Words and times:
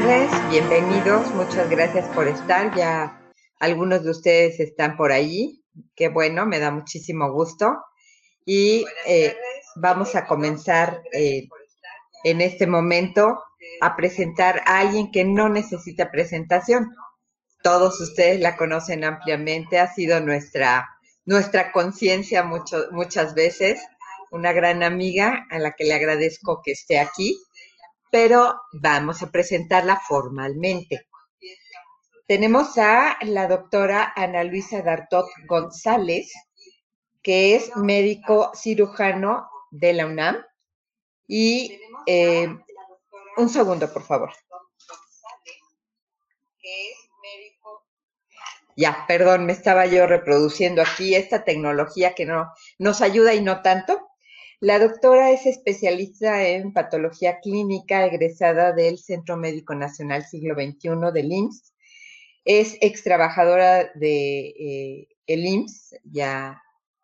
tardes, 0.00 0.30
bienvenidos, 0.48 1.28
muchas 1.34 1.68
gracias 1.68 2.06
por 2.14 2.28
estar. 2.28 2.72
Ya 2.76 3.20
algunos 3.58 4.04
de 4.04 4.10
ustedes 4.10 4.60
están 4.60 4.96
por 4.96 5.10
ahí, 5.10 5.64
qué 5.96 6.08
bueno, 6.08 6.46
me 6.46 6.60
da 6.60 6.70
muchísimo 6.70 7.32
gusto. 7.32 7.76
Y 8.44 8.84
eh, 9.06 9.36
vamos 9.74 10.14
a 10.14 10.24
comenzar 10.26 11.02
eh, 11.12 11.48
en 12.22 12.40
este 12.40 12.68
momento 12.68 13.42
a 13.80 13.96
presentar 13.96 14.62
a 14.66 14.78
alguien 14.78 15.10
que 15.10 15.24
no 15.24 15.48
necesita 15.48 16.12
presentación. 16.12 16.94
Todos 17.64 18.00
ustedes 18.00 18.38
la 18.38 18.56
conocen 18.56 19.02
ampliamente, 19.02 19.80
ha 19.80 19.92
sido 19.92 20.20
nuestra, 20.20 20.88
nuestra 21.24 21.72
conciencia 21.72 22.44
muchas 22.44 23.34
veces, 23.34 23.80
una 24.30 24.52
gran 24.52 24.84
amiga 24.84 25.44
a 25.50 25.58
la 25.58 25.72
que 25.72 25.82
le 25.82 25.94
agradezco 25.94 26.62
que 26.62 26.70
esté 26.70 27.00
aquí 27.00 27.36
pero 28.10 28.60
vamos 28.72 29.22
a 29.22 29.30
presentarla 29.30 30.00
formalmente. 30.00 31.06
Tenemos 32.26 32.76
a 32.78 33.16
la 33.22 33.48
doctora 33.48 34.12
Ana 34.14 34.44
Luisa 34.44 34.82
Dartot 34.82 35.26
González, 35.46 36.32
que 37.22 37.56
es 37.56 37.74
médico 37.76 38.52
cirujano 38.54 39.48
de 39.70 39.92
la 39.94 40.06
UNAM. 40.06 40.44
Y 41.26 41.80
eh, 42.06 42.48
un 43.36 43.48
segundo, 43.48 43.92
por 43.92 44.02
favor. 44.02 44.32
Ya, 48.76 49.04
perdón, 49.08 49.46
me 49.46 49.52
estaba 49.52 49.86
yo 49.86 50.06
reproduciendo 50.06 50.82
aquí 50.82 51.14
esta 51.14 51.44
tecnología 51.44 52.14
que 52.14 52.26
no 52.26 52.52
nos 52.78 53.00
ayuda 53.00 53.34
y 53.34 53.40
no 53.40 53.60
tanto. 53.60 54.08
La 54.60 54.80
doctora 54.80 55.30
es 55.30 55.46
especialista 55.46 56.44
en 56.48 56.72
patología 56.72 57.38
clínica, 57.38 58.04
egresada 58.04 58.72
del 58.72 58.98
Centro 58.98 59.36
Médico 59.36 59.76
Nacional 59.76 60.24
Siglo 60.24 60.56
XXI 60.56 61.12
del 61.14 61.32
IMSS. 61.32 61.74
Es 62.44 62.76
ex 62.80 63.04
trabajadora 63.04 63.88
de 63.94 64.48
eh, 64.48 65.08
IMSS, 65.26 65.94
ya 66.02 66.60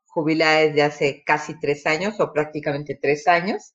jubilada 0.07 0.63
desde 0.63 0.83
hace 0.83 1.23
casi 1.25 1.57
tres 1.61 1.87
años 1.87 2.19
o 2.19 2.33
prácticamente 2.33 2.99
tres 3.01 3.29
años. 3.29 3.75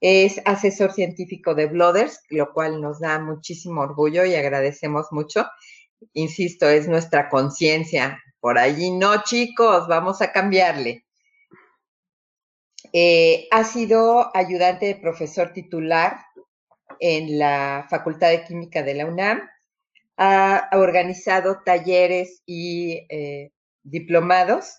Es 0.00 0.40
asesor 0.44 0.92
científico 0.92 1.56
de 1.56 1.66
Blooders, 1.66 2.20
lo 2.30 2.52
cual 2.52 2.80
nos 2.80 3.00
da 3.00 3.18
muchísimo 3.18 3.80
orgullo 3.80 4.24
y 4.24 4.36
agradecemos 4.36 5.08
mucho. 5.10 5.48
Insisto, 6.12 6.68
es 6.68 6.86
nuestra 6.86 7.28
conciencia. 7.28 8.22
Por 8.38 8.58
allí 8.58 8.92
no, 8.92 9.24
chicos, 9.24 9.88
vamos 9.88 10.22
a 10.22 10.30
cambiarle. 10.30 11.04
Eh, 12.94 13.48
ha 13.50 13.64
sido 13.64 14.36
ayudante 14.36 14.84
de 14.84 14.96
profesor 14.96 15.54
titular 15.54 16.26
en 17.00 17.38
la 17.38 17.86
Facultad 17.88 18.28
de 18.28 18.44
Química 18.44 18.82
de 18.82 18.94
la 18.94 19.06
UNAM. 19.06 19.48
Ha 20.18 20.68
organizado 20.72 21.62
talleres 21.64 22.42
y 22.44 23.06
eh, 23.08 23.50
diplomados 23.82 24.76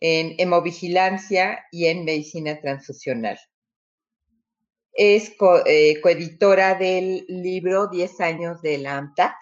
en 0.00 0.34
hemovigilancia 0.38 1.66
y 1.70 1.86
en 1.86 2.06
medicina 2.06 2.58
transfusional. 2.58 3.38
Es 4.94 5.34
eh, 5.66 6.00
coeditora 6.00 6.74
del 6.74 7.26
libro 7.28 7.88
10 7.88 8.20
años 8.22 8.62
de 8.62 8.78
la 8.78 8.96
AMTAC. 8.96 9.36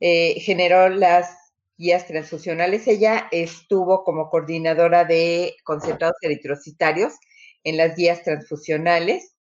generó 0.00 0.88
las 0.88 1.41
guías 1.82 2.06
transfusionales. 2.06 2.86
Ella 2.86 3.28
estuvo 3.32 4.04
como 4.04 4.30
coordinadora 4.30 5.04
de 5.04 5.56
concentrados 5.64 6.16
eritrocitarios 6.22 7.14
en 7.64 7.76
las 7.76 7.96
guías 7.96 8.22
transfusionales 8.22 9.34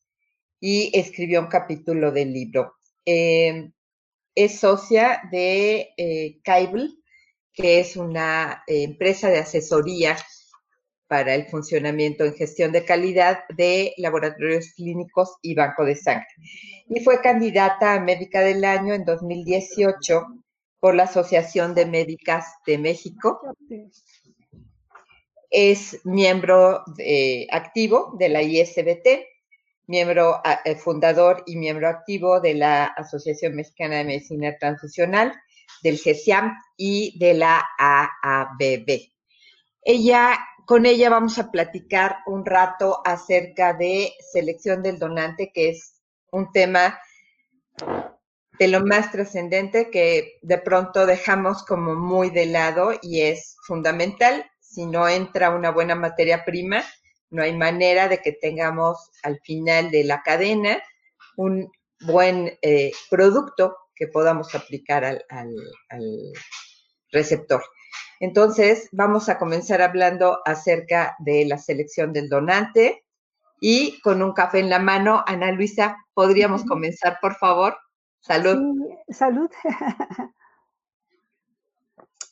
y 0.59 0.91
escribió 0.99 1.41
un 1.41 1.49
capítulo 1.49 2.11
del 2.11 2.33
libro. 2.33 2.75
Em, 3.05 3.73
es 4.35 4.59
socia 4.61 5.21
de 5.31 5.91
eh, 5.97 6.41
que 7.53 7.81
es 7.81 7.97
una 7.97 8.65
eh, 8.67 8.85
empresa 8.85 9.29
de 9.29 9.39
asesoría 9.39 10.17
para 11.09 11.35
el 11.35 11.47
funcionamiento 11.47 12.25
en 12.25 12.35
gestión 12.35 12.73
de 12.73 12.85
calidad 12.85 13.41
de 13.49 13.93
laboratorios 13.99 14.73
clínicos 14.75 15.37
y 15.43 15.55
banco 15.55 15.85
de 15.85 15.97
sangre. 15.97 16.29
Y 16.89 17.01
fue 17.01 17.21
candidata 17.21 17.95
a 17.95 18.01
médica 18.01 18.41
del 18.41 18.65
año 18.65 18.95
en 18.95 19.05
2018 19.05 20.40
por 20.81 20.95
la 20.95 21.05
Asociación 21.05 21.75
de 21.75 21.87
Médicas 21.87 22.47
de 22.67 22.79
México. 22.79 23.41
Es 25.51 26.01
miembro 26.05 26.85
activo 27.51 28.15
de 28.19 28.29
la 28.29 28.43
ISBT, 28.43 29.27
miembro 29.91 30.41
eh, 30.65 30.77
fundador 30.77 31.43
y 31.47 31.57
miembro 31.57 31.89
activo 31.89 32.41
de 32.41 32.55
la 32.55 32.85
Asociación 32.87 33.57
Mexicana 33.57 33.97
de 33.97 34.05
Medicina 34.05 34.57
Transfusional, 34.57 35.35
del 35.83 35.99
GESIAM 35.99 36.57
y 36.77 37.19
de 37.19 37.35
la 37.35 37.65
AABB. 37.77 39.11
Ella, 39.83 40.39
con 40.65 40.87
ella 40.87 41.11
vamos 41.11 41.41
a 41.41 41.51
platicar 41.51 42.19
un 42.27 42.47
rato 42.47 43.03
acerca 43.05 43.75
de 43.75 44.13
selección 44.33 44.83
del 44.83 44.99
donante, 44.99 45.51
que 45.53 45.71
es 45.71 46.01
un 46.31 46.53
tema 46.53 46.97
de 48.61 48.69
lo 48.69 48.85
más 48.85 49.11
trascendente 49.11 49.91
que 49.91 50.39
de 50.43 50.59
pronto 50.59 51.07
dejamos 51.07 51.65
como 51.65 51.95
muy 51.95 52.29
de 52.29 52.45
lado 52.45 52.93
y 53.01 53.23
es 53.23 53.57
fundamental. 53.67 54.45
Si 54.61 54.85
no 54.85 55.09
entra 55.09 55.49
una 55.49 55.71
buena 55.71 55.95
materia 55.95 56.45
prima, 56.45 56.85
no 57.31 57.43
hay 57.43 57.57
manera 57.57 58.07
de 58.07 58.19
que 58.19 58.33
tengamos 58.33 58.99
al 59.23 59.41
final 59.41 59.91
de 59.91 60.05
la 60.05 60.23
cadena 60.23 60.79
un 61.39 61.73
buen 62.01 62.59
eh, 62.61 62.93
producto 63.09 63.79
que 63.95 64.09
podamos 64.09 64.55
aplicar 64.55 65.07
al, 65.07 65.25
al 65.31 66.05
receptor. 67.13 67.63
Entonces, 68.21 68.91
vamos 68.93 69.31
a 69.31 69.39
comenzar 69.39 69.81
hablando 69.81 70.41
acerca 70.45 71.17
de 71.19 71.47
la 71.47 71.57
selección 71.57 72.13
del 72.13 72.29
donante 72.29 73.07
y 73.59 73.99
con 74.03 74.21
un 74.21 74.35
café 74.35 74.59
en 74.59 74.69
la 74.69 74.81
mano, 74.81 75.25
Ana 75.27 75.51
Luisa, 75.51 75.97
¿podríamos 76.13 76.67
comenzar, 76.67 77.17
por 77.23 77.37
favor? 77.37 77.79
Salud. 78.21 78.87
salud. 79.09 79.51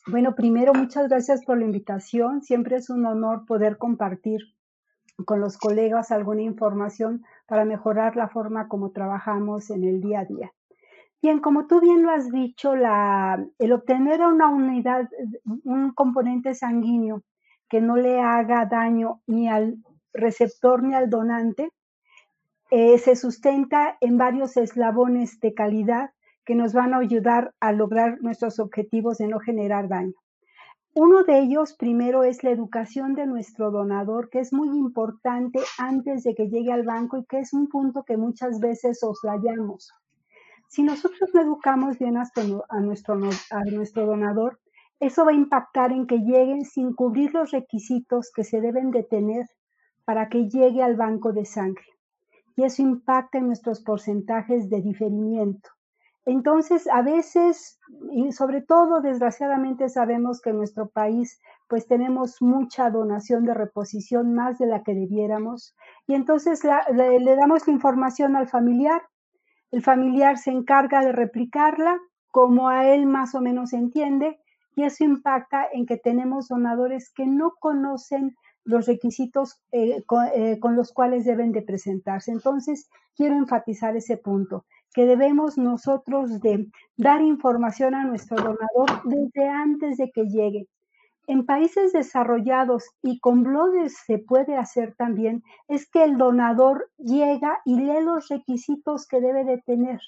bueno, 0.07 0.35
primero, 0.35 0.73
muchas 0.73 1.09
gracias 1.09 1.43
por 1.43 1.57
la 1.57 1.65
invitación. 1.65 2.41
Siempre 2.41 2.77
es 2.77 2.89
un 2.89 3.05
honor 3.05 3.45
poder 3.45 3.77
compartir 3.77 4.41
con 5.25 5.41
los 5.41 5.57
colegas 5.57 6.11
alguna 6.11 6.43
información 6.43 7.23
para 7.47 7.65
mejorar 7.65 8.15
la 8.15 8.29
forma 8.29 8.67
como 8.67 8.91
trabajamos 8.91 9.69
en 9.71 9.83
el 9.83 9.99
día 9.99 10.21
a 10.21 10.25
día. 10.25 10.53
Bien, 11.21 11.39
como 11.39 11.67
tú 11.67 11.81
bien 11.81 12.03
lo 12.03 12.11
has 12.11 12.31
dicho, 12.31 12.75
la, 12.75 13.45
el 13.57 13.73
obtener 13.73 14.21
una 14.21 14.47
unidad, 14.47 15.09
un 15.65 15.91
componente 15.91 16.55
sanguíneo 16.55 17.23
que 17.67 17.81
no 17.81 17.97
le 17.97 18.21
haga 18.21 18.65
daño 18.65 19.21
ni 19.27 19.49
al 19.49 19.83
receptor 20.13 20.81
ni 20.81 20.95
al 20.95 21.09
donante, 21.09 21.71
eh, 22.71 22.99
se 22.99 23.15
sustenta 23.15 23.97
en 23.99 24.19
varios 24.19 24.55
eslabones 24.55 25.39
de 25.39 25.55
calidad 25.55 26.11
que 26.45 26.53
nos 26.53 26.73
van 26.73 26.93
a 26.93 26.99
ayudar 26.99 27.53
a 27.59 27.71
lograr 27.71 28.21
nuestros 28.21 28.59
objetivos 28.59 29.17
de 29.17 29.27
no 29.27 29.39
generar 29.39 29.87
daño. 29.87 30.13
Uno 30.93 31.23
de 31.23 31.39
ellos, 31.39 31.73
primero, 31.73 32.23
es 32.23 32.43
la 32.43 32.51
educación 32.51 33.15
de 33.15 33.25
nuestro 33.25 33.71
donador, 33.71 34.29
que 34.29 34.39
es 34.39 34.53
muy 34.53 34.67
importante 34.69 35.59
antes 35.79 36.23
de 36.23 36.35
que 36.35 36.47
llegue 36.47 36.71
al 36.71 36.83
banco 36.83 37.17
y 37.17 37.25
que 37.25 37.39
es 37.39 37.53
un 37.53 37.69
punto 37.69 38.03
que 38.03 38.17
muchas 38.17 38.59
veces 38.59 39.03
oslayamos. 39.03 39.91
Si 40.67 40.83
nosotros 40.83 41.31
no 41.33 41.41
educamos 41.41 41.97
bien 41.97 42.17
a 42.17 42.23
nuestro, 42.81 43.23
a 43.49 43.63
nuestro 43.65 44.05
donador, 44.05 44.59
eso 44.99 45.25
va 45.25 45.31
a 45.31 45.35
impactar 45.35 45.91
en 45.91 46.05
que 46.05 46.19
lleguen 46.19 46.65
sin 46.65 46.93
cubrir 46.93 47.33
los 47.33 47.49
requisitos 47.49 48.31
que 48.31 48.43
se 48.43 48.61
deben 48.61 48.91
de 48.91 49.03
tener 49.03 49.47
para 50.05 50.29
que 50.29 50.49
llegue 50.49 50.83
al 50.83 50.95
banco 50.95 51.31
de 51.31 51.45
sangre 51.45 51.98
y 52.59 52.65
eso 52.65 52.81
impacta 52.81 53.37
en 53.37 53.47
nuestros 53.47 53.79
porcentajes 53.79 54.69
de 54.69 54.81
diferimiento. 54.81 55.69
Entonces, 56.25 56.89
a 56.89 57.01
veces, 57.01 57.79
y 58.11 58.33
sobre 58.33 58.61
todo, 58.61 58.99
desgraciadamente, 58.99 59.87
sabemos 59.87 60.41
que 60.41 60.49
en 60.49 60.57
nuestro 60.57 60.89
país, 60.89 61.39
pues 61.69 61.87
tenemos 61.87 62.41
mucha 62.41 62.89
donación 62.89 63.45
de 63.45 63.53
reposición, 63.53 64.33
más 64.33 64.59
de 64.59 64.65
la 64.65 64.83
que 64.83 64.93
debiéramos, 64.93 65.73
y 66.05 66.15
entonces 66.15 66.61
le, 66.91 67.19
le 67.21 67.35
damos 67.37 67.65
la 67.65 67.73
información 67.73 68.35
al 68.35 68.49
familiar, 68.49 69.03
el 69.71 69.81
familiar 69.81 70.37
se 70.37 70.51
encarga 70.51 70.99
de 70.99 71.13
replicarla 71.13 71.97
como 72.29 72.67
a 72.67 72.89
él 72.89 73.05
más 73.05 73.35
o 73.35 73.39
menos 73.39 73.71
entiende, 73.71 74.37
y 74.75 74.83
eso 74.83 75.05
impacta 75.05 75.65
en 75.71 75.85
que 75.85 75.95
tenemos 75.95 76.49
donadores 76.49 77.09
que 77.15 77.25
no 77.25 77.53
conocen 77.57 78.35
los 78.69 78.85
requisitos 78.85 79.59
eh, 79.71 80.03
eh, 80.35 80.59
con, 80.59 80.75
los 80.75 80.93
cuales 80.93 81.25
deben 81.25 81.51
de 81.51 81.63
presentarse. 81.63 82.31
Entonces, 82.31 82.87
quiero 83.15 83.35
enfatizar 83.35 83.95
ese 83.95 84.17
punto, 84.17 84.65
que 84.93 85.05
debemos 85.05 85.57
nosotros 85.57 86.39
de 86.39 86.67
dar 86.95 87.21
información 87.21 87.95
a 87.95 88.03
nuestro 88.03 88.37
donador 88.37 89.01
desde 89.05 89.47
antes 89.47 89.97
de 89.97 90.11
que 90.11 90.25
llegue. 90.25 90.67
En 91.27 91.45
países 91.45 91.93
desarrollados 91.93 92.83
y 93.01 93.19
con 93.19 93.43
blodes 93.43 93.97
se 94.05 94.19
puede 94.19 94.55
hacer 94.55 94.95
también, 94.95 95.43
es 95.67 95.89
que 95.89 96.03
el 96.03 96.17
donador 96.17 96.89
llega 96.97 97.59
y 97.65 97.75
lee 97.75 98.01
los 98.03 98.29
requisitos 98.29 99.07
que 99.07 99.21
debe 99.21 99.43
de 99.45 99.59
tener. 99.59 99.99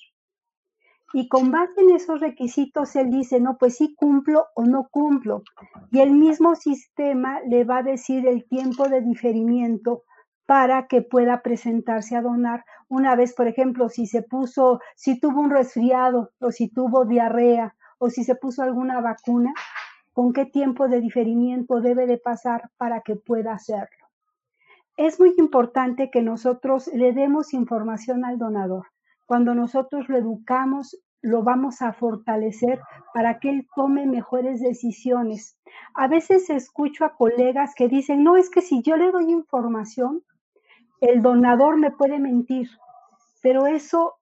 Y 1.13 1.27
con 1.27 1.51
base 1.51 1.81
en 1.81 1.91
esos 1.91 2.19
requisitos 2.19 2.95
él 2.95 3.09
dice, 3.09 3.39
no, 3.39 3.57
pues 3.57 3.77
sí 3.77 3.95
cumplo 3.95 4.45
o 4.55 4.63
no 4.63 4.87
cumplo. 4.89 5.43
Y 5.91 5.99
el 5.99 6.11
mismo 6.11 6.55
sistema 6.55 7.39
le 7.47 7.63
va 7.63 7.79
a 7.79 7.83
decir 7.83 8.27
el 8.27 8.47
tiempo 8.47 8.87
de 8.87 9.01
diferimiento 9.01 10.03
para 10.45 10.87
que 10.87 11.01
pueda 11.01 11.41
presentarse 11.41 12.15
a 12.15 12.21
donar. 12.21 12.65
Una 12.87 13.15
vez, 13.15 13.33
por 13.33 13.47
ejemplo, 13.47 13.89
si 13.89 14.05
se 14.05 14.21
puso, 14.21 14.79
si 14.95 15.19
tuvo 15.19 15.41
un 15.41 15.49
resfriado 15.49 16.31
o 16.39 16.51
si 16.51 16.69
tuvo 16.69 17.05
diarrea 17.05 17.75
o 17.99 18.09
si 18.09 18.23
se 18.23 18.35
puso 18.35 18.63
alguna 18.63 18.99
vacuna, 19.01 19.53
con 20.13 20.33
qué 20.33 20.45
tiempo 20.45 20.87
de 20.87 20.99
diferimiento 20.99 21.81
debe 21.81 22.05
de 22.05 22.17
pasar 22.17 22.69
para 22.77 23.01
que 23.01 23.15
pueda 23.15 23.53
hacerlo. 23.53 24.07
Es 24.97 25.19
muy 25.19 25.33
importante 25.37 26.09
que 26.11 26.21
nosotros 26.21 26.87
le 26.93 27.13
demos 27.13 27.53
información 27.53 28.25
al 28.25 28.37
donador. 28.37 28.87
Cuando 29.31 29.55
nosotros 29.55 30.09
lo 30.09 30.17
educamos, 30.17 31.01
lo 31.21 31.41
vamos 31.41 31.81
a 31.81 31.93
fortalecer 31.93 32.81
para 33.13 33.39
que 33.39 33.49
él 33.49 33.65
tome 33.73 34.05
mejores 34.05 34.59
decisiones. 34.59 35.57
A 35.93 36.09
veces 36.09 36.49
escucho 36.49 37.05
a 37.05 37.15
colegas 37.15 37.73
que 37.73 37.87
dicen, 37.87 38.25
no, 38.25 38.35
es 38.35 38.49
que 38.49 38.61
si 38.61 38.81
yo 38.81 38.97
le 38.97 39.09
doy 39.09 39.31
información, 39.31 40.21
el 40.99 41.21
donador 41.21 41.77
me 41.77 41.91
puede 41.91 42.19
mentir, 42.19 42.71
pero 43.41 43.67
eso 43.67 44.15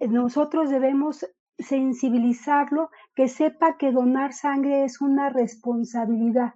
eh, 0.00 0.08
nosotros 0.08 0.68
debemos 0.68 1.24
sensibilizarlo, 1.60 2.90
que 3.14 3.28
sepa 3.28 3.76
que 3.76 3.92
donar 3.92 4.32
sangre 4.32 4.82
es 4.82 5.00
una 5.00 5.30
responsabilidad, 5.30 6.54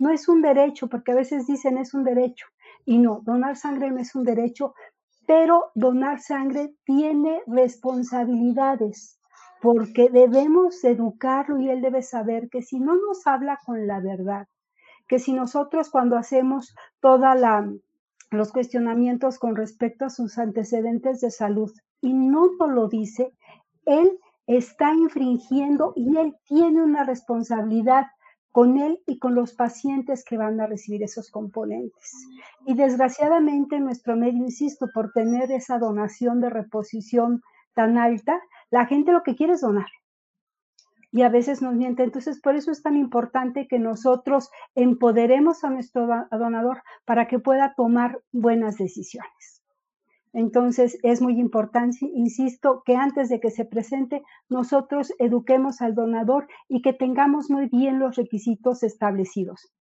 no 0.00 0.10
es 0.10 0.28
un 0.28 0.42
derecho, 0.42 0.88
porque 0.88 1.12
a 1.12 1.14
veces 1.22 1.46
dicen 1.46 1.78
es 1.78 1.94
un 1.94 2.02
derecho, 2.02 2.46
y 2.84 2.98
no, 2.98 3.20
donar 3.22 3.56
sangre 3.56 3.92
no 3.92 4.00
es 4.00 4.16
un 4.16 4.24
derecho, 4.24 4.74
pero 5.26 5.70
donar 5.74 6.20
sangre 6.20 6.74
tiene 6.84 7.42
responsabilidades 7.46 9.18
porque 9.62 10.10
debemos 10.10 10.84
educarlo 10.84 11.58
y 11.58 11.70
él 11.70 11.80
debe 11.80 12.02
saber 12.02 12.50
que 12.50 12.60
si 12.60 12.80
no 12.80 12.96
nos 12.96 13.26
habla 13.26 13.58
con 13.64 13.86
la 13.86 14.00
verdad, 14.00 14.46
que 15.08 15.18
si 15.18 15.32
nosotros 15.32 15.88
cuando 15.90 16.16
hacemos 16.16 16.74
toda 17.00 17.34
los 18.30 18.52
cuestionamientos 18.52 19.38
con 19.38 19.56
respecto 19.56 20.04
a 20.04 20.10
sus 20.10 20.38
antecedentes 20.38 21.20
de 21.20 21.30
salud 21.30 21.72
y 22.00 22.12
no 22.12 22.50
lo 22.68 22.88
dice, 22.88 23.32
él 23.86 24.18
está 24.46 24.92
infringiendo 24.92 25.92
y 25.96 26.16
él 26.16 26.36
tiene 26.46 26.82
una 26.82 27.04
responsabilidad 27.04 28.06
con 28.54 28.78
él 28.78 29.00
y 29.04 29.18
con 29.18 29.34
los 29.34 29.52
pacientes 29.52 30.24
que 30.24 30.38
van 30.38 30.60
a 30.60 30.68
recibir 30.68 31.02
esos 31.02 31.28
componentes. 31.28 32.28
Y 32.64 32.76
desgraciadamente 32.76 33.80
nuestro 33.80 34.14
medio, 34.14 34.44
insisto, 34.44 34.86
por 34.94 35.10
tener 35.10 35.50
esa 35.50 35.80
donación 35.80 36.40
de 36.40 36.50
reposición 36.50 37.42
tan 37.74 37.98
alta, 37.98 38.40
la 38.70 38.86
gente 38.86 39.10
lo 39.10 39.24
que 39.24 39.34
quiere 39.34 39.54
es 39.54 39.62
donar. 39.62 39.88
Y 41.10 41.22
a 41.22 41.30
veces 41.30 41.62
nos 41.62 41.74
miente. 41.74 42.04
Entonces, 42.04 42.40
por 42.40 42.54
eso 42.54 42.70
es 42.70 42.80
tan 42.80 42.96
importante 42.96 43.66
que 43.66 43.80
nosotros 43.80 44.50
empoderemos 44.76 45.64
a 45.64 45.70
nuestro 45.70 46.06
donador 46.30 46.84
para 47.04 47.26
que 47.26 47.40
pueda 47.40 47.74
tomar 47.74 48.20
buenas 48.30 48.76
decisiones. 48.76 49.53
Entonces 50.34 50.98
es 51.04 51.22
muy 51.22 51.38
importante, 51.38 51.98
insisto, 52.12 52.82
que 52.84 52.96
antes 52.96 53.28
de 53.28 53.38
que 53.38 53.50
se 53.50 53.64
presente, 53.64 54.22
nosotros 54.48 55.12
eduquemos 55.18 55.80
al 55.80 55.94
donador 55.94 56.48
y 56.68 56.82
que 56.82 56.92
tengamos 56.92 57.50
muy 57.50 57.68
bien 57.68 58.00
los 58.00 58.16
requisitos 58.16 58.82
establecidos. 58.82 59.72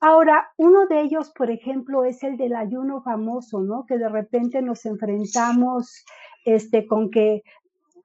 Ahora, 0.00 0.50
uno 0.58 0.86
de 0.86 1.00
ellos, 1.00 1.32
por 1.34 1.50
ejemplo, 1.50 2.04
es 2.04 2.22
el 2.22 2.36
del 2.36 2.54
ayuno 2.54 3.02
famoso, 3.02 3.60
¿no? 3.60 3.86
Que 3.86 3.96
de 3.96 4.08
repente 4.08 4.60
nos 4.60 4.84
enfrentamos 4.84 6.04
este, 6.44 6.86
con 6.86 7.10
que 7.10 7.42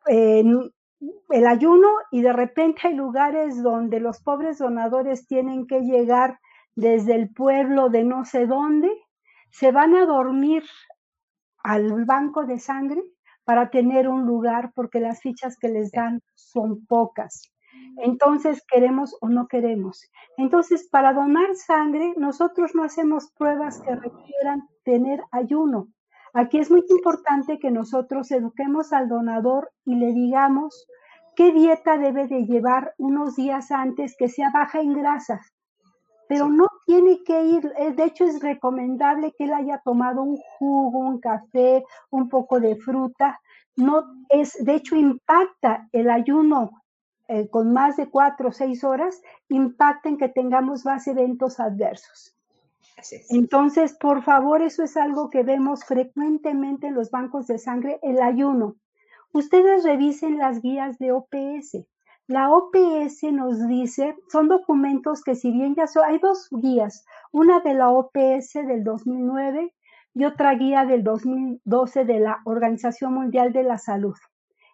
eh, 0.07 0.43
el 1.29 1.47
ayuno 1.47 1.87
y 2.11 2.21
de 2.21 2.33
repente 2.33 2.87
hay 2.87 2.93
lugares 2.93 3.61
donde 3.61 3.99
los 3.99 4.21
pobres 4.21 4.59
donadores 4.59 5.27
tienen 5.27 5.67
que 5.67 5.81
llegar 5.81 6.39
desde 6.75 7.15
el 7.15 7.33
pueblo 7.33 7.89
de 7.89 8.03
no 8.03 8.23
sé 8.23 8.45
dónde, 8.45 8.89
se 9.51 9.71
van 9.71 9.95
a 9.95 10.05
dormir 10.05 10.63
al 11.67 12.05
banco 12.05 12.45
de 12.45 12.59
sangre 12.59 13.03
para 13.43 13.69
tener 13.69 14.07
un 14.07 14.25
lugar 14.25 14.71
porque 14.73 15.01
las 15.01 15.19
fichas 15.21 15.57
que 15.59 15.67
les 15.67 15.91
dan 15.91 16.21
son 16.33 16.85
pocas. 16.85 17.51
Entonces, 17.97 18.63
queremos 18.71 19.15
o 19.21 19.27
no 19.27 19.47
queremos. 19.47 20.01
Entonces, 20.37 20.87
para 20.89 21.13
donar 21.13 21.55
sangre, 21.55 22.13
nosotros 22.15 22.71
no 22.73 22.83
hacemos 22.83 23.31
pruebas 23.37 23.81
que 23.81 23.95
requieran 23.95 24.67
tener 24.83 25.21
ayuno. 25.31 25.89
Aquí 26.33 26.57
es 26.57 26.71
muy 26.71 26.83
importante 26.89 27.59
que 27.59 27.71
nosotros 27.71 28.31
eduquemos 28.31 28.93
al 28.93 29.09
donador 29.09 29.71
y 29.83 29.95
le 29.95 30.13
digamos 30.13 30.87
qué 31.35 31.51
dieta 31.51 31.97
debe 31.97 32.27
de 32.27 32.45
llevar 32.45 32.93
unos 32.97 33.35
días 33.35 33.71
antes 33.71 34.15
que 34.17 34.29
sea 34.29 34.51
baja 34.53 34.79
en 34.79 34.93
grasas, 34.93 35.53
pero 36.29 36.47
no 36.47 36.67
tiene 36.87 37.21
que 37.25 37.43
ir, 37.43 37.73
eh, 37.77 37.91
de 37.91 38.05
hecho 38.05 38.23
es 38.23 38.41
recomendable 38.41 39.33
que 39.37 39.43
él 39.43 39.53
haya 39.53 39.81
tomado 39.83 40.23
un 40.23 40.37
jugo, 40.37 40.99
un 40.99 41.19
café, 41.19 41.83
un 42.11 42.29
poco 42.29 42.61
de 42.61 42.77
fruta, 42.77 43.41
no 43.75 44.05
es, 44.29 44.53
de 44.63 44.75
hecho 44.75 44.95
impacta 44.95 45.89
el 45.91 46.09
ayuno 46.09 46.81
eh, 47.27 47.49
con 47.49 47.73
más 47.73 47.97
de 47.97 48.09
cuatro 48.09 48.49
o 48.49 48.51
seis 48.53 48.85
horas, 48.85 49.21
impacta 49.49 50.07
en 50.07 50.17
que 50.17 50.29
tengamos 50.29 50.85
más 50.85 51.05
eventos 51.07 51.59
adversos. 51.59 52.33
Entonces, 53.29 53.93
por 53.93 54.23
favor, 54.23 54.61
eso 54.61 54.81
es 54.81 54.95
algo 54.95 55.29
que 55.29 55.43
vemos 55.43 55.83
frecuentemente 55.83 56.87
en 56.87 56.95
los 56.95 57.11
bancos 57.11 57.47
de 57.47 57.57
sangre, 57.59 57.99
el 58.01 58.21
ayuno. 58.21 58.77
Ustedes 59.33 59.83
revisen 59.83 60.37
las 60.37 60.61
guías 60.61 60.97
de 60.99 61.11
OPS 61.11 61.85
la 62.27 62.51
OPS 62.51 63.23
nos 63.31 63.67
dice, 63.69 64.15
son 64.27 64.49
documentos 64.49 65.23
que 65.23 65.35
si 65.35 65.49
bien 65.49 65.75
ya 65.75 65.87
son, 65.87 66.03
hay 66.05 66.19
dos 66.19 66.49
guías, 66.51 67.05
una 67.31 67.61
de 67.61 67.73
la 67.73 67.89
OPS 67.89 68.53
del 68.67 68.83
2009 68.83 69.73
y 70.13 70.25
otra 70.25 70.53
guía 70.55 70.85
del 70.85 71.03
2012 71.03 72.03
de 72.03 72.19
la 72.19 72.41
Organización 72.43 73.13
Mundial 73.13 73.53
de 73.53 73.63
la 73.63 73.77
Salud. 73.77 74.15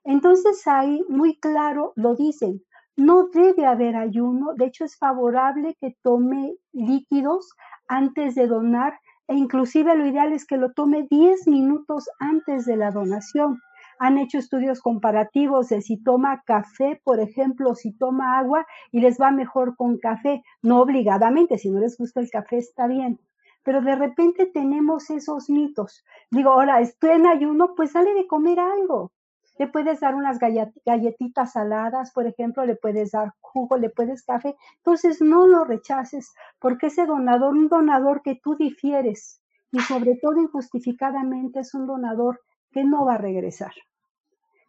Entonces 0.03 0.65
ahí 0.65 1.05
muy 1.09 1.39
claro 1.39 1.93
lo 1.95 2.15
dicen, 2.15 2.63
no 2.95 3.27
debe 3.27 3.67
haber 3.67 3.97
ayuno, 3.97 4.53
de 4.55 4.65
hecho 4.65 4.85
es 4.85 4.97
favorable 4.97 5.77
que 5.79 5.95
tome 6.01 6.55
líquidos 6.71 7.53
antes 7.87 8.33
de 8.33 8.47
donar 8.47 8.99
e 9.27 9.35
inclusive 9.35 9.95
lo 9.95 10.05
ideal 10.07 10.33
es 10.33 10.45
que 10.45 10.57
lo 10.57 10.73
tome 10.73 11.07
10 11.09 11.47
minutos 11.47 12.09
antes 12.19 12.65
de 12.65 12.77
la 12.77 12.91
donación 12.91 13.59
han 13.99 14.17
hecho 14.17 14.37
estudios 14.37 14.81
comparativos 14.81 15.69
de 15.69 15.81
si 15.81 15.97
toma 15.97 16.43
café, 16.45 17.01
por 17.03 17.19
ejemplo, 17.19 17.75
si 17.75 17.93
toma 17.93 18.37
agua 18.37 18.65
y 18.91 18.99
les 18.99 19.19
va 19.19 19.31
mejor 19.31 19.75
con 19.75 19.97
café, 19.97 20.43
no 20.61 20.81
obligadamente, 20.81 21.57
si 21.57 21.69
no 21.69 21.79
les 21.79 21.97
gusta 21.97 22.19
el 22.19 22.29
café 22.29 22.57
está 22.57 22.87
bien. 22.87 23.19
Pero 23.63 23.81
de 23.81 23.95
repente 23.95 24.45
tenemos 24.45 25.09
esos 25.09 25.49
mitos. 25.49 26.03
Digo, 26.31 26.51
ahora 26.51 26.81
estoy 26.81 27.11
en 27.11 27.27
ayuno, 27.27 27.75
pues 27.75 27.91
sale 27.91 28.13
de 28.13 28.27
comer 28.27 28.59
algo. 28.59 29.11
Le 29.57 29.67
puedes 29.67 29.99
dar 29.99 30.15
unas 30.15 30.39
galletitas 30.39 31.53
saladas, 31.53 32.11
por 32.11 32.25
ejemplo, 32.25 32.65
le 32.65 32.75
puedes 32.75 33.11
dar 33.11 33.33
jugo, 33.39 33.77
le 33.77 33.89
puedes 33.89 34.23
café. 34.23 34.55
Entonces 34.77 35.21
no 35.21 35.47
lo 35.47 35.63
rechaces, 35.63 36.33
porque 36.59 36.87
ese 36.87 37.05
donador, 37.05 37.53
un 37.53 37.69
donador 37.69 38.21
que 38.23 38.35
tú 38.35 38.55
difieres 38.55 39.41
y 39.71 39.79
sobre 39.79 40.15
todo 40.15 40.41
injustificadamente 40.41 41.59
es 41.59 41.73
un 41.73 41.87
donador 41.87 42.41
que 42.73 42.83
no 42.83 43.05
va 43.05 43.15
a 43.15 43.17
regresar. 43.19 43.71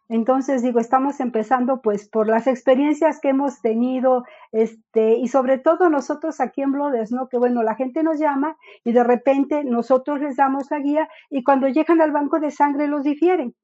Entonces, 0.07 0.61
digo, 0.61 0.79
estamos 0.79 1.19
empezando 1.19 1.81
pues 1.81 2.07
por 2.07 2.27
las 2.27 2.45
experiencias 2.45 3.19
que 3.19 3.29
hemos 3.29 3.59
tenido, 3.61 4.23
este, 4.51 5.15
y 5.15 5.27
sobre 5.27 5.57
todo 5.57 5.89
nosotros 5.89 6.39
aquí 6.39 6.61
en 6.61 6.73
Blodes, 6.73 7.11
¿no? 7.11 7.27
Que 7.27 7.37
bueno, 7.37 7.63
la 7.63 7.75
gente 7.75 8.03
nos 8.03 8.19
llama 8.19 8.55
y 8.83 8.91
de 8.91 9.03
repente 9.03 9.63
nosotros 9.63 10.21
les 10.21 10.35
damos 10.35 10.69
la 10.69 10.79
guía 10.79 11.09
y 11.31 11.43
cuando 11.43 11.67
llegan 11.67 12.01
al 12.01 12.11
banco 12.11 12.39
de 12.39 12.51
sangre 12.51 12.87
los 12.87 13.03
difieren. 13.03 13.55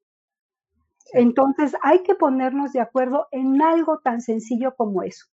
Entonces, 1.12 1.76
hay 1.82 2.02
que 2.02 2.16
ponernos 2.16 2.72
de 2.72 2.80
acuerdo 2.80 3.28
en 3.30 3.62
algo 3.62 4.00
tan 4.00 4.20
sencillo 4.20 4.74
como 4.76 5.02
eso. 5.02 5.26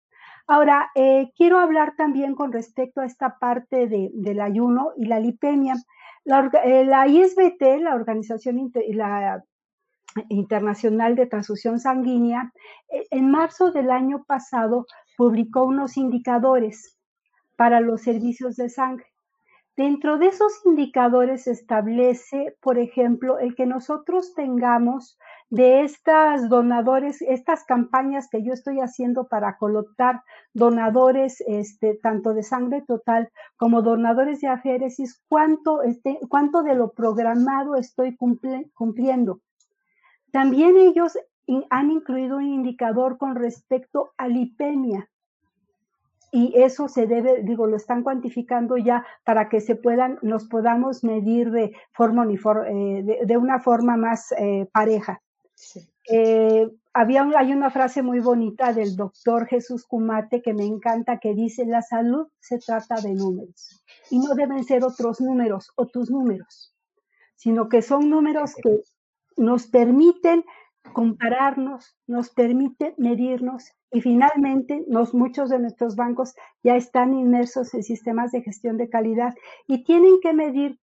Ahora, 0.45 0.89
eh, 0.95 1.31
quiero 1.35 1.59
hablar 1.59 1.95
también 1.95 2.35
con 2.35 2.51
respecto 2.51 3.01
a 3.01 3.05
esta 3.05 3.37
parte 3.39 3.87
de, 3.87 4.09
del 4.13 4.41
ayuno 4.41 4.91
y 4.97 5.05
la 5.05 5.19
lipemia. 5.19 5.75
La, 6.23 6.49
eh, 6.63 6.85
ISBT, 7.09 7.79
la 7.81 7.95
Organización 7.95 8.71
Internacional 10.29 11.15
de 11.15 11.27
Transfusión 11.27 11.79
Sanguínea, 11.79 12.51
e, 12.89 13.07
en 13.11 13.31
marzo 13.31 13.71
del 13.71 13.89
año 13.91 14.23
pasado 14.25 14.85
publicó 15.17 15.63
unos 15.63 15.97
indicadores 15.97 16.97
para 17.57 17.79
los 17.81 18.01
servicios 18.01 18.55
de 18.55 18.69
sangre. 18.69 19.08
Dentro 19.79 20.17
de 20.17 20.27
esos 20.27 20.65
indicadores 20.65 21.47
establece, 21.47 22.57
por 22.59 22.77
ejemplo, 22.77 23.39
el 23.39 23.55
que 23.55 23.65
nosotros 23.65 24.33
tengamos 24.33 25.17
de 25.49 25.83
estas 25.83 26.49
donadores, 26.49 27.21
estas 27.21 27.63
campañas 27.63 28.27
que 28.29 28.43
yo 28.43 28.51
estoy 28.51 28.81
haciendo 28.81 29.29
para 29.29 29.55
colocar 29.55 30.21
donadores, 30.53 31.41
este, 31.47 31.95
tanto 31.95 32.33
de 32.33 32.43
sangre 32.43 32.83
total 32.85 33.29
como 33.55 33.81
donadores 33.81 34.41
de 34.41 34.49
aféresis, 34.49 35.23
cuánto, 35.29 35.81
este, 35.81 36.19
cuánto 36.27 36.61
de 36.61 36.75
lo 36.75 36.91
programado 36.91 37.77
estoy 37.77 38.17
cumpliendo. 38.17 39.39
También 40.33 40.75
ellos 40.75 41.17
han 41.69 41.89
incluido 41.89 42.35
un 42.35 42.47
indicador 42.47 43.17
con 43.17 43.37
respecto 43.37 44.11
a 44.17 44.27
lipemia. 44.27 45.09
Y 46.31 46.53
eso 46.55 46.87
se 46.87 47.07
debe, 47.07 47.41
digo, 47.43 47.65
lo 47.65 47.75
están 47.75 48.03
cuantificando 48.03 48.77
ya 48.77 49.05
para 49.23 49.49
que 49.49 49.61
se 49.61 49.75
puedan, 49.75 50.19
nos 50.21 50.45
podamos 50.45 51.03
medir 51.03 51.51
de 51.51 51.73
forma 51.91 52.21
uniforme, 52.21 53.03
de, 53.03 53.37
una 53.37 53.59
forma 53.59 53.97
más 53.97 54.33
pareja. 54.71 55.21
había 56.93 57.23
hay 57.37 57.51
una 57.51 57.71
frase 57.71 58.03
muy 58.03 58.19
bonita 58.19 58.73
del 58.73 58.95
doctor 58.95 59.47
Jesús 59.47 59.85
Cumate 59.85 60.41
que 60.41 60.53
me 60.53 60.65
encanta 60.65 61.17
que 61.17 61.33
dice, 61.33 61.65
la 61.65 61.81
salud 61.81 62.27
se 62.39 62.59
trata 62.59 63.01
de 63.01 63.13
números 63.13 63.83
y 64.11 64.19
no 64.19 64.35
deben 64.35 64.63
ser 64.63 64.83
otros 64.83 65.21
números 65.21 65.71
o 65.75 65.87
tus 65.87 66.09
números, 66.09 66.73
sino 67.35 67.69
que 67.69 67.81
son 67.81 68.09
números 68.09 68.55
que 68.55 68.83
nos 69.37 69.67
permiten 69.67 70.43
compararnos, 70.93 71.97
nos 72.07 72.29
permite 72.29 72.93
medirnos 72.97 73.71
y 73.91 74.01
finalmente 74.01 74.83
nos, 74.87 75.13
muchos 75.13 75.49
de 75.49 75.59
nuestros 75.59 75.95
bancos 75.95 76.35
ya 76.63 76.75
están 76.75 77.13
inmersos 77.13 77.73
en 77.73 77.83
sistemas 77.83 78.31
de 78.31 78.41
gestión 78.41 78.77
de 78.77 78.89
calidad 78.89 79.33
y 79.67 79.83
tienen 79.83 80.19
que 80.21 80.33
medir 80.33 80.79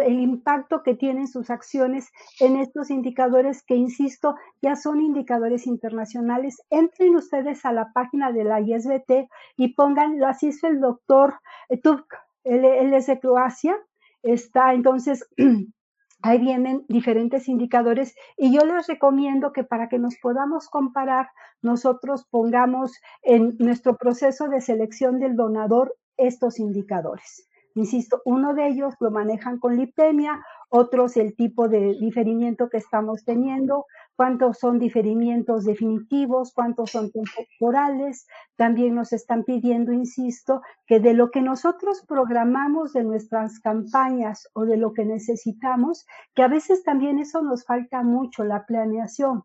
el 0.00 0.20
impacto 0.20 0.82
que 0.82 0.94
tienen 0.94 1.26
sus 1.26 1.50
acciones 1.50 2.10
en 2.40 2.56
estos 2.56 2.90
indicadores 2.90 3.64
que, 3.64 3.74
insisto, 3.74 4.36
ya 4.62 4.76
son 4.76 5.00
indicadores 5.00 5.66
internacionales. 5.66 6.62
Entren 6.70 7.16
ustedes 7.16 7.64
a 7.64 7.72
la 7.72 7.92
página 7.92 8.30
de 8.30 8.44
la 8.44 8.60
ISBT 8.60 9.28
y 9.56 9.74
pongan, 9.74 10.20
lo 10.20 10.28
hizo 10.40 10.68
el 10.68 10.80
doctor 10.80 11.40
Tuk, 11.82 12.06
él, 12.44 12.64
él 12.64 12.94
es 12.94 13.06
de 13.06 13.18
Croacia, 13.18 13.76
está 14.22 14.72
entonces 14.72 15.28
ahí 16.22 16.38
vienen 16.38 16.84
diferentes 16.88 17.48
indicadores 17.48 18.14
y 18.36 18.52
yo 18.52 18.64
les 18.64 18.86
recomiendo 18.86 19.52
que 19.52 19.64
para 19.64 19.88
que 19.88 19.98
nos 19.98 20.16
podamos 20.16 20.68
comparar, 20.68 21.28
nosotros 21.62 22.26
pongamos 22.30 22.92
en 23.22 23.56
nuestro 23.58 23.96
proceso 23.96 24.48
de 24.48 24.60
selección 24.60 25.18
del 25.18 25.36
donador 25.36 25.96
estos 26.16 26.58
indicadores. 26.58 27.48
Insisto, 27.76 28.22
uno 28.24 28.54
de 28.54 28.68
ellos 28.68 28.94
lo 29.00 29.10
manejan 29.10 29.58
con 29.58 29.76
lipemia, 29.76 30.42
otros 30.70 31.18
el 31.18 31.36
tipo 31.36 31.68
de 31.68 31.94
diferimiento 32.00 32.70
que 32.70 32.78
estamos 32.78 33.22
teniendo, 33.22 33.84
cuántos 34.16 34.58
son 34.58 34.78
diferimientos 34.78 35.66
definitivos, 35.66 36.54
cuántos 36.54 36.92
son 36.92 37.10
temporales. 37.12 38.26
También 38.56 38.94
nos 38.94 39.12
están 39.12 39.44
pidiendo, 39.44 39.92
insisto, 39.92 40.62
que 40.86 41.00
de 41.00 41.12
lo 41.12 41.30
que 41.30 41.42
nosotros 41.42 42.02
programamos 42.08 42.94
de 42.94 43.04
nuestras 43.04 43.60
campañas 43.60 44.48
o 44.54 44.64
de 44.64 44.78
lo 44.78 44.94
que 44.94 45.04
necesitamos, 45.04 46.06
que 46.34 46.42
a 46.42 46.48
veces 46.48 46.82
también 46.82 47.18
eso 47.18 47.42
nos 47.42 47.66
falta 47.66 48.02
mucho, 48.02 48.42
la 48.42 48.64
planeación, 48.64 49.44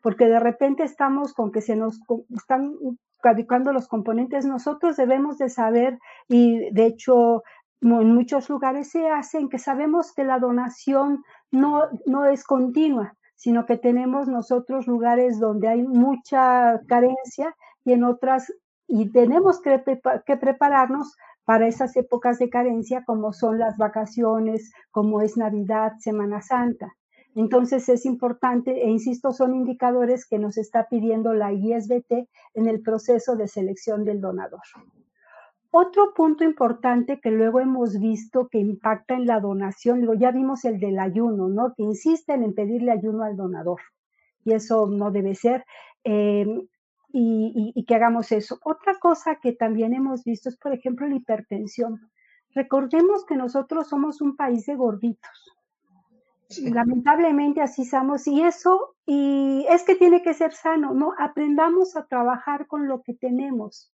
porque 0.00 0.24
de 0.28 0.40
repente 0.40 0.82
estamos 0.82 1.34
con 1.34 1.52
que 1.52 1.60
se 1.60 1.76
nos 1.76 2.00
están 2.34 2.74
caducando 3.26 3.72
los 3.72 3.88
componentes, 3.88 4.46
nosotros 4.46 4.96
debemos 4.96 5.38
de 5.38 5.48
saber 5.48 5.98
y 6.28 6.70
de 6.70 6.86
hecho 6.86 7.42
en 7.80 8.14
muchos 8.14 8.48
lugares 8.48 8.90
se 8.90 9.08
hacen 9.08 9.48
que 9.48 9.58
sabemos 9.58 10.12
que 10.12 10.24
la 10.24 10.38
donación 10.38 11.22
no, 11.50 11.82
no 12.06 12.24
es 12.24 12.44
continua, 12.44 13.14
sino 13.34 13.66
que 13.66 13.76
tenemos 13.76 14.28
nosotros 14.28 14.86
lugares 14.86 15.38
donde 15.38 15.68
hay 15.68 15.82
mucha 15.82 16.80
carencia 16.88 17.54
y 17.84 17.92
en 17.92 18.04
otras, 18.04 18.52
y 18.88 19.12
tenemos 19.12 19.60
que, 19.60 19.82
que 20.26 20.36
prepararnos 20.36 21.16
para 21.44 21.68
esas 21.68 21.96
épocas 21.96 22.38
de 22.38 22.50
carencia 22.50 23.04
como 23.04 23.32
son 23.32 23.58
las 23.58 23.76
vacaciones, 23.76 24.72
como 24.90 25.22
es 25.22 25.36
Navidad, 25.36 25.92
Semana 26.00 26.42
Santa. 26.42 26.96
Entonces 27.36 27.88
es 27.90 28.06
importante, 28.06 28.82
e 28.82 28.88
insisto, 28.88 29.30
son 29.30 29.54
indicadores 29.54 30.26
que 30.26 30.38
nos 30.38 30.56
está 30.56 30.88
pidiendo 30.88 31.34
la 31.34 31.52
ISBT 31.52 32.28
en 32.54 32.66
el 32.66 32.80
proceso 32.80 33.36
de 33.36 33.46
selección 33.46 34.04
del 34.04 34.22
donador. 34.22 34.62
Otro 35.78 36.14
punto 36.14 36.42
importante 36.42 37.20
que 37.20 37.30
luego 37.30 37.60
hemos 37.60 38.00
visto 38.00 38.48
que 38.48 38.56
impacta 38.58 39.12
en 39.12 39.26
la 39.26 39.40
donación, 39.40 40.00
digo, 40.00 40.14
ya 40.14 40.30
vimos 40.30 40.64
el 40.64 40.80
del 40.80 40.98
ayuno, 40.98 41.48
¿no? 41.48 41.74
Que 41.74 41.82
insisten 41.82 42.42
en 42.42 42.54
pedirle 42.54 42.92
ayuno 42.92 43.24
al 43.24 43.36
donador 43.36 43.82
y 44.42 44.54
eso 44.54 44.86
no 44.86 45.10
debe 45.10 45.34
ser. 45.34 45.66
Em, 46.02 46.66
y, 47.12 47.84
que 47.86 47.94
hagamos 47.94 48.32
eso. 48.32 48.58
Otra 48.64 48.94
cosa 48.98 49.34
que 49.34 49.52
también 49.52 49.92
hemos 49.92 50.24
visto 50.24 50.48
es, 50.48 50.56
por 50.56 50.72
ejemplo, 50.72 51.06
la 51.06 51.16
hipertensión. 51.16 52.00
Recordemos 52.54 53.26
que 53.26 53.36
nosotros 53.36 53.86
somos 53.86 54.22
un 54.22 54.34
país 54.34 54.64
de 54.64 54.76
gorditos. 54.76 55.58
Lamentablemente 56.62 57.60
así 57.60 57.84
somos 57.84 58.26
y 58.26 58.40
eso, 58.40 58.96
y 59.04 59.66
es 59.68 59.82
que 59.82 59.94
tiene 59.94 60.22
que 60.22 60.32
ser 60.32 60.54
sano, 60.54 60.94
¿no? 60.94 61.12
Aprendamos 61.18 61.96
a 61.96 62.06
trabajar 62.06 62.66
con 62.66 62.88
lo 62.88 63.02
que 63.02 63.12
tenemos. 63.12 63.92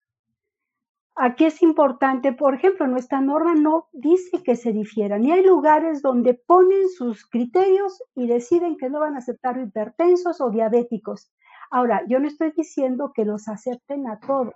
Aquí 1.22 1.44
es 1.44 1.62
importante, 1.62 2.32
por 2.32 2.56
ejemplo, 2.56 2.88
nuestra 2.88 3.20
norma 3.20 3.54
no 3.54 3.90
dice 3.92 4.42
que 4.42 4.56
se 4.56 4.72
difieran 4.72 5.26
y 5.26 5.34
hay 5.34 5.44
lugares 5.44 6.02
donde 6.02 6.34
ponen 6.34 6.88
sus 6.88 7.28
criterios 7.28 8.02
y 8.16 8.26
deciden 8.26 8.78
que 8.78 8.90
no 8.90 9.02
van 9.02 9.16
a 9.16 9.18
aceptar 9.18 9.60
hipertensos 9.60 10.40
o 10.40 10.50
diabéticos. 10.50 11.30
Ahora, 11.72 12.04
yo 12.08 12.22
no 12.22 12.28
estoy 12.30 12.54
diciendo 12.56 13.12
que 13.14 13.26
los 13.26 13.50
acepten 13.50 14.08
a 14.08 14.22
todos, 14.22 14.54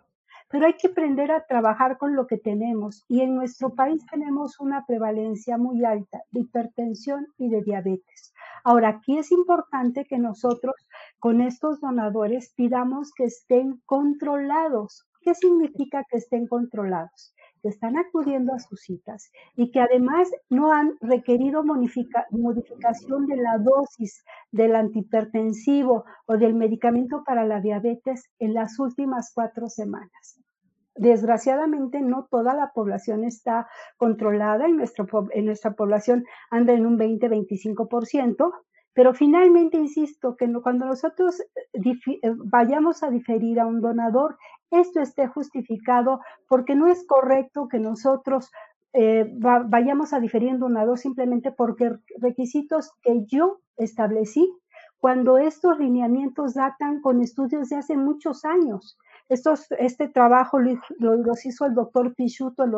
pero 0.48 0.66
hay 0.66 0.76
que 0.76 0.88
aprender 0.88 1.34
a 1.34 1.46
trabajar 1.46 1.98
con 1.98 2.16
lo 2.16 2.28
que 2.28 2.38
tenemos 2.38 3.04
y 3.10 3.20
en 3.20 3.36
nuestro 3.36 3.76
país 3.76 4.02
tenemos 4.10 4.58
una 4.62 4.86
prevalencia 4.86 5.58
muy 5.58 5.84
alta 5.84 6.22
de 6.32 6.40
hipertensión 6.40 7.28
y 7.38 7.50
de 7.50 7.62
diabetes. 7.62 8.34
Ahora, 8.64 8.88
aquí 8.88 9.18
es 9.18 9.34
importante 9.34 10.06
que 10.06 10.18
nosotros 10.18 10.76
con 11.20 11.42
estos 11.42 11.82
donadores 11.82 12.54
pidamos 12.56 13.12
que 13.14 13.26
estén 13.26 13.82
controlados 13.86 15.06
¿Qué 15.24 15.34
significa 15.36 16.04
que 16.10 16.18
estén 16.18 16.48
controlados? 16.48 17.34
Que 17.62 17.70
están 17.70 17.98
acudiendo 17.98 18.54
a 18.54 18.60
sus 18.60 18.82
citas 18.82 19.32
y 19.56 19.72
que 19.72 19.80
además 19.80 20.30
no 20.50 20.74
han 20.74 20.98
requerido 21.00 21.64
modificación 21.64 23.26
de 23.28 23.38
la 23.38 23.58
dosis 23.58 24.26
del 24.52 24.76
antihipertensivo 24.76 26.04
o 26.26 26.38
del 26.38 26.56
medicamento 26.56 27.24
para 27.26 27.46
la 27.46 27.62
diabetes 27.62 28.30
en 28.40 28.54
las 28.54 28.80
últimas 28.80 29.32
cuatro 29.34 29.70
semanas. 29.70 30.40
Desgraciadamente 30.96 32.02
no 32.02 32.28
toda 32.30 32.54
la 32.54 32.72
población 32.74 33.24
está 33.24 33.68
controlada, 33.98 34.66
en, 34.66 34.76
nuestro, 34.78 35.08
en 35.32 35.46
nuestra 35.46 35.72
población 35.72 36.26
anda 36.52 36.74
en 36.74 36.86
un 36.86 37.00
20-25%, 37.00 38.52
pero 38.94 39.14
finalmente, 39.14 39.78
insisto, 39.78 40.36
que 40.38 40.52
cuando 40.62 40.86
nosotros 40.86 41.42
eh, 41.42 41.96
eh, 42.22 42.34
vayamos 42.46 43.02
a 43.02 43.10
diferir 43.10 43.60
a 43.60 43.66
un 43.66 43.82
donador, 43.82 44.38
esto 44.80 45.00
esté 45.00 45.28
justificado 45.28 46.22
porque 46.48 46.76
no 46.76 46.88
es 46.88 47.06
correcto 47.06 47.68
que 47.68 47.80
nosotros 47.80 48.52
eh, 48.94 49.32
vayamos 49.36 50.14
a 50.14 50.20
diferir 50.20 50.54
un 50.54 50.60
donador 50.60 51.00
simplemente 51.00 51.52
porque 51.52 51.98
requisitos 52.20 52.92
que 53.02 53.26
yo 53.26 53.60
establecí, 53.78 54.48
cuando 55.00 55.38
estos 55.38 55.80
lineamientos 55.80 56.54
datan 56.54 57.02
con 57.02 57.22
estudios 57.22 57.70
de 57.70 57.78
hace 57.78 57.98
muchos 57.98 58.46
años. 58.46 58.98
Este 59.28 60.08
trabajo 60.08 60.60
lo, 60.60 60.80
los 61.00 61.46
hizo 61.46 61.66
el 61.66 61.74
doctor 61.74 62.14
Pichuto 62.14 62.64
en 62.64 62.72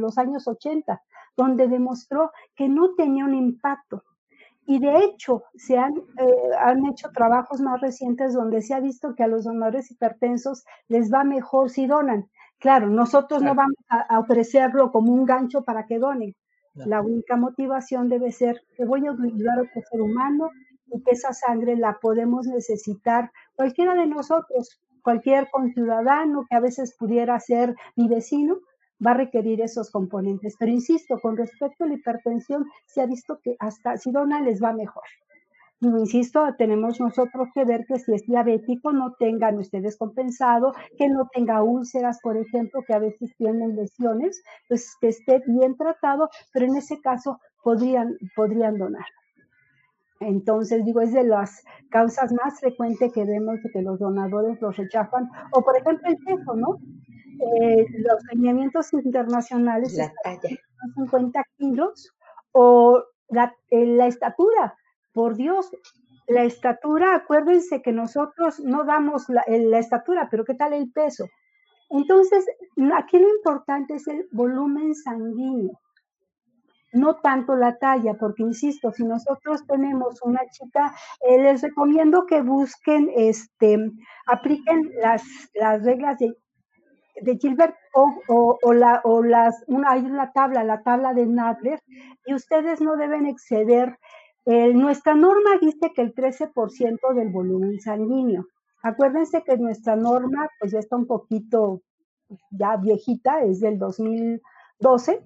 los 0.00 0.18
años 0.18 0.46
80, 0.46 1.02
donde 1.36 1.68
demostró 1.68 2.30
que 2.54 2.68
no 2.68 2.94
tenía 2.94 3.24
un 3.24 3.34
impacto 3.34 4.04
y 4.66 4.80
de 4.80 4.98
hecho, 5.04 5.44
se 5.54 5.78
han, 5.78 5.94
eh, 5.96 6.50
han, 6.58 6.84
hecho 6.86 7.10
trabajos 7.10 7.60
más 7.60 7.80
recientes 7.80 8.34
donde 8.34 8.62
se 8.62 8.74
ha 8.74 8.80
visto 8.80 9.14
que 9.14 9.22
a 9.22 9.28
los 9.28 9.44
donadores 9.44 9.90
hipertensos 9.92 10.64
les 10.88 11.12
va 11.12 11.22
mejor 11.22 11.70
si 11.70 11.86
donan. 11.86 12.28
Claro, 12.58 12.88
nosotros 12.88 13.42
no 13.42 13.54
vamos 13.54 13.76
a, 13.88 14.18
ofrecerlo 14.18 14.90
como 14.90 15.12
un 15.12 15.24
gancho 15.24 15.62
para 15.62 15.86
que 15.86 15.98
donen. 15.98 16.34
La 16.74 17.00
única 17.00 17.36
motivación 17.36 18.08
debe 18.08 18.32
ser 18.32 18.60
que 18.76 18.84
voy 18.84 19.06
a 19.06 19.12
ayudar 19.12 19.58
a 19.58 19.62
otro 19.62 19.82
ser 19.90 20.02
humano 20.02 20.50
y 20.86 21.02
que 21.02 21.12
esa 21.12 21.32
sangre 21.32 21.76
la 21.76 21.98
podemos 22.00 22.46
necesitar 22.46 23.30
cualquiera 23.54 23.94
de 23.94 24.06
nosotros, 24.06 24.80
cualquier 25.02 25.48
conciudadano 25.50 26.44
que 26.50 26.56
a 26.56 26.60
veces 26.60 26.94
pudiera 26.98 27.38
ser 27.40 27.74
mi 27.94 28.08
vecino, 28.08 28.58
va 29.04 29.12
a 29.12 29.14
requerir 29.14 29.60
esos 29.60 29.90
componentes. 29.90 30.56
Pero 30.58 30.72
insisto, 30.72 31.18
con 31.20 31.36
respecto 31.36 31.84
a 31.84 31.86
la 31.86 31.94
hipertensión, 31.94 32.66
se 32.86 33.00
ha 33.00 33.06
visto 33.06 33.40
que 33.42 33.56
hasta 33.58 33.96
si 33.96 34.10
dona 34.10 34.40
les 34.40 34.62
va 34.62 34.72
mejor. 34.72 35.04
insisto, 35.80 36.54
tenemos 36.56 37.00
nosotros 37.00 37.48
que 37.54 37.64
ver 37.64 37.84
que 37.86 37.98
si 37.98 38.14
es 38.14 38.26
diabético 38.26 38.92
no 38.92 39.14
tengan 39.18 39.58
ustedes 39.58 39.96
compensado, 39.96 40.72
que 40.98 41.08
no 41.08 41.28
tenga 41.32 41.62
úlceras, 41.62 42.18
por 42.22 42.36
ejemplo, 42.36 42.82
que 42.86 42.94
a 42.94 42.98
veces 42.98 43.34
tienen 43.36 43.76
lesiones, 43.76 44.42
pues 44.68 44.96
que 45.00 45.08
esté 45.08 45.42
bien 45.46 45.76
tratado, 45.76 46.30
pero 46.52 46.66
en 46.66 46.76
ese 46.76 47.00
caso 47.00 47.40
podrían, 47.62 48.16
podrían 48.34 48.78
donar. 48.78 49.06
Entonces, 50.20 50.84
digo, 50.84 51.02
es 51.02 51.12
de 51.12 51.24
las 51.24 51.62
causas 51.90 52.32
más 52.32 52.58
frecuentes 52.60 53.12
que 53.12 53.24
vemos 53.24 53.62
de 53.62 53.70
que 53.70 53.82
los 53.82 53.98
donadores 53.98 54.60
los 54.62 54.76
rechazan, 54.76 55.28
o 55.52 55.62
por 55.62 55.76
ejemplo 55.76 56.08
el 56.08 56.16
peso, 56.16 56.54
¿no? 56.54 56.78
Eh, 57.38 57.86
los 57.98 58.22
lineamientos 58.32 58.92
internacionales 58.92 59.94
la 59.94 60.12
talla. 60.22 60.56
50 60.94 61.44
kilos 61.58 62.12
o 62.52 63.02
la, 63.28 63.54
eh, 63.70 63.86
la, 63.86 64.06
estatura. 64.06 64.76
Por 65.12 65.36
Dios, 65.36 65.70
la 66.28 66.44
estatura, 66.44 67.14
acuérdense 67.14 67.82
que 67.82 67.92
nosotros 67.92 68.60
no 68.60 68.84
damos 68.84 69.28
la, 69.28 69.44
la, 69.48 69.78
estatura, 69.78 70.28
pero 70.30 70.44
¿qué 70.44 70.54
tal 70.54 70.72
el 70.72 70.90
peso? 70.92 71.26
Entonces, 71.90 72.44
aquí 72.94 73.18
lo 73.18 73.28
importante 73.28 73.94
es 73.94 74.08
el 74.08 74.26
volumen 74.32 74.94
sanguíneo, 74.94 75.78
no 76.92 77.16
tanto 77.16 77.54
la 77.56 77.78
talla, 77.78 78.14
porque 78.14 78.42
insisto, 78.42 78.90
si 78.92 79.04
nosotros 79.04 79.64
tenemos 79.66 80.20
una 80.22 80.40
chica, 80.50 80.94
eh, 81.20 81.38
les 81.38 81.62
recomiendo 81.62 82.26
que 82.26 82.42
busquen, 82.42 83.10
este, 83.14 83.78
apliquen 84.26 84.90
las, 85.00 85.22
las 85.54 85.84
reglas 85.84 86.18
de, 86.18 86.34
de 87.22 87.36
Gilbert 87.38 87.74
o, 87.94 88.58
o, 88.62 88.72
la, 88.72 89.00
o 89.04 89.22
las, 89.22 89.64
una, 89.66 89.92
hay 89.92 90.00
una 90.00 90.32
tabla, 90.32 90.64
la 90.64 90.82
tabla 90.82 91.14
de 91.14 91.26
Nadler, 91.26 91.80
y 92.26 92.34
ustedes 92.34 92.80
no 92.80 92.96
deben 92.96 93.26
exceder 93.26 93.98
eh, 94.48 94.72
nuestra 94.74 95.14
norma 95.16 95.58
dice 95.60 95.92
que 95.92 96.02
el 96.02 96.14
13% 96.14 97.14
del 97.14 97.30
volumen 97.30 97.80
sanguíneo. 97.80 98.46
Acuérdense 98.80 99.42
que 99.42 99.56
nuestra 99.56 99.96
norma 99.96 100.48
pues 100.60 100.70
ya 100.70 100.78
está 100.78 100.94
un 100.94 101.08
poquito 101.08 101.82
ya 102.50 102.76
viejita, 102.76 103.42
es 103.42 103.60
del 103.60 103.76
2012. 103.78 105.20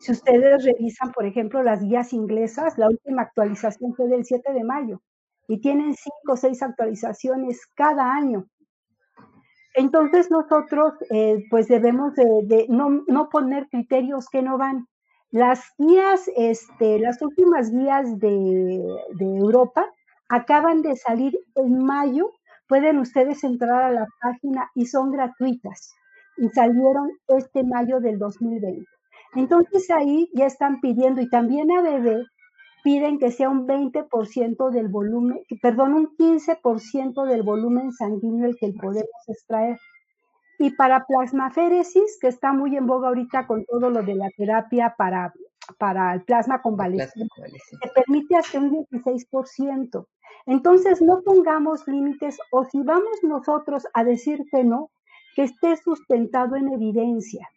Si 0.00 0.12
ustedes 0.12 0.64
revisan, 0.64 1.12
por 1.12 1.24
ejemplo, 1.24 1.62
las 1.62 1.82
guías 1.82 2.12
inglesas, 2.12 2.76
la 2.76 2.88
última 2.88 3.22
actualización 3.22 3.94
fue 3.94 4.06
del 4.08 4.26
7 4.26 4.52
de 4.52 4.64
mayo 4.64 5.00
y 5.48 5.60
tienen 5.60 5.94
cinco 5.94 6.34
o 6.34 6.36
seis 6.36 6.62
actualizaciones 6.62 7.66
cada 7.74 8.12
año. 8.12 8.46
Entonces 9.78 10.28
nosotros 10.28 10.94
eh, 11.08 11.44
pues 11.50 11.68
debemos 11.68 12.12
de, 12.16 12.66
no, 12.68 13.04
no, 13.06 13.28
poner 13.28 13.68
criterios 13.68 14.28
que 14.28 14.42
no 14.42 14.58
van. 14.58 14.88
Las 15.30 15.62
guías, 15.78 16.28
este, 16.36 16.98
las 16.98 17.22
últimas 17.22 17.70
guías 17.70 18.18
de, 18.18 18.82
Europa 19.20 19.86
acaban 20.28 20.82
de 20.82 20.96
salir 20.96 21.38
en 21.54 21.84
mayo. 21.84 22.32
Pueden 22.66 22.98
ustedes 22.98 23.44
entrar 23.44 23.84
a 23.84 23.92
la 23.92 24.06
página 24.20 24.68
y 24.74 24.86
son 24.86 25.12
gratuitas. 25.12 25.94
Y 26.38 26.48
salieron 26.48 27.12
este 27.28 27.62
mayo 27.62 28.00
del 28.00 28.18
2020. 28.18 28.84
Entonces 29.36 29.88
ahí 29.92 30.28
ya 30.34 30.46
están 30.46 30.80
pidiendo, 30.80 31.20
y 31.20 31.30
también 31.30 31.70
a 31.70 31.82
bebé 31.82 32.24
piden 32.82 33.18
que 33.18 33.30
sea 33.30 33.48
un 33.48 33.66
20% 33.66 34.70
del 34.70 34.88
volumen, 34.88 35.40
perdón, 35.60 35.94
un 35.94 36.16
15% 36.16 37.24
del 37.26 37.42
volumen 37.42 37.92
sanguíneo 37.92 38.46
el 38.46 38.56
que 38.56 38.72
podemos 38.72 39.28
extraer. 39.28 39.78
Y 40.58 40.70
para 40.70 41.06
plasmaféresis, 41.06 42.18
que 42.20 42.28
está 42.28 42.52
muy 42.52 42.76
en 42.76 42.86
boga 42.86 43.08
ahorita 43.08 43.46
con 43.46 43.64
todo 43.64 43.90
lo 43.90 44.02
de 44.02 44.16
la 44.16 44.28
terapia 44.36 44.94
para, 44.96 45.32
para 45.78 46.14
el 46.14 46.22
plasma 46.22 46.60
convaleciente, 46.60 47.28
se 47.80 47.88
permite 47.94 48.36
hasta 48.36 48.58
un 48.58 48.86
16%. 48.86 50.06
Entonces, 50.46 51.00
no 51.02 51.22
pongamos 51.22 51.86
límites 51.86 52.38
o 52.50 52.64
si 52.64 52.82
vamos 52.82 53.22
nosotros 53.22 53.86
a 53.92 54.02
decir 54.02 54.44
que 54.50 54.64
no, 54.64 54.90
que 55.36 55.44
esté 55.44 55.76
sustentado 55.76 56.56
en 56.56 56.72
evidencia. 56.72 57.48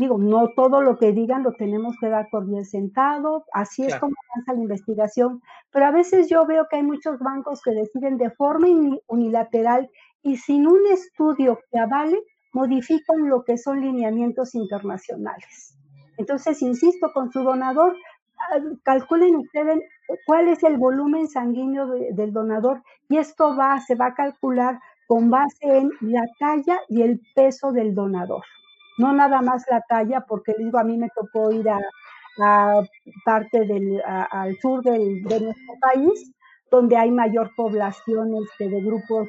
Digo, 0.00 0.16
no 0.16 0.48
todo 0.56 0.80
lo 0.80 0.96
que 0.96 1.12
digan 1.12 1.42
lo 1.42 1.52
tenemos 1.52 1.94
que 2.00 2.08
dar 2.08 2.30
por 2.30 2.46
bien 2.46 2.64
sentado, 2.64 3.44
así 3.52 3.84
es 3.84 3.94
como 3.96 4.14
avanza 4.32 4.54
la 4.54 4.62
investigación, 4.62 5.42
pero 5.70 5.84
a 5.84 5.90
veces 5.90 6.26
yo 6.26 6.46
veo 6.46 6.66
que 6.70 6.76
hay 6.76 6.82
muchos 6.82 7.18
bancos 7.18 7.60
que 7.60 7.72
deciden 7.72 8.16
de 8.16 8.30
forma 8.30 8.66
unilateral 9.08 9.90
y 10.22 10.38
sin 10.38 10.66
un 10.66 10.80
estudio 10.90 11.58
que 11.70 11.78
avale, 11.78 12.18
modifican 12.54 13.28
lo 13.28 13.44
que 13.44 13.58
son 13.58 13.82
lineamientos 13.82 14.54
internacionales. 14.54 15.76
Entonces, 16.16 16.62
insisto, 16.62 17.12
con 17.12 17.30
su 17.30 17.42
donador, 17.42 17.94
ah, 18.38 18.58
calculen 18.82 19.36
ustedes 19.36 19.80
cuál 20.24 20.48
es 20.48 20.62
el 20.62 20.78
volumen 20.78 21.28
sanguíneo 21.28 21.88
del 22.12 22.32
donador 22.32 22.82
y 23.10 23.18
esto 23.18 23.54
va, 23.54 23.78
se 23.82 23.96
va 23.96 24.06
a 24.06 24.14
calcular 24.14 24.80
con 25.06 25.28
base 25.28 25.76
en 25.76 25.90
la 26.00 26.24
talla 26.38 26.80
y 26.88 27.02
el 27.02 27.20
peso 27.34 27.70
del 27.70 27.94
donador. 27.94 28.44
No 29.00 29.14
nada 29.14 29.40
más 29.40 29.64
la 29.70 29.80
talla, 29.88 30.26
porque 30.28 30.54
digo, 30.58 30.78
a 30.78 30.84
mí 30.84 30.98
me 30.98 31.08
tocó 31.08 31.50
ir 31.50 31.66
a, 31.70 31.80
parte 33.24 33.64
del, 33.66 34.02
al 34.06 34.56
sur 34.58 34.82
del, 34.82 35.22
de 35.24 35.40
nuestro 35.40 35.74
país, 35.80 36.32
donde 36.70 36.96
hay 36.96 37.10
mayor 37.10 37.50
población 37.56 38.34
este, 38.42 38.68
de 38.68 38.80
grupos 38.82 39.28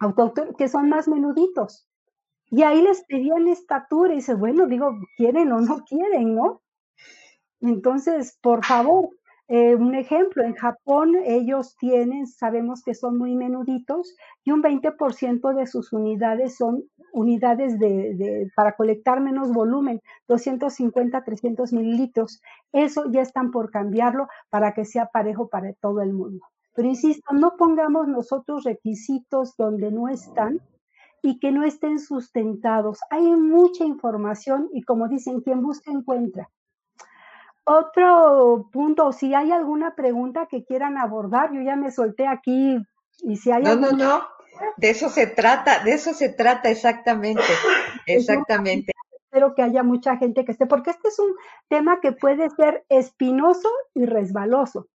autóctonos 0.00 0.56
que 0.56 0.68
son 0.68 0.88
más 0.88 1.06
menuditos. 1.06 1.86
Y 2.48 2.62
ahí 2.62 2.80
les 2.80 3.04
pedían 3.04 3.46
estatura 3.46 4.12
y 4.12 4.16
dice, 4.16 4.34
bueno, 4.34 4.66
digo, 4.66 4.90
quieren 5.18 5.52
o 5.52 5.60
no 5.60 5.84
quieren, 5.84 6.34
¿no? 6.34 6.62
Entonces, 7.60 8.38
por 8.40 8.64
favor, 8.64 9.10
eh, 9.48 9.74
un 9.74 9.94
ejemplo, 9.94 10.42
en 10.42 10.54
Japón 10.54 11.14
ellos 11.24 11.76
tienen, 11.78 12.26
sabemos 12.26 12.82
que 12.82 12.94
son 12.94 13.16
muy 13.16 13.36
menuditos 13.36 14.16
y 14.44 14.50
un 14.50 14.62
20% 14.62 15.54
de 15.54 15.66
sus 15.66 15.92
unidades 15.92 16.56
son 16.56 16.82
unidades 17.16 17.78
de, 17.78 18.50
para 18.54 18.76
colectar 18.76 19.20
menos 19.20 19.52
volumen, 19.52 20.02
250, 20.28 21.24
300 21.24 21.72
mililitros. 21.72 22.42
Eso 22.72 23.10
ya 23.10 23.22
están 23.22 23.50
por 23.50 23.70
cambiarlo 23.70 24.28
para 24.50 24.74
que 24.74 24.84
sea 24.84 25.06
parejo 25.06 25.48
para 25.48 25.72
todo 25.72 26.02
el 26.02 26.12
mundo. 26.12 26.44
Pero 26.74 26.88
insisto, 26.88 27.32
no 27.32 27.56
pongamos 27.56 28.06
nosotros 28.06 28.64
requisitos 28.64 29.56
donde 29.56 29.90
no 29.90 30.08
están 30.08 30.60
y 31.22 31.38
que 31.38 31.50
no 31.50 31.64
estén 31.64 31.98
sustentados. 31.98 33.00
Hay 33.10 33.24
mucha 33.24 33.84
información 33.84 34.68
y 34.74 34.82
como 34.82 35.08
dicen, 35.08 35.40
quien 35.40 35.62
busca 35.62 35.90
encuentra. 35.90 36.50
Otro 37.64 38.68
punto, 38.70 39.10
si 39.12 39.34
hay 39.34 39.50
alguna 39.52 39.96
pregunta 39.96 40.46
que 40.46 40.64
quieran 40.64 40.98
abordar, 40.98 41.52
yo 41.52 41.62
ya 41.62 41.76
me 41.76 41.90
solté 41.90 42.28
aquí 42.28 42.78
y 43.22 43.36
si 43.36 43.50
hay 43.50 43.62
No, 43.64 43.74
no, 43.74 43.90
no, 43.92 44.20
de 44.76 44.90
eso 44.90 45.08
se 45.08 45.26
trata, 45.26 45.82
de 45.84 45.92
eso 45.92 46.14
se 46.14 46.28
trata 46.28 46.70
exactamente, 46.70 47.42
exactamente. 48.06 48.92
Espero 49.24 49.54
que 49.54 49.62
haya 49.62 49.82
mucha 49.82 50.16
gente 50.16 50.44
que 50.44 50.52
esté, 50.52 50.66
porque 50.66 50.90
este 50.90 51.08
es 51.08 51.18
un 51.18 51.34
tema 51.68 52.00
que 52.00 52.12
puede 52.12 52.48
ser 52.50 52.84
espinoso 52.88 53.68
y 53.94 54.06
resbaloso. 54.06 54.88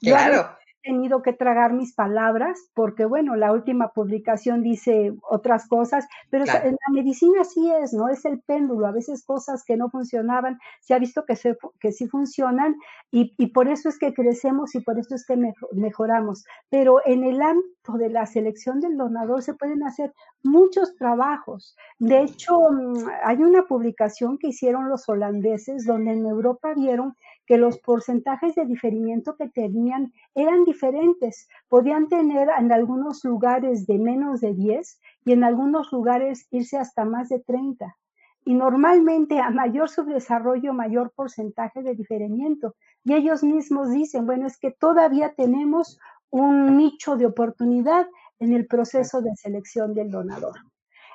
Claro 0.00 0.56
tenido 0.82 1.22
que 1.22 1.32
tragar 1.32 1.72
mis 1.72 1.94
palabras 1.94 2.58
porque, 2.74 3.04
bueno, 3.04 3.36
la 3.36 3.52
última 3.52 3.92
publicación 3.92 4.62
dice 4.62 5.14
otras 5.22 5.68
cosas, 5.68 6.06
pero 6.30 6.44
en 6.44 6.72
la 6.72 6.92
medicina 6.92 7.44
sí 7.44 7.70
es, 7.70 7.92
¿no? 7.92 8.08
Es 8.08 8.24
el 8.24 8.40
péndulo, 8.40 8.86
a 8.86 8.92
veces 8.92 9.24
cosas 9.24 9.64
que 9.64 9.76
no 9.76 9.90
funcionaban, 9.90 10.58
se 10.80 10.94
ha 10.94 10.98
visto 10.98 11.24
que, 11.24 11.36
se, 11.36 11.56
que 11.80 11.92
sí 11.92 12.08
funcionan 12.08 12.76
y, 13.10 13.34
y, 13.38 13.48
por 13.48 13.68
eso 13.68 13.88
es 13.88 13.98
que 13.98 14.14
crecemos 14.14 14.74
y 14.74 14.80
por 14.80 14.98
eso 14.98 15.14
es 15.14 15.26
que 15.26 15.36
mejoramos. 15.72 16.44
Pero 16.70 17.00
en 17.04 17.24
el 17.24 17.40
ámbito 17.42 17.92
de 17.98 18.10
la 18.10 18.26
selección 18.26 18.80
del 18.80 18.96
donador 18.96 19.42
se 19.42 19.54
pueden 19.54 19.82
hacer 19.84 20.12
muchos 20.42 20.96
trabajos. 20.96 21.76
De 21.98 22.22
hecho, 22.22 22.58
mm, 22.70 23.08
hay 23.24 23.42
una 23.42 23.62
publicación 23.64 24.38
que 24.38 24.48
hicieron 24.48 24.88
los 24.88 25.08
holandeses 25.08 25.84
donde 25.84 26.12
en 26.12 26.26
Europa 26.26 26.74
vieron 26.74 27.14
que 27.46 27.58
los 27.58 27.78
porcentajes 27.78 28.54
de 28.54 28.66
diferimiento 28.66 29.36
que 29.36 29.48
tenían 29.48 30.12
eran 30.34 30.64
diferentes. 30.64 31.48
Podían 31.68 32.08
tener 32.08 32.48
en 32.58 32.72
algunos 32.72 33.24
lugares 33.24 33.86
de 33.86 33.98
menos 33.98 34.40
de 34.40 34.54
10 34.54 35.00
y 35.24 35.32
en 35.32 35.44
algunos 35.44 35.92
lugares 35.92 36.46
irse 36.50 36.78
hasta 36.78 37.04
más 37.04 37.28
de 37.28 37.40
30. 37.40 37.96
Y 38.44 38.54
normalmente 38.54 39.40
a 39.40 39.50
mayor 39.50 39.88
subdesarrollo, 39.88 40.72
mayor 40.72 41.12
porcentaje 41.14 41.82
de 41.82 41.94
diferimiento. 41.94 42.74
Y 43.04 43.14
ellos 43.14 43.42
mismos 43.44 43.90
dicen, 43.90 44.26
bueno, 44.26 44.46
es 44.46 44.58
que 44.58 44.72
todavía 44.72 45.34
tenemos 45.34 45.98
un 46.30 46.76
nicho 46.76 47.16
de 47.16 47.26
oportunidad 47.26 48.06
en 48.38 48.52
el 48.52 48.66
proceso 48.66 49.20
de 49.20 49.36
selección 49.36 49.94
del 49.94 50.10
donador. 50.10 50.71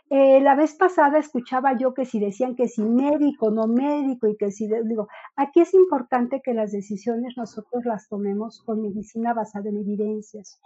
Eh, 0.10 0.40
la 0.40 0.56
vez 0.56 0.74
pasada 0.76 1.18
escuchaba 1.18 1.78
yo 1.78 1.94
que 1.94 2.06
si 2.06 2.20
decían 2.20 2.56
que 2.56 2.70
si 2.70 2.82
médico, 2.82 3.52
no 3.52 3.68
médico, 3.68 4.28
y 4.28 4.38
que 4.38 4.52
si, 4.52 4.70
digo, 4.86 5.10
aquí 5.36 5.62
es 5.62 5.74
importante 5.74 6.42
que 6.42 6.54
las 6.54 6.72
decisiones 6.72 7.36
nosotros 7.36 7.84
las 7.84 8.08
tomemos 8.08 8.62
con 8.64 8.82
medicina 8.82 9.34
basada 9.34 9.70
en 9.70 9.78
evidencias. 9.78 10.62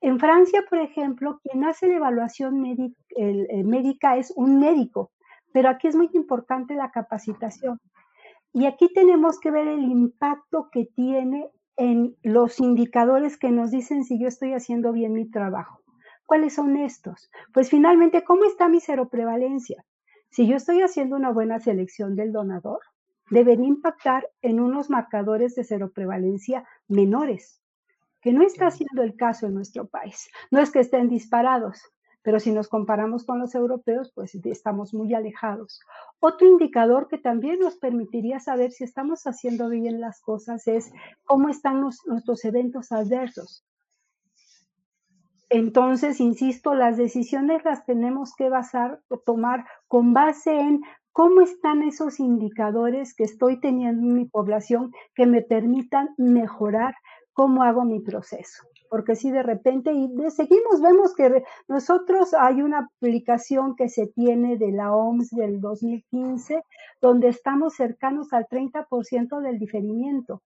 En 0.00 0.20
Francia, 0.20 0.64
por 0.68 0.80
ejemplo, 0.80 1.40
quien 1.42 1.64
hace 1.64 1.88
la 1.88 1.96
evaluación 1.96 2.60
médica 2.60 4.16
es 4.16 4.32
un 4.36 4.60
médico, 4.60 5.12
pero 5.52 5.70
aquí 5.70 5.88
es 5.88 5.96
muy 5.96 6.10
importante 6.12 6.74
la 6.74 6.90
capacitación. 6.90 7.80
Y 8.52 8.66
aquí 8.66 8.92
tenemos 8.92 9.40
que 9.40 9.50
ver 9.50 9.66
el 9.66 9.82
impacto 9.82 10.68
que 10.70 10.86
tiene 10.94 11.50
en 11.76 12.16
los 12.22 12.60
indicadores 12.60 13.38
que 13.38 13.50
nos 13.50 13.70
dicen 13.70 14.04
si 14.04 14.20
yo 14.20 14.28
estoy 14.28 14.52
haciendo 14.52 14.92
bien 14.92 15.14
mi 15.14 15.30
trabajo. 15.30 15.80
¿Cuáles 16.28 16.56
son 16.56 16.76
estos? 16.76 17.30
Pues 17.54 17.70
finalmente, 17.70 18.22
¿cómo 18.22 18.44
está 18.44 18.68
mi 18.68 18.80
seroprevalencia? 18.80 19.82
Si 20.28 20.46
yo 20.46 20.56
estoy 20.56 20.82
haciendo 20.82 21.16
una 21.16 21.30
buena 21.30 21.58
selección 21.58 22.16
del 22.16 22.32
donador, 22.32 22.80
debería 23.30 23.66
impactar 23.66 24.28
en 24.42 24.60
unos 24.60 24.90
marcadores 24.90 25.54
de 25.54 25.64
seroprevalencia 25.64 26.68
menores, 26.86 27.62
que 28.20 28.34
no 28.34 28.42
está 28.42 28.70
siendo 28.70 29.02
el 29.02 29.16
caso 29.16 29.46
en 29.46 29.54
nuestro 29.54 29.86
país. 29.86 30.28
No 30.50 30.60
es 30.60 30.70
que 30.70 30.80
estén 30.80 31.08
disparados, 31.08 31.80
pero 32.20 32.40
si 32.40 32.52
nos 32.52 32.68
comparamos 32.68 33.24
con 33.24 33.38
los 33.38 33.54
europeos, 33.54 34.12
pues 34.14 34.34
estamos 34.34 34.92
muy 34.92 35.14
alejados. 35.14 35.80
Otro 36.20 36.46
indicador 36.46 37.08
que 37.08 37.16
también 37.16 37.58
nos 37.58 37.78
permitiría 37.78 38.38
saber 38.38 38.70
si 38.72 38.84
estamos 38.84 39.26
haciendo 39.26 39.70
bien 39.70 39.98
las 39.98 40.20
cosas 40.20 40.68
es 40.68 40.92
cómo 41.24 41.48
están 41.48 41.80
nuestros 41.80 42.44
eventos 42.44 42.92
adversos. 42.92 43.64
Entonces, 45.50 46.20
insisto, 46.20 46.74
las 46.74 46.98
decisiones 46.98 47.64
las 47.64 47.86
tenemos 47.86 48.34
que 48.34 48.50
basar 48.50 49.00
tomar 49.24 49.64
con 49.86 50.12
base 50.12 50.58
en 50.58 50.82
cómo 51.12 51.40
están 51.40 51.82
esos 51.82 52.20
indicadores 52.20 53.14
que 53.14 53.24
estoy 53.24 53.58
teniendo 53.58 54.06
en 54.06 54.14
mi 54.14 54.24
población 54.26 54.92
que 55.14 55.26
me 55.26 55.40
permitan 55.40 56.10
mejorar 56.18 56.94
cómo 57.32 57.62
hago 57.62 57.84
mi 57.84 58.00
proceso. 58.00 58.64
Porque 58.90 59.16
si 59.16 59.30
de 59.30 59.42
repente, 59.42 59.92
y 59.92 60.08
seguimos, 60.30 60.82
vemos 60.82 61.14
que 61.14 61.44
nosotros 61.66 62.34
hay 62.34 62.62
una 62.62 62.90
publicación 62.98 63.74
que 63.74 63.88
se 63.88 64.06
tiene 64.06 64.58
de 64.58 64.72
la 64.72 64.94
OMS 64.94 65.30
del 65.30 65.60
2015, 65.60 66.62
donde 67.00 67.28
estamos 67.28 67.74
cercanos 67.74 68.32
al 68.32 68.46
30% 68.46 69.40
del 69.40 69.58
diferimiento 69.58 70.42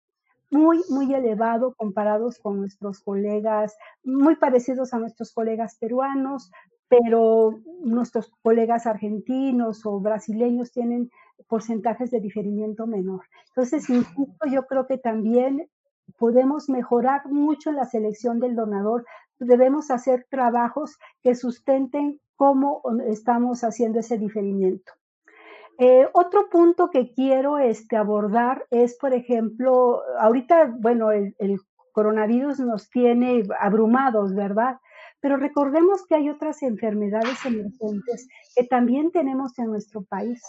muy, 0.52 0.82
muy 0.90 1.12
elevado 1.14 1.74
comparados 1.74 2.38
con 2.38 2.58
nuestros 2.58 3.00
colegas, 3.00 3.76
muy 4.04 4.36
parecidos 4.36 4.92
a 4.92 4.98
nuestros 4.98 5.32
colegas 5.32 5.76
peruanos, 5.78 6.52
pero 6.88 7.58
nuestros 7.82 8.30
colegas 8.42 8.86
argentinos 8.86 9.84
o 9.86 9.98
brasileños 9.98 10.70
tienen 10.70 11.10
porcentajes 11.48 12.10
de 12.10 12.20
diferimiento 12.20 12.86
menor. 12.86 13.22
Entonces, 13.48 13.86
yo 13.88 14.66
creo 14.66 14.86
que 14.86 14.98
también 14.98 15.70
podemos 16.18 16.68
mejorar 16.68 17.26
mucho 17.30 17.72
la 17.72 17.86
selección 17.86 18.38
del 18.38 18.54
donador. 18.54 19.06
Debemos 19.38 19.90
hacer 19.90 20.26
trabajos 20.28 20.98
que 21.22 21.34
sustenten 21.34 22.20
cómo 22.36 22.82
estamos 23.06 23.64
haciendo 23.64 24.00
ese 24.00 24.18
diferimiento. 24.18 24.92
Eh, 25.78 26.06
otro 26.12 26.48
punto 26.50 26.90
que 26.90 27.12
quiero 27.12 27.58
este, 27.58 27.96
abordar 27.96 28.66
es, 28.70 28.96
por 28.98 29.14
ejemplo, 29.14 30.02
ahorita, 30.18 30.74
bueno, 30.78 31.10
el, 31.10 31.34
coronavirus 31.92 32.60
nos 32.60 32.88
tiene 32.88 33.42
abrumados, 33.60 34.34
¿verdad? 34.34 34.78
Pero 35.20 35.36
recordemos 35.36 36.06
que 36.06 36.14
hay 36.14 36.30
otras 36.30 36.62
enfermedades 36.62 37.44
emergentes 37.44 38.28
que 38.56 38.64
también 38.64 39.10
tenemos 39.10 39.58
en 39.58 39.66
nuestro 39.66 40.02
país. 40.02 40.42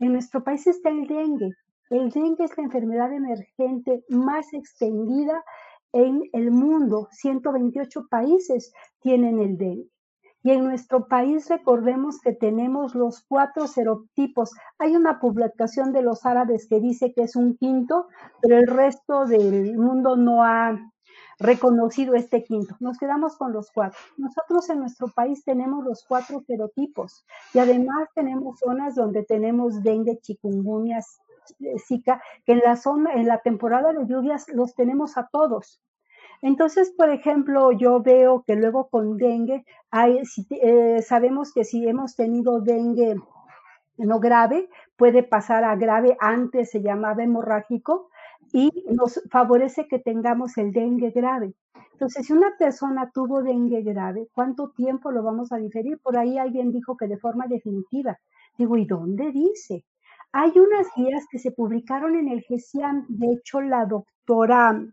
En 0.00 0.12
nuestro 0.12 0.42
país 0.42 0.66
está 0.66 0.90
el 0.90 1.06
dengue. 1.06 1.50
El 1.90 2.10
dengue 2.10 2.44
es 2.44 2.56
la 2.58 2.64
enfermedad 2.64 3.12
emergente 3.12 4.02
más 4.08 4.52
extendida 4.52 5.44
en 5.92 6.22
el 6.32 6.50
mundo. 6.50 7.06
128 7.12 8.08
países 8.10 8.72
tienen 9.00 9.38
el 9.38 9.56
dengue. 9.56 9.93
Y 10.44 10.50
en 10.50 10.62
nuestro 10.62 11.08
país 11.08 11.48
recordemos 11.48 12.20
que 12.20 12.32
tenemos 12.32 12.94
los 12.94 13.24
cuatro 13.26 13.66
serotipos. 13.66 14.50
Hay 14.78 14.94
una 14.94 15.18
publicación 15.18 15.90
de 15.94 16.02
los 16.02 16.26
árabes 16.26 16.68
que 16.68 16.80
dice 16.80 17.14
que 17.14 17.22
es 17.22 17.34
un 17.34 17.56
quinto, 17.56 18.08
pero 18.42 18.58
el 18.58 18.66
resto 18.66 19.24
del 19.24 19.78
mundo 19.78 20.16
no 20.16 20.44
ha 20.44 20.78
reconocido 21.38 22.14
este 22.14 22.44
quinto. 22.44 22.76
Nos 22.78 22.98
quedamos 22.98 23.38
con 23.38 23.54
los 23.54 23.70
cuatro. 23.72 23.98
Nosotros 24.18 24.68
en 24.68 24.80
nuestro 24.80 25.08
país 25.08 25.42
tenemos 25.44 25.82
los 25.82 26.04
cuatro 26.06 26.42
serotipos 26.46 27.24
y 27.54 27.58
además 27.60 28.10
tenemos 28.14 28.58
zonas 28.58 28.94
donde 28.94 29.24
tenemos 29.24 29.82
dengue, 29.82 30.18
chikungunya, 30.20 31.00
zika, 31.88 32.22
que 32.44 32.52
en 32.52 32.60
la 32.60 32.76
zona, 32.76 33.14
en 33.14 33.26
la 33.26 33.38
temporada 33.38 33.94
de 33.94 34.06
lluvias 34.06 34.46
los 34.48 34.74
tenemos 34.74 35.16
a 35.16 35.26
todos. 35.32 35.80
Entonces, 36.44 36.92
por 36.94 37.08
ejemplo, 37.08 37.72
yo 37.72 38.02
veo 38.02 38.44
que 38.46 38.54
luego 38.54 38.90
con 38.90 39.16
dengue, 39.16 39.64
eh, 40.50 41.00
sabemos 41.00 41.54
que 41.54 41.64
si 41.64 41.88
hemos 41.88 42.16
tenido 42.16 42.60
dengue 42.60 43.16
no 43.96 44.20
grave, 44.20 44.68
puede 44.98 45.22
pasar 45.22 45.64
a 45.64 45.74
grave, 45.74 46.18
antes 46.20 46.70
se 46.70 46.82
llamaba 46.82 47.24
hemorrágico, 47.24 48.10
y 48.52 48.70
nos 48.90 49.22
favorece 49.30 49.88
que 49.88 49.98
tengamos 49.98 50.58
el 50.58 50.72
dengue 50.72 51.12
grave. 51.12 51.54
Entonces, 51.92 52.26
si 52.26 52.34
una 52.34 52.52
persona 52.58 53.10
tuvo 53.10 53.42
dengue 53.42 53.80
grave, 53.80 54.28
¿cuánto 54.34 54.68
tiempo 54.72 55.12
lo 55.12 55.22
vamos 55.22 55.50
a 55.50 55.56
diferir? 55.56 55.98
Por 56.02 56.18
ahí 56.18 56.36
alguien 56.36 56.72
dijo 56.72 56.94
que 56.98 57.08
de 57.08 57.16
forma 57.16 57.46
definitiva. 57.46 58.18
Digo, 58.58 58.76
¿y 58.76 58.84
dónde 58.84 59.32
dice? 59.32 59.86
Hay 60.32 60.52
unas 60.58 60.88
guías 60.94 61.24
que 61.30 61.38
se 61.38 61.52
publicaron 61.52 62.16
en 62.16 62.28
el 62.28 62.42
GESIAM, 62.42 63.06
de 63.08 63.32
hecho 63.32 63.62
la 63.62 63.86
doctora 63.86 64.84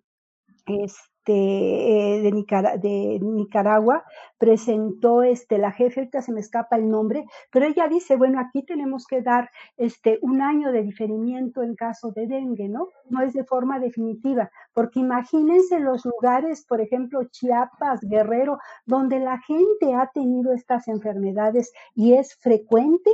este, 0.66 1.11
eh, 1.28 2.22
de, 2.24 3.20
Nicaragua 3.22 4.04
presentó 4.38 5.24
este, 5.24 5.58
la 5.58 5.72
jefe, 5.72 6.02
ahorita 6.02 6.22
se 6.22 6.32
me 6.32 6.40
escapa 6.40 6.76
el 6.76 6.90
nombre, 6.90 7.26
pero 7.52 7.66
ella 7.66 7.88
dice, 7.88 8.16
bueno, 8.16 8.40
aquí 8.40 8.64
tenemos 8.64 9.06
que 9.06 9.22
dar 9.22 9.50
este, 9.78 10.18
un 10.22 10.42
año 10.42 10.72
de 10.72 10.84
diferimiento 10.84 11.62
en 11.62 11.76
caso 11.76 12.12
de 12.12 12.28
dengue, 12.28 12.70
¿no? 12.70 12.88
No 13.10 13.22
es 13.22 13.34
de 13.34 13.44
forma 13.44 13.80
definitiva, 13.80 14.50
porque 14.74 15.00
imagínense 15.00 15.80
los 15.80 16.06
lugares, 16.06 16.66
por 16.66 16.82
ejemplo, 16.82 17.24
Chiapas, 17.26 18.02
Guerrero, 18.02 18.58
donde 18.86 19.20
la 19.20 19.40
gente 19.40 19.94
ha 19.94 20.10
tenido 20.14 20.54
estas 20.54 20.88
enfermedades 20.88 21.72
y 21.94 22.14
es 22.14 22.36
frecuente 22.36 23.12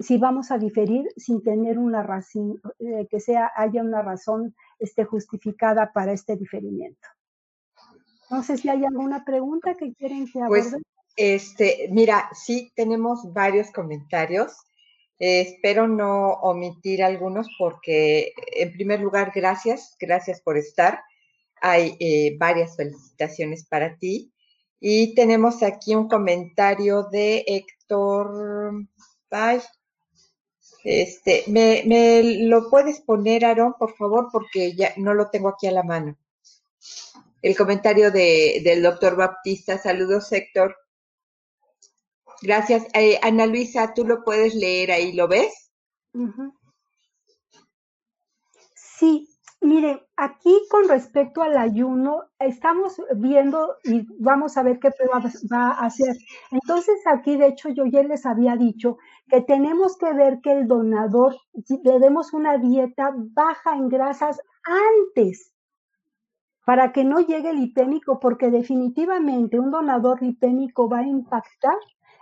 si 0.00 0.16
vamos 0.16 0.50
a 0.50 0.58
diferir 0.58 1.06
sin 1.16 1.42
tener 1.42 1.78
una 1.78 2.02
razón, 2.02 2.60
eh, 2.78 3.06
que 3.10 3.20
sea, 3.20 3.52
haya 3.54 3.82
una 3.82 4.02
razón 4.02 4.54
este, 4.78 5.04
justificada 5.04 5.92
para 5.92 6.12
este 6.12 6.36
diferimiento. 6.36 7.06
No 8.30 8.44
sé 8.44 8.56
si 8.56 8.68
hay 8.68 8.84
alguna 8.84 9.24
pregunta 9.24 9.74
que 9.74 9.92
quieren 9.92 10.30
que 10.30 10.40
aborden. 10.40 10.70
Pues, 10.70 10.82
este, 11.16 11.88
mira, 11.90 12.30
sí 12.32 12.72
tenemos 12.76 13.32
varios 13.32 13.72
comentarios. 13.72 14.52
Eh, 15.18 15.40
espero 15.40 15.88
no 15.88 16.34
omitir 16.34 17.02
algunos 17.02 17.48
porque, 17.58 18.32
en 18.56 18.72
primer 18.72 19.00
lugar, 19.00 19.32
gracias, 19.34 19.96
gracias 19.98 20.40
por 20.40 20.56
estar. 20.56 21.02
Hay 21.60 21.96
eh, 21.98 22.36
varias 22.38 22.76
felicitaciones 22.76 23.66
para 23.66 23.96
ti. 23.98 24.32
Y 24.78 25.14
tenemos 25.14 25.62
aquí 25.62 25.94
un 25.94 26.08
comentario 26.08 27.02
de 27.10 27.44
Héctor. 27.46 28.86
Ay, 29.30 29.60
este, 30.84 31.44
¿me, 31.48 31.82
¿me, 31.84 32.22
lo 32.46 32.70
puedes 32.70 33.00
poner, 33.00 33.44
Aarón, 33.44 33.74
por 33.78 33.94
favor? 33.96 34.28
Porque 34.32 34.74
ya 34.74 34.92
no 34.96 35.14
lo 35.14 35.28
tengo 35.30 35.48
aquí 35.48 35.66
a 35.66 35.72
la 35.72 35.82
mano 35.82 36.16
el 37.42 37.56
comentario 37.56 38.10
de, 38.10 38.60
del 38.64 38.82
doctor 38.82 39.16
Baptista. 39.16 39.78
Saludos, 39.78 40.30
Héctor. 40.32 40.76
Gracias. 42.42 42.86
Eh, 42.94 43.18
Ana 43.22 43.46
Luisa, 43.46 43.92
¿tú 43.94 44.06
lo 44.06 44.24
puedes 44.24 44.54
leer 44.54 44.90
ahí? 44.90 45.12
¿Lo 45.12 45.28
ves? 45.28 45.72
Sí, 48.74 49.28
mire, 49.60 50.06
aquí 50.16 50.62
con 50.70 50.88
respecto 50.88 51.42
al 51.42 51.56
ayuno, 51.56 52.24
estamos 52.38 53.00
viendo 53.16 53.76
y 53.84 54.06
vamos 54.18 54.56
a 54.56 54.62
ver 54.62 54.78
qué 54.78 54.90
prueba 54.90 55.22
va 55.52 55.68
a 55.72 55.86
hacer. 55.86 56.16
Entonces, 56.50 56.96
aquí, 57.06 57.36
de 57.36 57.48
hecho, 57.48 57.68
yo 57.68 57.84
ya 57.86 58.02
les 58.02 58.24
había 58.24 58.56
dicho 58.56 58.98
que 59.28 59.42
tenemos 59.42 59.96
que 59.98 60.12
ver 60.12 60.40
que 60.42 60.52
el 60.52 60.66
donador 60.66 61.36
le 61.52 61.98
demos 61.98 62.32
una 62.32 62.58
dieta 62.58 63.12
baja 63.14 63.76
en 63.76 63.88
grasas 63.88 64.40
antes 64.64 65.52
para 66.70 66.92
que 66.92 67.02
no 67.02 67.18
llegue 67.18 67.52
lipémico, 67.52 68.20
porque 68.20 68.48
definitivamente 68.48 69.58
un 69.58 69.72
donador 69.72 70.22
lipémico 70.22 70.88
va 70.88 71.00
a 71.00 71.04
impactar 71.04 71.74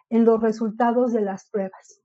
en 0.08 0.24
los 0.24 0.40
resultados 0.40 1.12
de 1.12 1.20
las 1.20 1.50
pruebas. 1.50 2.00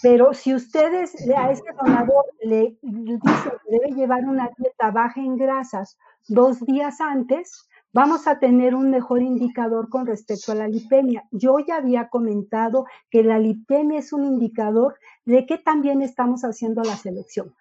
Pero 0.00 0.32
si 0.32 0.54
ustedes 0.54 1.14
a 1.36 1.50
ese 1.50 1.62
donador 1.78 2.24
le 2.40 2.78
dicen 2.80 3.20
que 3.20 3.70
debe 3.70 3.94
llevar 3.94 4.24
una 4.24 4.48
dieta 4.56 4.90
baja 4.90 5.20
en 5.20 5.36
grasas 5.36 5.98
dos 6.26 6.60
días 6.60 7.02
antes, 7.02 7.68
vamos 7.92 8.26
a 8.26 8.38
tener 8.38 8.74
un 8.74 8.88
mejor 8.88 9.20
indicador 9.20 9.90
con 9.90 10.06
respecto 10.06 10.52
a 10.52 10.54
la 10.54 10.68
lipemia. 10.68 11.24
Yo 11.32 11.58
ya 11.58 11.76
había 11.76 12.08
comentado 12.08 12.86
que 13.10 13.22
la 13.22 13.38
lipemia 13.38 13.98
es 13.98 14.14
un 14.14 14.24
indicador 14.24 14.98
de 15.26 15.44
que 15.44 15.58
también 15.58 16.00
estamos 16.00 16.44
haciendo 16.44 16.82
la 16.82 16.96
selección. 16.96 17.54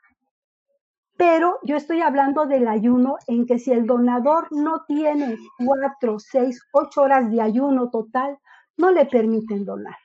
Pero 1.18 1.60
yo 1.64 1.78
estoy 1.78 2.02
hablando 2.02 2.46
del 2.46 2.68
ayuno 2.68 3.18
en 3.28 3.46
que 3.46 3.60
si 3.60 3.72
el 3.72 3.86
donador 3.86 4.48
no 4.52 4.84
tiene 4.86 5.38
cuatro, 5.66 6.20
seis, 6.20 6.62
ocho 6.74 7.04
horas 7.04 7.32
de 7.32 7.42
ayuno 7.42 7.90
total, 7.90 8.38
no 8.78 8.92
le 8.92 9.06
permiten 9.06 9.66
donar. 9.66 9.96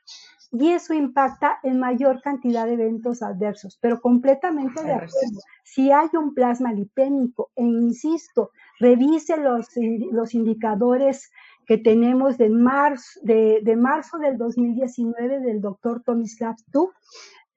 Y 0.53 0.71
eso 0.71 0.95
impacta 0.95 1.59
en 1.63 1.79
mayor 1.79 2.23
cantidad 2.23 2.67
de 2.67 2.75
eventos 2.75 3.23
adversos, 3.23 3.79
pero 3.81 4.01
completamente 4.01 4.83
de 4.83 4.93
acuerdo. 4.93 5.41
Si 5.63 5.93
hay 5.93 6.09
un 6.13 6.35
plasma 6.35 6.73
lipémico, 6.73 7.51
e 7.55 7.63
insisto, 7.63 8.51
revise 8.81 9.37
los, 9.37 9.69
los 10.11 10.35
indicadores 10.35 11.31
que 11.67 11.79
tenemos 11.79 12.37
de 12.37 12.51
marzo, 12.51 13.21
de, 13.23 13.61
de 13.63 13.77
marzo 13.77 14.19
del 14.19 14.37
2019 14.39 15.39
del 15.39 15.61
doctor 15.61 16.03
Tomislav 16.03 16.57
Tuk, 16.73 16.93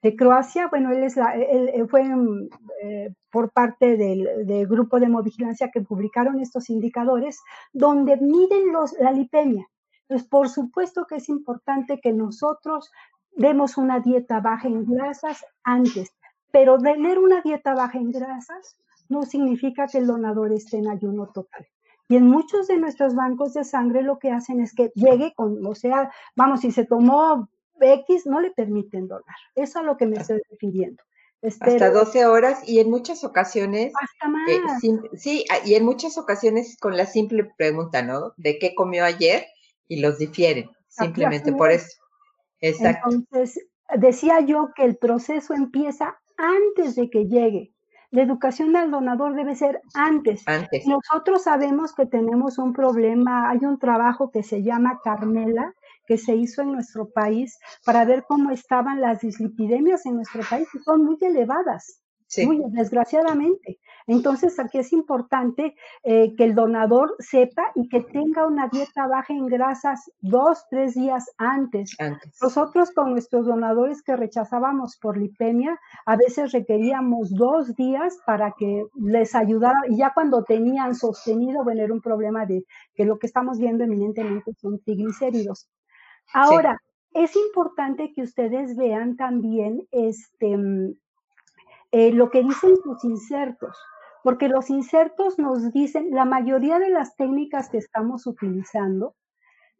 de 0.03 0.17
Croacia, 0.17 0.67
bueno, 0.67 0.91
él, 0.91 1.03
es 1.03 1.15
él, 1.17 1.87
fue 1.89 2.03
eh, 2.83 3.13
por 3.31 3.51
parte 3.51 3.95
del, 3.95 4.67
grupo 4.67 4.99
de 4.99 5.05
hemovigilancia 5.05 5.71
que 5.71 5.79
publicaron 5.79 6.41
estos 6.41 6.69
indicadores, 6.69 7.41
donde 7.71 8.17
miden 8.17 8.73
los, 8.73 8.91
la 8.99 9.13
lipemia. 9.13 9.65
Entonces, 10.01 10.27
por 10.27 10.49
supuesto 10.49 11.05
que 11.07 11.15
es 11.15 11.29
importante 11.29 12.01
que 12.01 12.11
nosotros 12.11 12.91
demos 13.31 13.77
una 13.77 14.01
dieta 14.01 14.41
baja 14.41 14.67
en 14.67 14.85
grasas 14.85 15.45
antes, 15.63 16.13
pero 16.51 16.77
tener 16.77 17.17
una 17.17 17.41
dieta 17.41 17.73
baja 17.73 17.97
en 17.97 18.11
grasas 18.11 18.75
no 19.07 19.23
significa 19.23 19.87
que 19.87 19.99
el 19.99 20.07
donador 20.07 20.51
esté 20.51 20.79
en 20.79 20.89
ayuno 20.89 21.27
total. 21.27 21.65
Y 22.09 22.17
en 22.17 22.27
muchos 22.27 22.67
de 22.67 22.77
nuestros 22.77 23.15
bancos 23.15 23.53
de 23.53 23.63
sangre 23.63 24.03
lo 24.03 24.19
que 24.19 24.31
hacen 24.31 24.59
es 24.59 24.75
que 24.75 24.91
llegue 24.95 25.33
con, 25.33 25.65
o 25.65 25.75
sea, 25.75 26.11
vamos, 26.35 26.59
si 26.59 26.71
se 26.71 26.85
tomó 26.85 27.47
X, 27.83 28.25
no 28.25 28.39
le 28.39 28.51
permiten 28.51 29.07
donar. 29.07 29.35
Eso 29.55 29.63
es 29.63 29.75
a 29.77 29.83
lo 29.83 29.97
que 29.97 30.05
me 30.05 30.17
estoy 30.17 30.41
refiriendo. 30.49 31.03
hasta 31.41 31.89
12 31.89 32.25
horas 32.25 32.67
y 32.67 32.79
en 32.79 32.89
muchas 32.89 33.23
ocasiones. 33.23 33.93
Hasta 33.99 34.51
eh, 34.51 34.59
más. 34.61 34.81
sí, 35.19 35.45
y 35.65 35.75
en 35.75 35.85
muchas 35.85 36.17
ocasiones 36.17 36.77
con 36.79 36.95
la 36.95 37.05
simple 37.05 37.51
pregunta, 37.57 38.01
¿no? 38.01 38.33
¿De 38.37 38.57
qué 38.59 38.75
comió 38.75 39.05
ayer? 39.05 39.45
Y 39.87 39.99
los 39.99 40.17
difieren, 40.17 40.69
simplemente 40.87 41.51
por 41.51 41.71
eso. 41.71 42.01
Exacto. 42.61 43.09
Entonces, 43.11 43.65
decía 43.95 44.39
yo 44.39 44.69
que 44.75 44.85
el 44.85 44.95
proceso 44.97 45.53
empieza 45.53 46.17
antes 46.37 46.95
de 46.95 47.09
que 47.09 47.25
llegue. 47.27 47.73
La 48.13 48.21
educación 48.21 48.75
al 48.75 48.91
donador 48.91 49.33
debe 49.33 49.55
ser 49.55 49.81
antes. 49.95 50.43
antes. 50.45 50.85
Nosotros 50.85 51.43
sabemos 51.43 51.95
que 51.95 52.05
tenemos 52.05 52.59
un 52.59 52.71
problema, 52.71 53.49
hay 53.49 53.65
un 53.65 53.79
trabajo 53.79 54.29
que 54.29 54.43
se 54.43 54.61
llama 54.61 54.99
Carmela, 55.03 55.73
que 56.05 56.17
se 56.17 56.35
hizo 56.35 56.61
en 56.61 56.73
nuestro 56.73 57.09
país 57.09 57.57
para 57.85 58.05
ver 58.05 58.23
cómo 58.27 58.51
estaban 58.51 59.01
las 59.01 59.21
dislipidemias 59.21 60.05
en 60.05 60.15
nuestro 60.15 60.41
país, 60.49 60.67
que 60.71 60.79
son 60.79 61.03
muy 61.03 61.17
elevadas. 61.21 62.03
Muy 62.41 62.61
desgraciadamente. 62.69 63.79
Entonces, 64.07 64.59
aquí 64.59 64.79
es 64.79 64.91
importante 64.91 65.75
eh, 66.03 66.35
que 66.35 66.43
el 66.43 66.55
donador 66.55 67.15
sepa 67.19 67.63
y 67.75 67.87
que 67.87 68.01
tenga 68.01 68.47
una 68.47 68.67
dieta 68.67 69.07
baja 69.07 69.33
en 69.33 69.45
grasas 69.47 70.11
dos, 70.19 70.65
tres 70.69 70.95
días 70.95 71.25
antes. 71.37 71.95
Nosotros 72.41 72.91
con 72.91 73.11
nuestros 73.11 73.45
donadores 73.45 74.01
que 74.01 74.15
rechazábamos 74.15 74.97
por 74.97 75.17
lipemia, 75.17 75.79
a 76.05 76.15
veces 76.15 76.51
requeríamos 76.51 77.29
dos 77.31 77.75
días 77.75 78.17
para 78.25 78.53
que 78.57 78.85
les 78.95 79.35
ayudara, 79.35 79.79
y 79.89 79.97
ya 79.97 80.11
cuando 80.13 80.43
tenían 80.43 80.95
sostenido, 80.95 81.63
bueno, 81.63 81.83
era 81.83 81.93
un 81.93 82.01
problema 82.01 82.45
de 82.45 82.65
que 82.95 83.05
lo 83.05 83.19
que 83.19 83.27
estamos 83.27 83.59
viendo 83.59 83.83
eminentemente 83.83 84.53
son 84.59 84.79
triglicéridos. 84.79 85.69
Ahora, 86.33 86.81
es 87.11 87.35
importante 87.35 88.11
que 88.13 88.23
ustedes 88.23 88.75
vean 88.75 89.15
también 89.15 89.87
este, 89.91 90.57
mm, 90.57 90.95
eh, 91.91 92.11
lo 92.11 92.31
que 92.31 92.43
dicen 92.43 92.75
sus 92.83 93.03
insertos, 93.03 93.77
porque 94.23 94.47
los 94.47 94.69
insertos 94.69 95.37
nos 95.37 95.71
dicen, 95.71 96.09
la 96.11 96.25
mayoría 96.25 96.79
de 96.79 96.89
las 96.89 97.15
técnicas 97.15 97.69
que 97.69 97.77
estamos 97.77 98.25
utilizando, 98.25 99.15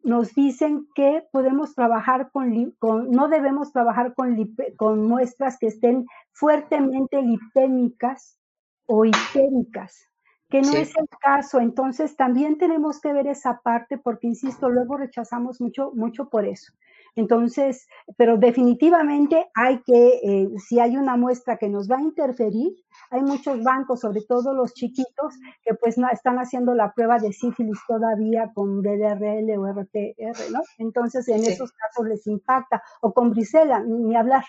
nos 0.04 0.34
dicen 0.34 0.86
que 0.94 1.26
podemos 1.32 1.74
trabajar 1.74 2.30
con, 2.30 2.72
con 2.78 3.10
no 3.10 3.28
debemos 3.28 3.72
trabajar 3.72 4.14
con, 4.14 4.36
con 4.76 5.08
muestras 5.08 5.58
que 5.58 5.68
estén 5.68 6.06
fuertemente 6.32 7.22
lipémicas 7.22 8.38
o 8.86 9.06
histéricas, 9.06 10.10
que 10.54 10.62
no 10.62 10.72
es 10.74 10.96
el 10.96 11.08
caso. 11.20 11.58
Entonces 11.58 12.14
también 12.14 12.58
tenemos 12.58 13.00
que 13.00 13.12
ver 13.12 13.26
esa 13.26 13.60
parte 13.60 13.98
porque, 13.98 14.28
insisto, 14.28 14.68
luego 14.68 14.96
rechazamos 14.96 15.60
mucho, 15.60 15.90
mucho 15.96 16.28
por 16.28 16.46
eso. 16.46 16.72
Entonces, 17.16 17.88
pero 18.16 18.36
definitivamente 18.36 19.48
hay 19.56 19.82
que, 19.82 20.20
eh, 20.22 20.48
si 20.58 20.78
hay 20.78 20.96
una 20.96 21.16
muestra 21.16 21.56
que 21.56 21.68
nos 21.68 21.90
va 21.90 21.96
a 21.96 22.02
interferir, 22.02 22.72
hay 23.10 23.22
muchos 23.22 23.64
bancos, 23.64 23.98
sobre 23.98 24.20
todo 24.22 24.54
los 24.54 24.74
chiquitos, 24.74 25.34
que 25.64 25.74
pues 25.74 25.98
no, 25.98 26.08
están 26.08 26.36
haciendo 26.36 26.72
la 26.72 26.92
prueba 26.92 27.18
de 27.18 27.32
sífilis 27.32 27.78
todavía 27.88 28.52
con 28.54 28.80
DDRL 28.80 29.58
o 29.58 29.66
RTR, 29.66 30.52
¿no? 30.52 30.60
Entonces, 30.78 31.26
en 31.26 31.42
esos 31.42 31.72
casos 31.72 32.06
les 32.06 32.28
impacta, 32.28 32.80
o 33.00 33.12
con 33.12 33.30
brisela, 33.30 33.80
ni 33.80 34.14
hablar 34.14 34.44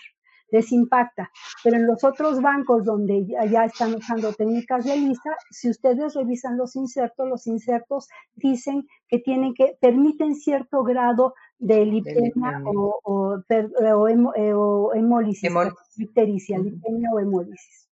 les 0.50 0.72
impacta. 0.72 1.32
Pero 1.64 1.78
en 1.78 1.88
los 1.88 2.04
otros 2.04 2.42
bancos 2.42 2.86
donde 2.86 3.26
ya, 3.26 3.66
están 3.66 3.96
usando 3.96 4.34
técnicas 4.34 4.86
de 4.86 4.98
lista, 4.98 5.32
si 5.50 5.70
ustedes 5.70 6.14
revisan 6.14 6.58
los 6.58 6.76
insertos, 6.76 7.28
los 7.28 7.48
insertos 7.48 8.08
dicen 8.36 8.88
que 9.08 9.20
tienen 9.20 9.54
que, 9.54 9.78
permiten 9.80 10.36
cierto 10.36 10.84
grado 10.84 11.34
de 11.58 11.86
lipemia 11.86 12.62
o, 12.66 13.00
o, 13.04 13.38
eh, 13.50 14.54
o, 14.54 14.94
hemólisis, 14.94 15.52
lipemia 15.98 17.10
o 17.14 17.20
hemólisis. 17.20 17.90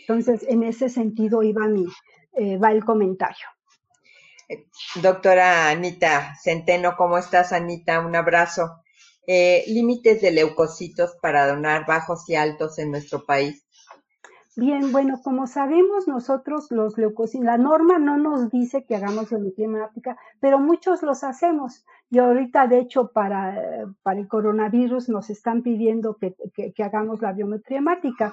Entonces, 0.00 0.44
en 0.48 0.62
ese 0.64 0.88
sentido 0.88 1.42
iba 1.42 1.66
mi, 1.66 1.86
eh, 2.34 2.58
va 2.58 2.72
el 2.72 2.84
comentario. 2.84 3.46
Doctora 5.00 5.70
Anita 5.70 6.36
Centeno, 6.42 6.96
¿cómo 6.96 7.16
estás, 7.16 7.52
Anita? 7.52 8.00
Un 8.00 8.14
abrazo. 8.14 8.83
Eh, 9.26 9.64
límites 9.68 10.20
de 10.20 10.30
leucocitos 10.30 11.16
para 11.22 11.48
donar 11.48 11.86
bajos 11.86 12.28
y 12.28 12.34
altos 12.34 12.78
en 12.78 12.90
nuestro 12.90 13.24
país? 13.24 13.64
Bien, 14.56 14.92
bueno, 14.92 15.20
como 15.24 15.46
sabemos 15.48 16.06
nosotros 16.06 16.70
los 16.70 16.96
leucocitos, 16.96 17.44
la 17.44 17.58
norma 17.58 17.98
no 17.98 18.18
nos 18.18 18.50
dice 18.50 18.84
que 18.84 18.94
hagamos 18.94 19.32
hemática, 19.32 20.16
pero 20.38 20.60
muchos 20.60 21.02
los 21.02 21.24
hacemos. 21.24 21.84
Y 22.10 22.18
ahorita, 22.18 22.68
de 22.68 22.78
hecho, 22.78 23.10
para, 23.12 23.88
para 24.02 24.20
el 24.20 24.28
coronavirus 24.28 25.08
nos 25.08 25.28
están 25.30 25.62
pidiendo 25.62 26.16
que, 26.16 26.34
hagamos 26.82 27.20
la 27.20 27.32
biometría 27.32 27.78
hemática. 27.78 28.32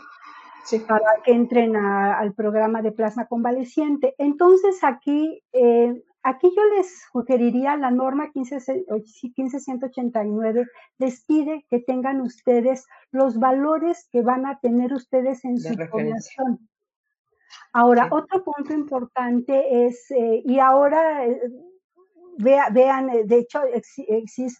para 0.87 1.23
que 1.23 1.31
entren 1.31 1.75
al 1.75 2.33
programa 2.33 2.83
de 2.83 2.91
plasma 2.91 3.25
convaleciente. 3.25 4.13
Entonces, 4.19 4.83
aquí 4.83 5.41
eh, 5.53 6.03
Aquí 6.23 6.51
yo 6.55 6.63
les 6.75 7.01
sugeriría 7.11 7.75
la 7.77 7.89
norma 7.89 8.31
15189, 8.31 10.67
les 10.99 11.25
pide 11.25 11.65
que 11.69 11.79
tengan 11.79 12.21
ustedes 12.21 12.85
los 13.11 13.39
valores 13.39 14.07
que 14.11 14.21
van 14.21 14.45
a 14.45 14.59
tener 14.59 14.93
ustedes 14.93 15.43
en 15.45 15.59
su 15.59 15.75
población. 15.89 16.69
Ahora, 17.73 18.07
otro 18.11 18.43
punto 18.43 18.71
importante 18.73 19.87
es, 19.87 20.11
eh, 20.11 20.43
y 20.45 20.59
ahora 20.59 21.25
eh, 21.25 21.41
vean, 22.37 23.09
eh, 23.09 23.23
de 23.25 23.39
hecho 23.39 23.61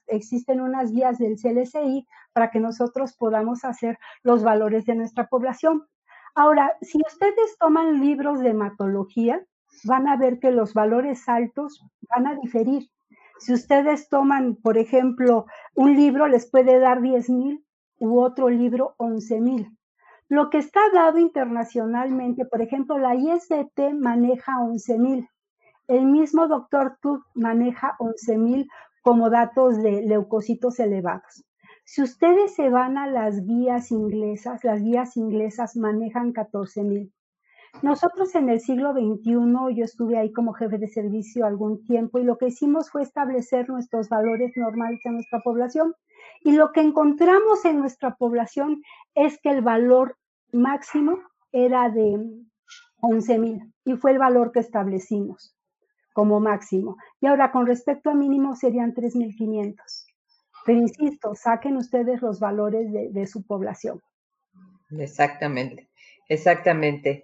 existen 0.07 0.61
unas 0.61 0.91
guías 0.91 1.19
del 1.19 1.35
CLCI 1.35 2.07
para 2.33 2.49
que 2.49 2.59
nosotros 2.59 3.13
podamos 3.13 3.63
hacer 3.65 3.99
los 4.23 4.43
valores 4.43 4.85
de 4.85 4.95
nuestra 4.95 5.27
población. 5.27 5.85
Ahora, 6.33 6.75
si 6.81 6.99
ustedes 7.05 7.55
toman 7.59 7.99
libros 7.99 8.39
de 8.39 8.49
hematología, 8.49 9.45
van 9.83 10.07
a 10.07 10.17
ver 10.17 10.39
que 10.39 10.51
los 10.51 10.73
valores 10.73 11.27
altos 11.27 11.83
van 12.09 12.27
a 12.27 12.35
diferir. 12.35 12.89
Si 13.39 13.53
ustedes 13.53 14.09
toman, 14.09 14.55
por 14.55 14.77
ejemplo, 14.77 15.45
un 15.75 15.95
libro 15.95 16.27
les 16.27 16.49
puede 16.49 16.79
dar 16.79 17.01
10 17.01 17.29
mil 17.29 17.65
u 17.99 18.19
otro 18.19 18.49
libro 18.49 18.93
11 18.97 19.41
mil. 19.41 19.77
Lo 20.29 20.49
que 20.49 20.59
está 20.59 20.79
dado 20.93 21.17
internacionalmente, 21.17 22.45
por 22.45 22.61
ejemplo, 22.61 22.97
la 22.97 23.15
ISDT 23.15 23.93
maneja 23.99 24.59
11 24.61 24.97
mil. 24.97 25.29
El 25.87 26.05
mismo 26.05 26.47
doctor 26.47 26.97
Tut 27.01 27.21
maneja 27.33 27.95
11 27.99 28.37
mil 28.37 28.69
como 29.01 29.29
datos 29.29 29.81
de 29.81 30.03
leucocitos 30.03 30.79
elevados. 30.79 31.43
Si 31.83 32.01
ustedes 32.01 32.55
se 32.55 32.69
van 32.69 32.97
a 32.97 33.07
las 33.07 33.43
guías 33.43 33.91
inglesas, 33.91 34.63
las 34.63 34.81
guías 34.81 35.17
inglesas 35.17 35.75
manejan 35.75 36.31
14 36.31 36.83
mil. 36.83 37.11
Nosotros 37.81 38.35
en 38.35 38.49
el 38.49 38.59
siglo 38.59 38.93
XXI, 38.93 39.75
yo 39.75 39.85
estuve 39.85 40.17
ahí 40.17 40.31
como 40.31 40.53
jefe 40.53 40.77
de 40.77 40.87
servicio 40.87 41.45
algún 41.45 41.83
tiempo 41.83 42.19
y 42.19 42.23
lo 42.23 42.37
que 42.37 42.47
hicimos 42.47 42.91
fue 42.91 43.01
establecer 43.01 43.69
nuestros 43.69 44.09
valores 44.09 44.51
normales 44.55 44.99
en 45.05 45.13
nuestra 45.13 45.39
población. 45.39 45.95
Y 46.41 46.51
lo 46.51 46.71
que 46.71 46.81
encontramos 46.81 47.65
en 47.65 47.79
nuestra 47.79 48.15
población 48.15 48.83
es 49.15 49.39
que 49.41 49.49
el 49.49 49.61
valor 49.61 50.17
máximo 50.51 51.19
era 51.51 51.89
de 51.89 52.19
11 53.01 53.39
mil 53.39 53.73
y 53.83 53.95
fue 53.95 54.11
el 54.11 54.19
valor 54.19 54.51
que 54.51 54.59
establecimos 54.59 55.55
como 56.13 56.39
máximo. 56.39 56.97
Y 57.19 57.27
ahora 57.27 57.51
con 57.51 57.65
respecto 57.65 58.09
a 58.11 58.13
mínimo 58.13 58.55
serían 58.55 58.93
3.500. 58.93 59.75
Pero 60.65 60.79
insisto, 60.79 61.33
saquen 61.33 61.77
ustedes 61.77 62.21
los 62.21 62.39
valores 62.39 62.91
de, 62.91 63.09
de 63.09 63.25
su 63.25 63.43
población. 63.43 64.01
Exactamente, 64.91 65.89
exactamente. 66.27 67.23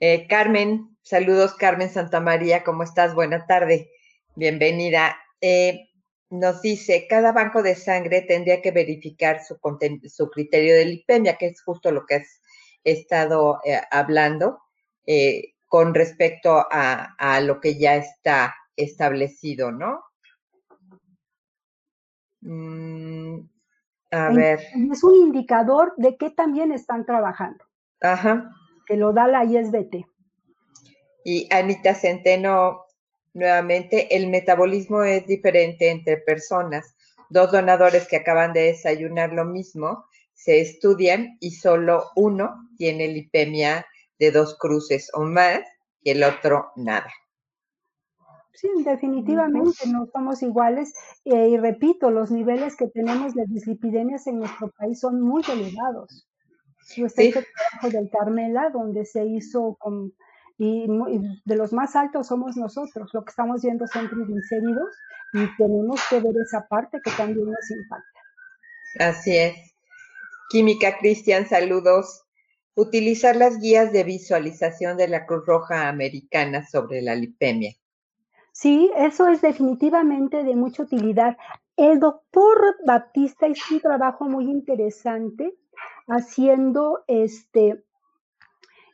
Eh, 0.00 0.28
Carmen, 0.28 0.96
saludos 1.02 1.54
Carmen 1.54 1.90
Santamaría, 1.90 2.62
¿cómo 2.62 2.84
estás? 2.84 3.16
Buena 3.16 3.46
tarde, 3.46 3.90
bienvenida. 4.36 5.16
Eh, 5.40 5.88
nos 6.30 6.62
dice, 6.62 7.08
cada 7.08 7.32
banco 7.32 7.64
de 7.64 7.74
sangre 7.74 8.22
tendría 8.22 8.62
que 8.62 8.70
verificar 8.70 9.40
su, 9.42 9.58
su 10.08 10.30
criterio 10.30 10.76
de 10.76 10.84
lipemia, 10.84 11.36
que 11.36 11.46
es 11.46 11.60
justo 11.62 11.90
lo 11.90 12.06
que 12.06 12.16
has 12.16 12.40
estado 12.84 13.60
eh, 13.64 13.80
hablando 13.90 14.60
con 15.66 15.94
respecto 15.94 16.64
a, 16.70 17.40
lo 17.40 17.60
que 17.60 17.78
ya 17.78 17.96
está 17.96 18.54
establecido, 18.76 19.72
¿no? 19.72 20.04
Mm, 22.42 23.40
a 24.12 24.30
ver. 24.30 24.60
Es 24.92 25.02
un 25.02 25.14
indicador 25.14 25.94
de 25.96 26.16
qué 26.16 26.30
también 26.30 26.70
están 26.72 27.04
trabajando. 27.04 27.64
Ajá 28.00 28.52
que 28.88 28.96
lo 28.96 29.12
da 29.12 29.28
la 29.28 29.44
ISBT. 29.44 30.06
Y 31.24 31.46
Anita 31.54 31.94
Centeno, 31.94 32.86
nuevamente, 33.34 34.16
el 34.16 34.28
metabolismo 34.28 35.02
es 35.02 35.26
diferente 35.26 35.90
entre 35.90 36.16
personas. 36.16 36.96
Dos 37.28 37.52
donadores 37.52 38.08
que 38.08 38.16
acaban 38.16 38.54
de 38.54 38.62
desayunar 38.62 39.34
lo 39.34 39.44
mismo 39.44 40.06
se 40.32 40.60
estudian 40.60 41.36
y 41.40 41.50
solo 41.50 42.04
uno 42.16 42.68
tiene 42.78 43.08
lipemia 43.08 43.84
de 44.18 44.30
dos 44.30 44.56
cruces 44.56 45.10
o 45.12 45.24
más 45.24 45.60
y 46.00 46.10
el 46.10 46.22
otro 46.22 46.70
nada. 46.76 47.12
Sí, 48.54 48.68
definitivamente 48.84 49.86
no 49.86 50.06
somos 50.12 50.42
iguales 50.42 50.94
eh, 51.24 51.48
y 51.50 51.56
repito, 51.58 52.10
los 52.10 52.30
niveles 52.30 52.76
que 52.76 52.88
tenemos 52.88 53.34
de 53.34 53.44
dislipidemias 53.46 54.26
en 54.26 54.38
nuestro 54.38 54.70
país 54.70 54.98
son 54.98 55.20
muy 55.20 55.42
elevados. 55.48 56.27
Yo 56.96 57.06
estoy 57.06 57.32
trabajo 57.32 57.90
del 57.90 58.10
Carmela, 58.10 58.70
donde 58.70 59.04
se 59.04 59.24
hizo 59.24 59.76
con, 59.78 60.14
y, 60.58 60.86
de 61.44 61.56
los 61.56 61.72
más 61.72 61.94
altos 61.96 62.26
somos 62.26 62.56
nosotros. 62.56 63.10
Lo 63.12 63.24
que 63.24 63.30
estamos 63.30 63.62
viendo 63.62 63.86
son 63.86 64.08
triglicéridos 64.08 64.96
y 65.32 65.56
tenemos 65.56 66.00
que 66.10 66.20
ver 66.20 66.34
esa 66.44 66.66
parte 66.66 67.00
que 67.02 67.10
también 67.12 67.46
nos 67.46 67.70
impacta. 67.70 68.20
Así 68.98 69.36
es. 69.36 69.56
Química 70.50 70.98
Cristian, 70.98 71.46
saludos. 71.46 72.24
Utilizar 72.74 73.36
las 73.36 73.60
guías 73.60 73.92
de 73.92 74.04
visualización 74.04 74.96
de 74.96 75.08
la 75.08 75.26
Cruz 75.26 75.44
Roja 75.46 75.88
Americana 75.88 76.66
sobre 76.66 77.02
la 77.02 77.14
lipemia. 77.14 77.74
Sí, 78.52 78.90
eso 78.96 79.28
es 79.28 79.40
definitivamente 79.40 80.42
de 80.42 80.56
mucha 80.56 80.82
utilidad. 80.82 81.36
El 81.76 82.00
doctor 82.00 82.76
Baptista 82.84 83.46
hizo 83.46 83.74
un 83.74 83.80
trabajo 83.80 84.24
muy 84.24 84.50
interesante 84.50 85.54
haciendo 86.08 87.04
este 87.06 87.84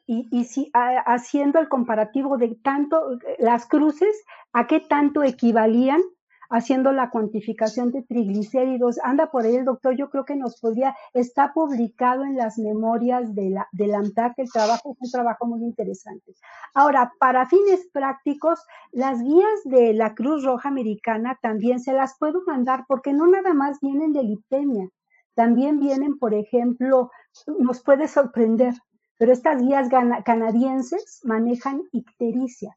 y, 0.07 0.29
y 0.31 0.44
si, 0.44 0.70
haciendo 0.74 1.59
el 1.59 1.68
comparativo 1.68 2.37
de 2.37 2.57
tanto 2.62 3.18
las 3.38 3.66
cruces 3.66 4.22
a 4.53 4.66
qué 4.66 4.81
tanto 4.81 5.22
equivalían 5.22 6.03
haciendo 6.50 6.92
la 6.92 7.11
cuantificación 7.11 7.90
de 7.90 8.03
triglicéridos. 8.03 8.98
Anda 9.03 9.31
por 9.31 9.44
ahí 9.44 9.57
el 9.57 9.64
doctor, 9.64 9.96
yo 9.96 10.11
creo 10.11 10.24
que 10.24 10.37
nos 10.37 10.61
podría, 10.61 10.94
está 11.12 11.53
publicado 11.53 12.24
en 12.24 12.37
las 12.37 12.59
memorias 12.59 13.35
de 13.35 13.50
la, 13.50 13.68
del 13.72 13.94
AMTAC, 13.94 14.35
el 14.38 14.50
trabajo 14.50 14.94
fue 14.94 15.07
un 15.07 15.11
trabajo 15.11 15.46
muy 15.46 15.62
interesante. 15.64 16.33
Ahora, 16.74 17.12
para 17.18 17.46
fines 17.46 17.88
prácticos, 17.92 18.61
las 18.92 19.20
guías 19.20 19.64
de 19.64 19.94
la 19.94 20.14
Cruz 20.14 20.44
Roja 20.44 20.68
Americana 20.68 21.38
también 21.42 21.81
se 21.81 21.92
las 21.92 22.16
puedo 22.18 22.42
mandar 22.46 22.85
porque 22.87 23.12
no 23.12 23.27
nada 23.27 23.55
más 23.55 23.81
vienen 23.81 24.12
de 24.12 24.22
lipemia, 24.22 24.88
también 25.35 25.81
vienen, 25.81 26.18
por 26.18 26.35
ejemplo, 26.35 27.11
nos 27.59 27.83
puede 27.83 28.09
sorprender, 28.09 28.75
pero 29.18 29.33
estas 29.33 29.61
guías 29.61 29.88
canadienses 30.25 31.20
manejan 31.25 31.83
ictericia 31.92 32.77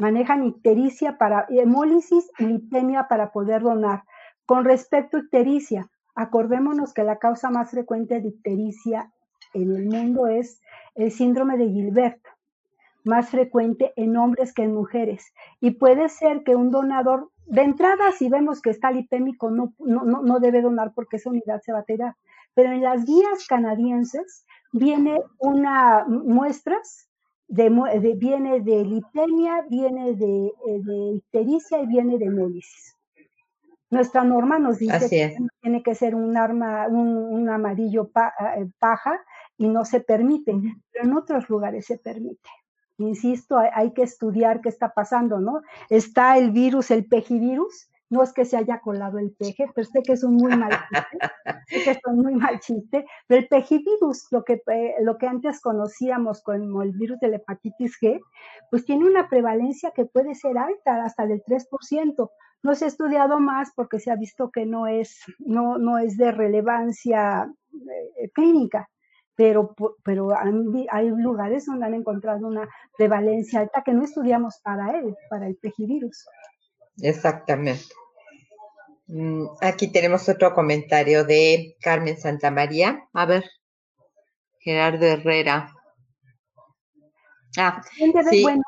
manejan 0.00 0.46
ictericia 0.46 1.18
para 1.18 1.46
hemólisis 1.50 2.30
y 2.38 2.46
lipemia 2.46 3.06
para 3.06 3.32
poder 3.32 3.60
donar. 3.60 4.04
Con 4.46 4.64
respecto 4.64 5.18
a 5.18 5.20
ictericia, 5.20 5.90
acordémonos 6.14 6.94
que 6.94 7.04
la 7.04 7.18
causa 7.18 7.50
más 7.50 7.70
frecuente 7.70 8.20
de 8.20 8.28
ictericia 8.28 9.12
en 9.52 9.76
el 9.76 9.86
mundo 9.86 10.26
es 10.26 10.62
el 10.94 11.12
síndrome 11.12 11.58
de 11.58 11.68
Gilbert, 11.68 12.20
más 13.04 13.30
frecuente 13.30 13.92
en 13.96 14.16
hombres 14.16 14.52
que 14.52 14.62
en 14.62 14.74
mujeres. 14.74 15.32
Y 15.60 15.72
puede 15.72 16.08
ser 16.08 16.42
que 16.44 16.56
un 16.56 16.70
donador, 16.70 17.30
de 17.46 17.62
entrada, 17.62 18.12
si 18.12 18.28
vemos 18.28 18.60
que 18.60 18.70
está 18.70 18.90
lipémico, 18.90 19.50
no, 19.50 19.74
no, 19.78 20.04
no 20.04 20.40
debe 20.40 20.62
donar 20.62 20.92
porque 20.94 21.16
esa 21.16 21.30
unidad 21.30 21.60
se 21.62 21.72
va 21.72 21.80
a 21.80 21.84
tirar. 21.84 22.16
Pero 22.54 22.72
en 22.72 22.82
las 22.82 23.04
guías 23.04 23.46
canadienses 23.48 24.44
viene 24.72 25.18
una 25.38 26.04
muestras 26.06 27.10
de, 27.50 28.14
viene 28.16 28.60
de 28.60 28.84
lipemia, 28.84 29.64
viene 29.68 30.14
de, 30.14 30.46
eh, 30.46 30.80
de, 30.82 31.16
ictericia 31.16 31.80
y 31.80 31.86
viene 31.86 32.18
de 32.18 32.26
hemólisis. 32.26 32.96
Nuestra 33.90 34.22
norma 34.22 34.60
nos 34.60 34.78
dice 34.78 35.08
que 35.10 35.36
tiene 35.60 35.82
que 35.82 35.96
ser 35.96 36.14
un 36.14 36.36
arma, 36.36 36.86
un, 36.86 37.48
amarillo 37.48 38.08
eh, 38.56 38.68
paja 38.78 39.20
y 39.58 39.68
no 39.68 39.84
se 39.84 40.00
permite, 40.00 40.54
pero 40.92 41.04
en 41.06 41.16
otros 41.16 41.50
lugares 41.50 41.86
se 41.86 41.98
permite. 41.98 42.48
Insisto, 43.00 43.58
hay, 43.58 43.92
que 43.92 44.02
estudiar 44.02 44.60
qué 44.60 44.68
está 44.68 44.92
pasando, 44.92 45.40
¿no? 45.40 45.62
Está 45.88 46.36
el 46.36 46.50
virus, 46.50 46.90
el 46.90 47.06
pejivirus, 47.06 47.88
no 48.10 48.22
es 48.22 48.34
que 48.34 48.44
se 48.44 48.58
haya 48.58 48.80
colado 48.80 49.18
el 49.18 49.30
peje, 49.30 49.70
pero 49.74 49.86
sé 49.86 50.02
que 50.02 50.12
es 50.12 50.22
un 50.22 50.34
muy 50.34 50.54
mal 50.54 50.70
chiste, 50.70 51.18
sé 51.68 51.82
que 51.84 51.90
es 51.92 52.00
un 52.04 52.16
muy 52.18 52.34
mal 52.34 52.60
chiste, 52.60 53.06
pero 53.26 53.40
el 53.40 53.48
pejivirus, 53.48 54.26
lo 54.30 54.44
que, 54.44 54.62
eh, 54.66 54.96
lo 55.00 55.16
que 55.16 55.26
antes 55.28 55.62
conocíamos 55.62 56.42
como 56.42 56.82
el 56.82 56.92
virus 56.92 57.18
de 57.20 57.28
la 57.28 57.36
hepatitis 57.36 57.98
G, 57.98 58.20
pues 58.70 58.84
tiene 58.84 59.06
una 59.06 59.30
prevalencia 59.30 59.92
que 59.92 60.04
puede 60.04 60.34
ser 60.34 60.58
alta, 60.58 61.02
hasta 61.02 61.26
del 61.26 61.42
3%. 61.42 62.30
No 62.62 62.74
se 62.74 62.84
ha 62.84 62.88
estudiado 62.88 63.40
más 63.40 63.72
porque 63.74 63.98
se 63.98 64.10
ha 64.10 64.16
visto 64.16 64.50
que 64.50 64.66
no 64.66 64.86
es, 64.86 65.22
no, 65.38 65.78
no 65.78 65.96
es 65.96 66.18
de 66.18 66.32
relevancia 66.32 67.50
eh, 68.18 68.28
clínica, 68.34 68.90
pero, 69.40 69.74
pero 70.04 70.34
hay 70.36 71.08
lugares 71.08 71.64
donde 71.64 71.86
han 71.86 71.94
encontrado 71.94 72.46
una 72.46 72.68
prevalencia 72.98 73.60
alta 73.60 73.82
que 73.82 73.94
no 73.94 74.04
estudiamos 74.04 74.60
para 74.62 74.98
él, 74.98 75.16
para 75.30 75.46
el 75.46 75.56
pejivirus. 75.56 76.26
Exactamente. 77.00 77.86
Mm, 79.06 79.46
aquí 79.62 79.90
tenemos 79.90 80.28
otro 80.28 80.52
comentario 80.52 81.24
de 81.24 81.74
Carmen 81.80 82.18
Santamaría. 82.18 83.08
A 83.14 83.24
ver, 83.24 83.44
Gerardo 84.58 85.06
Herrera. 85.06 85.72
Ah, 87.56 87.82
sí, 88.28 88.42
bueno, 88.42 88.62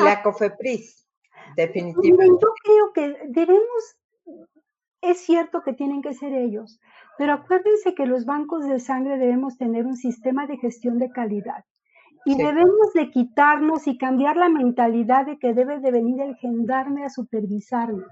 la 0.00 0.12
ah, 0.12 0.22
COFEPRIS, 0.22 1.08
definitivamente. 1.56 2.44
Yo 2.44 2.52
creo 2.62 2.92
que 2.92 3.26
debemos, 3.28 3.96
es 5.04 5.20
cierto 5.20 5.62
que 5.62 5.72
tienen 5.72 6.02
que 6.02 6.14
ser 6.14 6.32
ellos, 6.32 6.80
pero 7.18 7.34
acuérdense 7.34 7.94
que 7.94 8.06
los 8.06 8.24
bancos 8.24 8.66
de 8.66 8.80
sangre 8.80 9.18
debemos 9.18 9.56
tener 9.56 9.86
un 9.86 9.96
sistema 9.96 10.46
de 10.46 10.56
gestión 10.56 10.98
de 10.98 11.10
calidad. 11.10 11.64
Y 12.26 12.36
debemos 12.36 12.92
de 12.94 13.10
quitarnos 13.10 13.86
y 13.86 13.98
cambiar 13.98 14.36
la 14.36 14.48
mentalidad 14.48 15.26
de 15.26 15.38
que 15.38 15.52
debe 15.52 15.78
de 15.80 15.90
venir 15.90 16.22
el 16.22 16.36
gendarme 16.36 17.04
a 17.04 17.10
supervisarme. 17.10 18.04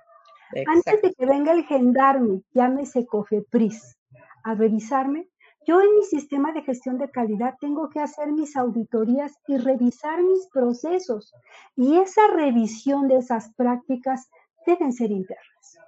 Antes 0.66 1.00
de 1.00 1.14
que 1.14 1.24
venga 1.24 1.52
el 1.52 1.64
gendarme, 1.64 2.42
llámese 2.52 3.06
COFEPRIS, 3.06 3.98
a 4.44 4.54
revisarme, 4.54 5.28
yo 5.66 5.80
en 5.80 5.94
mi 5.94 6.02
sistema 6.02 6.52
de 6.52 6.62
gestión 6.62 6.98
de 6.98 7.10
calidad 7.10 7.54
tengo 7.60 7.88
que 7.88 8.00
hacer 8.00 8.32
mis 8.32 8.56
auditorías 8.56 9.32
y 9.46 9.56
revisar 9.56 10.22
mis 10.22 10.48
procesos. 10.48 11.32
Y 11.76 11.98
esa 11.98 12.26
revisión 12.26 13.08
de 13.08 13.18
esas 13.18 13.54
prácticas 13.54 14.28
deben 14.66 14.92
ser 14.92 15.10
internas. 15.10 15.78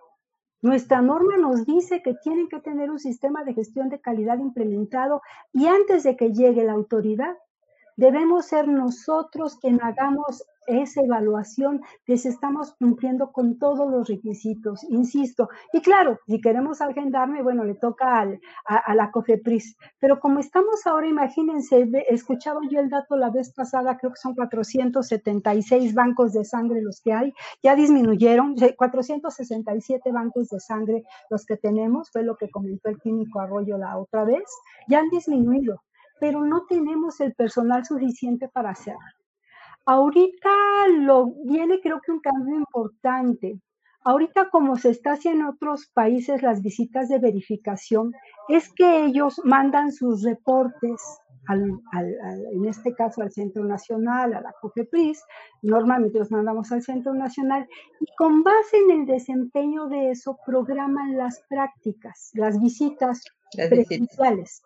Nuestra 0.65 1.03
norma 1.03 1.37
nos 1.37 1.67
dice 1.67 2.01
que 2.01 2.15
tienen 2.15 2.49
que 2.49 2.59
tener 2.59 2.91
un 2.91 2.99
sistema 2.99 3.45
de 3.45 3.53
gestión 3.53 3.91
de 3.91 4.01
calidad 4.01 4.39
implementado 4.39 5.21
y 5.53 5.67
antes 5.67 6.05
de 6.05 6.17
que 6.17 6.33
llegue 6.33 6.65
la 6.65 6.73
autoridad, 6.73 7.37
Debemos 7.97 8.47
ser 8.47 8.69
nosotros 8.69 9.57
quien 9.61 9.83
hagamos 9.83 10.45
esa 10.67 11.03
evaluación 11.03 11.83
de 12.07 12.17
si 12.17 12.29
estamos 12.29 12.75
cumpliendo 12.79 13.33
con 13.33 13.59
todos 13.59 13.91
los 13.91 14.09
requisitos, 14.09 14.85
insisto. 14.85 15.49
Y 15.73 15.81
claro, 15.81 16.19
si 16.27 16.41
queremos 16.41 16.81
al 16.81 16.95
gendarme, 16.95 17.43
bueno, 17.43 17.65
le 17.65 17.75
toca 17.75 18.27
a, 18.65 18.95
la 18.95 19.11
COFEPRIS. 19.11 19.77
Pero 19.99 20.21
como 20.21 20.41
estamos 20.41 20.87
ahora, 20.87 21.07
imagínense, 21.07 21.89
escuchaba 22.09 22.61
yo 22.71 22.81
el 22.81 22.89
dato 22.89 23.17
la 23.17 23.31
vez 23.31 23.53
pasada, 23.53 23.97
creo 23.99 24.13
que 24.13 24.21
son 24.21 24.35
476 24.35 25.95
bancos 25.95 26.33
de 26.33 26.45
sangre 26.45 26.83
los 26.83 27.01
que 27.01 27.13
hay, 27.13 27.35
ya 27.63 27.75
disminuyeron, 27.75 28.57
467 28.77 30.13
bancos 30.13 30.49
de 30.49 30.61
sangre 30.61 31.05
los 31.31 31.45
que 31.45 31.57
tenemos, 31.57 32.11
fue 32.11 32.23
lo 32.23 32.37
que 32.37 32.51
comentó 32.51 32.89
el 32.89 33.01
químico 33.01 33.41
Arroyo 33.41 33.79
la 33.79 33.99
otra 33.99 34.25
vez, 34.25 34.45
ya 34.89 35.01
han 35.01 35.11
disminuido 35.11 35.81
pero 36.21 36.45
no 36.45 36.67
tenemos 36.67 37.21
el 37.21 37.35
personal 37.35 37.85
suficiente 37.85 38.49
para 38.49 38.71
hacerlo. 38.71 39.01
Ahorita 39.87 40.51
lo 40.99 41.33
viene 41.45 41.81
creo 41.81 42.01
que 42.01 42.13
un 42.13 42.21
cambio 42.21 42.57
importante. 42.57 43.61
Ahorita 44.03 44.51
como 44.51 44.77
se 44.77 44.91
está 44.91 45.13
haciendo 45.13 45.45
en 45.45 45.55
otros 45.55 45.91
países 45.93 46.43
las 46.43 46.63
visitas 46.63 47.09
de 47.09 47.19
verificación, 47.19 48.13
es 48.49 48.73
que 48.73 49.05
ellos 49.05 49.41
mandan 49.45 49.93
sus 49.93 50.23
reportes 50.23 51.01
al, 51.47 51.81
en 52.53 52.65
este 52.67 52.95
caso 52.95 53.23
al 53.23 53.33
Centro 53.33 53.65
Nacional, 53.65 54.35
a 54.35 54.41
la 54.41 54.55
COFEPRIS, 54.61 55.23
normalmente 55.63 56.19
los 56.19 56.31
mandamos 56.31 56.73
al 56.73 56.83
Centro 56.83 57.15
Nacional, 57.15 57.69
y 58.01 58.07
con 58.17 58.43
base 58.43 58.79
en 58.79 59.01
el 59.01 59.07
desempeño 59.07 59.89
de 59.89 60.11
eso 60.11 60.39
programan 60.47 61.17
las 61.17 61.43
prácticas, 61.49 62.31
las 62.35 62.61
visitas 62.61 63.23
presenciales. 63.53 64.63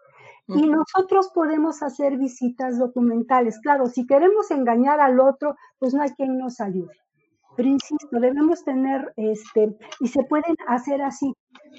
Y 0.48 0.66
nosotros 0.66 1.30
podemos 1.34 1.82
hacer 1.82 2.16
visitas 2.16 2.78
documentales. 2.78 3.58
Claro, 3.60 3.86
si 3.86 4.06
queremos 4.06 4.50
engañar 4.50 4.98
al 4.98 5.20
otro, 5.20 5.56
pues 5.78 5.92
no 5.92 6.02
hay 6.02 6.10
quien 6.10 6.38
nos 6.38 6.60
ayude. 6.60 6.96
Pero 7.58 7.70
insisto, 7.70 8.20
debemos 8.20 8.62
tener, 8.62 9.12
este, 9.16 9.76
y 9.98 10.06
se 10.06 10.22
pueden 10.22 10.54
hacer 10.68 11.02
así, 11.02 11.34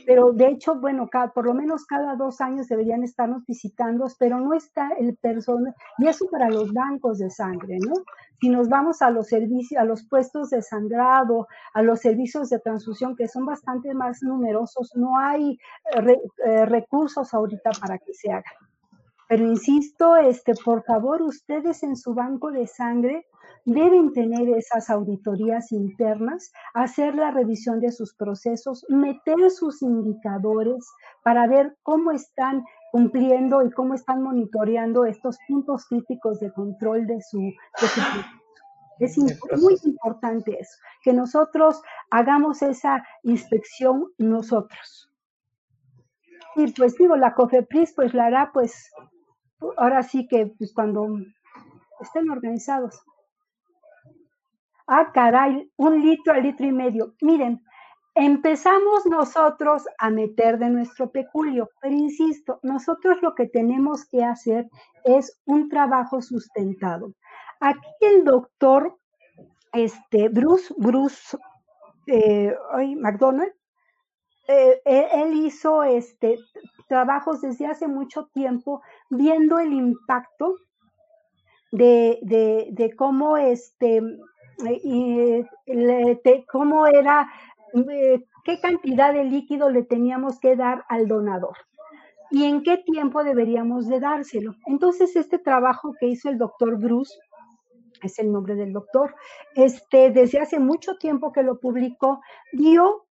pero 0.06 0.34
de 0.34 0.50
hecho, 0.50 0.76
bueno, 0.78 1.08
cada, 1.08 1.32
por 1.32 1.46
lo 1.46 1.54
menos 1.54 1.86
cada 1.86 2.18
dos 2.18 2.42
años 2.42 2.68
deberían 2.68 3.02
estarnos 3.02 3.46
visitando, 3.46 4.06
pero 4.20 4.42
no 4.42 4.54
está 4.54 4.90
el 5.00 5.16
personal, 5.16 5.74
y 6.00 6.10
eso 6.10 6.26
para 6.30 6.50
los 6.50 6.74
bancos 6.74 7.20
de 7.20 7.30
sangre, 7.30 7.78
¿no? 7.80 7.94
Si 8.42 8.50
nos 8.50 8.68
vamos 8.68 9.02
a 9.02 9.10
los 9.10 9.28
servicios, 9.28 9.82
a 9.82 9.86
los 9.86 10.06
puestos 10.06 10.50
de 10.50 10.62
sangrado, 10.62 11.48
a 11.74 11.82
los 11.82 12.02
servicios 12.02 12.50
de 12.50 12.60
transfusión, 12.60 13.16
que 13.16 13.30
son 13.30 13.46
bastante 13.46 13.94
más 13.94 14.22
numerosos, 14.22 14.92
no 14.96 15.18
hay 15.18 15.58
eh, 15.96 16.20
eh, 16.46 16.66
recursos 16.66 17.34
ahorita 17.34 17.72
para 17.80 17.98
que 18.00 18.14
se 18.14 18.30
hagan. 18.34 18.44
Pero 19.30 19.46
insisto, 19.46 20.18
este, 20.18 20.56
por 20.56 20.84
favor, 20.84 21.22
ustedes 21.22 21.84
en 21.84 21.96
su 21.96 22.14
banco 22.14 22.52
de 22.52 22.68
sangre 22.68 23.28
deben 23.66 24.14
tener 24.14 24.49
esas 24.49 24.89
auditorías 24.89 25.72
internas, 25.72 26.51
hacer 26.74 27.16
la 27.16 27.32
revisión 27.32 27.80
de 27.80 27.91
sus 27.91 28.14
procesos, 28.14 28.86
meter 28.89 29.51
sus 29.51 29.82
indicadores 29.82 30.88
para 31.24 31.47
ver 31.47 31.78
cómo 31.84 32.12
están 32.12 32.64
cumpliendo 32.91 33.64
y 33.64 33.72
cómo 33.72 33.93
están 33.93 34.24
monitoreando 34.24 35.05
estos 35.05 35.38
puntos 35.47 35.86
críticos 35.88 36.39
de 36.39 36.51
control 36.51 37.05
de 37.05 37.22
su, 37.22 37.51
Es 38.99 39.18
muy 39.18 39.76
importante 39.86 40.57
eso, 40.60 40.78
que 41.03 41.14
nosotros 41.14 41.82
hagamos 42.10 42.62
esa 42.62 43.03
inspección 43.24 44.12
nosotros. 44.18 45.12
Y 46.55 46.72
pues 46.74 46.95
digo, 46.97 47.16
la 47.16 47.36
COFEPRIS 47.36 47.93
pues 47.93 48.14
la 48.14 48.26
hará 48.26 48.51
pues 48.51 48.91
ahora 49.78 50.03
sí 50.03 50.28
que 50.28 50.47
pues 50.57 50.74
cuando 50.74 51.07
estén 52.01 52.30
organizados. 52.30 53.01
Ah, 54.92 55.12
caray, 55.14 55.72
un 55.78 56.02
litro 56.02 56.34
al 56.34 56.42
litro 56.42 56.66
y 56.66 56.72
medio. 56.72 57.14
Miren, 57.22 57.64
empezamos 58.16 59.06
nosotros 59.06 59.84
a 60.00 60.10
meter 60.10 60.58
de 60.58 60.72
nuestro 60.72 61.12
peculio, 61.12 61.70
pero 61.80 61.94
insisto, 61.94 62.60
nosotros 62.64 63.22
lo 63.22 63.36
que 63.36 63.46
tenemos 63.46 64.06
que 64.06 64.24
hacer 64.24 64.68
es 65.04 65.40
un 65.46 65.70
trabajo 65.70 66.24
sustentado. 66.24 67.14
Aquí 67.60 67.88
el 68.02 68.24
doctor 68.24 68.98
este, 69.74 70.28
Bruce, 70.30 70.74
Bruce 70.76 71.38
eh, 72.08 72.56
McDonald, 72.98 73.54
eh, 74.48 74.82
él 74.86 75.36
hizo 75.36 75.84
este, 75.84 76.40
trabajos 76.88 77.42
desde 77.42 77.68
hace 77.68 77.88
mucho 77.88 78.26
tiempo 78.34 78.82
viendo 79.12 79.60
el 79.60 79.72
impacto 79.72 80.56
de, 81.72 82.94
cómo 82.98 83.38
este 83.38 84.02
y, 84.84 85.45
cómo 86.51 86.88
era 86.88 87.32
eh, 87.74 88.24
qué 88.43 88.60
cantidad 88.60 89.14
de 89.14 89.24
líquido 89.24 89.70
le 89.70 89.84
teníamos 89.84 90.39
que 90.39 90.55
dar 90.55 90.86
al 90.89 91.07
donador 91.07 91.55
y 92.32 92.45
en 92.45 92.64
qué 92.64 92.78
tiempo 92.78 93.24
deberíamos 93.24 93.88
de 93.88 93.99
dárselo. 93.99 94.55
Entonces, 94.66 95.16
este 95.16 95.39
trabajo 95.39 95.93
que 95.99 96.07
hizo 96.07 96.30
el 96.30 96.38
doctor 96.38 96.78
Bruce, 96.78 97.18
es 98.01 98.20
el 98.20 98.32
nombre 98.32 98.55
del 98.55 98.72
doctor, 98.72 99.16
este, 99.55 100.12
desde 100.12 100.39
hace 100.39 100.60
mucho 100.60 100.95
tiempo 100.97 101.32
que 101.32 101.43
lo 101.43 101.60
publicó, 101.60 102.22
dio 102.53 103.05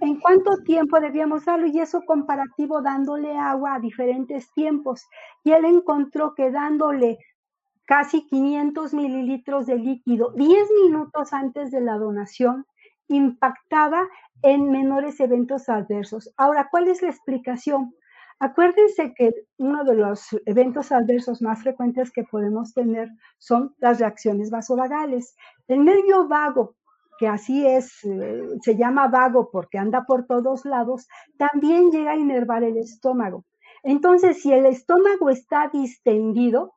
en 0.00 0.20
cuánto 0.20 0.58
tiempo 0.58 1.00
debíamos 1.00 1.46
darlo 1.46 1.66
y 1.66 1.80
eso 1.80 2.02
comparativo 2.06 2.82
dándole 2.82 3.36
agua 3.38 3.76
a 3.76 3.80
diferentes 3.80 4.52
tiempos. 4.52 5.06
Y 5.42 5.52
él 5.52 5.64
encontró 5.64 6.34
que 6.34 6.50
dándole 6.50 7.18
casi 7.86 8.26
500 8.26 8.94
mililitros 8.94 9.66
de 9.66 9.76
líquido 9.76 10.32
10 10.34 10.68
minutos 10.84 11.32
antes 11.32 11.70
de 11.70 11.80
la 11.80 11.96
donación 11.96 12.66
impactaba 13.08 14.02
en 14.42 14.70
menores 14.70 15.20
eventos 15.20 15.68
adversos. 15.68 16.32
Ahora, 16.36 16.68
¿cuál 16.70 16.88
es 16.88 17.02
la 17.02 17.10
explicación? 17.10 17.94
Acuérdense 18.38 19.14
que 19.14 19.32
uno 19.56 19.84
de 19.84 19.94
los 19.94 20.28
eventos 20.44 20.92
adversos 20.92 21.40
más 21.40 21.62
frecuentes 21.62 22.10
que 22.12 22.24
podemos 22.24 22.74
tener 22.74 23.08
son 23.38 23.74
las 23.78 23.98
reacciones 23.98 24.50
vasovagales. 24.50 25.34
El 25.68 25.84
nervio 25.84 26.28
vago, 26.28 26.74
que 27.18 27.28
así 27.28 27.66
es, 27.66 28.04
eh, 28.04 28.42
se 28.60 28.76
llama 28.76 29.08
vago 29.08 29.48
porque 29.50 29.78
anda 29.78 30.04
por 30.04 30.26
todos 30.26 30.66
lados, 30.66 31.08
también 31.38 31.90
llega 31.90 32.10
a 32.10 32.16
inervar 32.16 32.62
el 32.62 32.76
estómago. 32.76 33.44
Entonces, 33.82 34.42
si 34.42 34.52
el 34.52 34.66
estómago 34.66 35.30
está 35.30 35.70
distendido, 35.72 36.74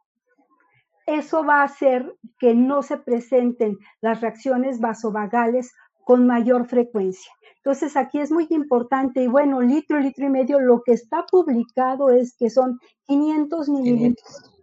eso 1.18 1.44
va 1.44 1.62
a 1.62 1.66
hacer 1.66 2.16
que 2.38 2.54
no 2.54 2.84
se 2.84 2.98
presenten 2.98 3.78
las 4.02 4.22
reacciones 4.22 4.80
vasovagales 4.80 5.74
con 6.04 6.26
mayor 6.26 6.68
frecuencia. 6.68 7.32
Entonces 7.58 7.98
aquí 7.98 8.20
es 8.20 8.32
muy 8.32 8.48
importante 8.50 9.22
y 9.22 9.28
bueno, 9.28 9.62
litro, 9.62 10.00
litro 10.00 10.26
y 10.26 10.30
medio, 10.30 10.60
lo 10.60 10.82
que 10.84 10.94
está 10.94 11.26
publicado 11.30 12.10
es 12.10 12.36
que 12.38 12.50
son 12.50 12.80
500 13.06 13.70
mililitros 13.70 14.56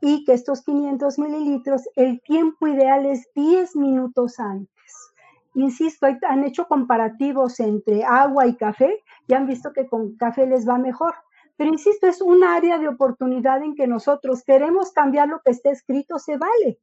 y 0.00 0.24
que 0.24 0.32
estos 0.32 0.62
500 0.62 1.18
mililitros, 1.18 1.88
el 1.96 2.20
tiempo 2.22 2.66
ideal 2.66 3.06
es 3.06 3.28
10 3.34 3.76
minutos 3.76 4.38
antes. 4.40 4.68
Insisto, 5.54 6.06
han 6.28 6.44
hecho 6.44 6.66
comparativos 6.66 7.60
entre 7.60 8.04
agua 8.04 8.46
y 8.46 8.56
café 8.56 9.02
y 9.28 9.34
han 9.34 9.46
visto 9.46 9.72
que 9.72 9.86
con 9.86 10.16
café 10.16 10.46
les 10.46 10.68
va 10.68 10.76
mejor. 10.78 11.14
Pero 11.62 11.74
insisto, 11.74 12.08
es 12.08 12.20
un 12.20 12.42
área 12.42 12.76
de 12.76 12.88
oportunidad 12.88 13.62
en 13.62 13.76
que 13.76 13.86
nosotros 13.86 14.42
queremos 14.42 14.90
cambiar 14.90 15.28
lo 15.28 15.40
que 15.42 15.52
está 15.52 15.70
escrito, 15.70 16.18
se 16.18 16.36
vale, 16.36 16.80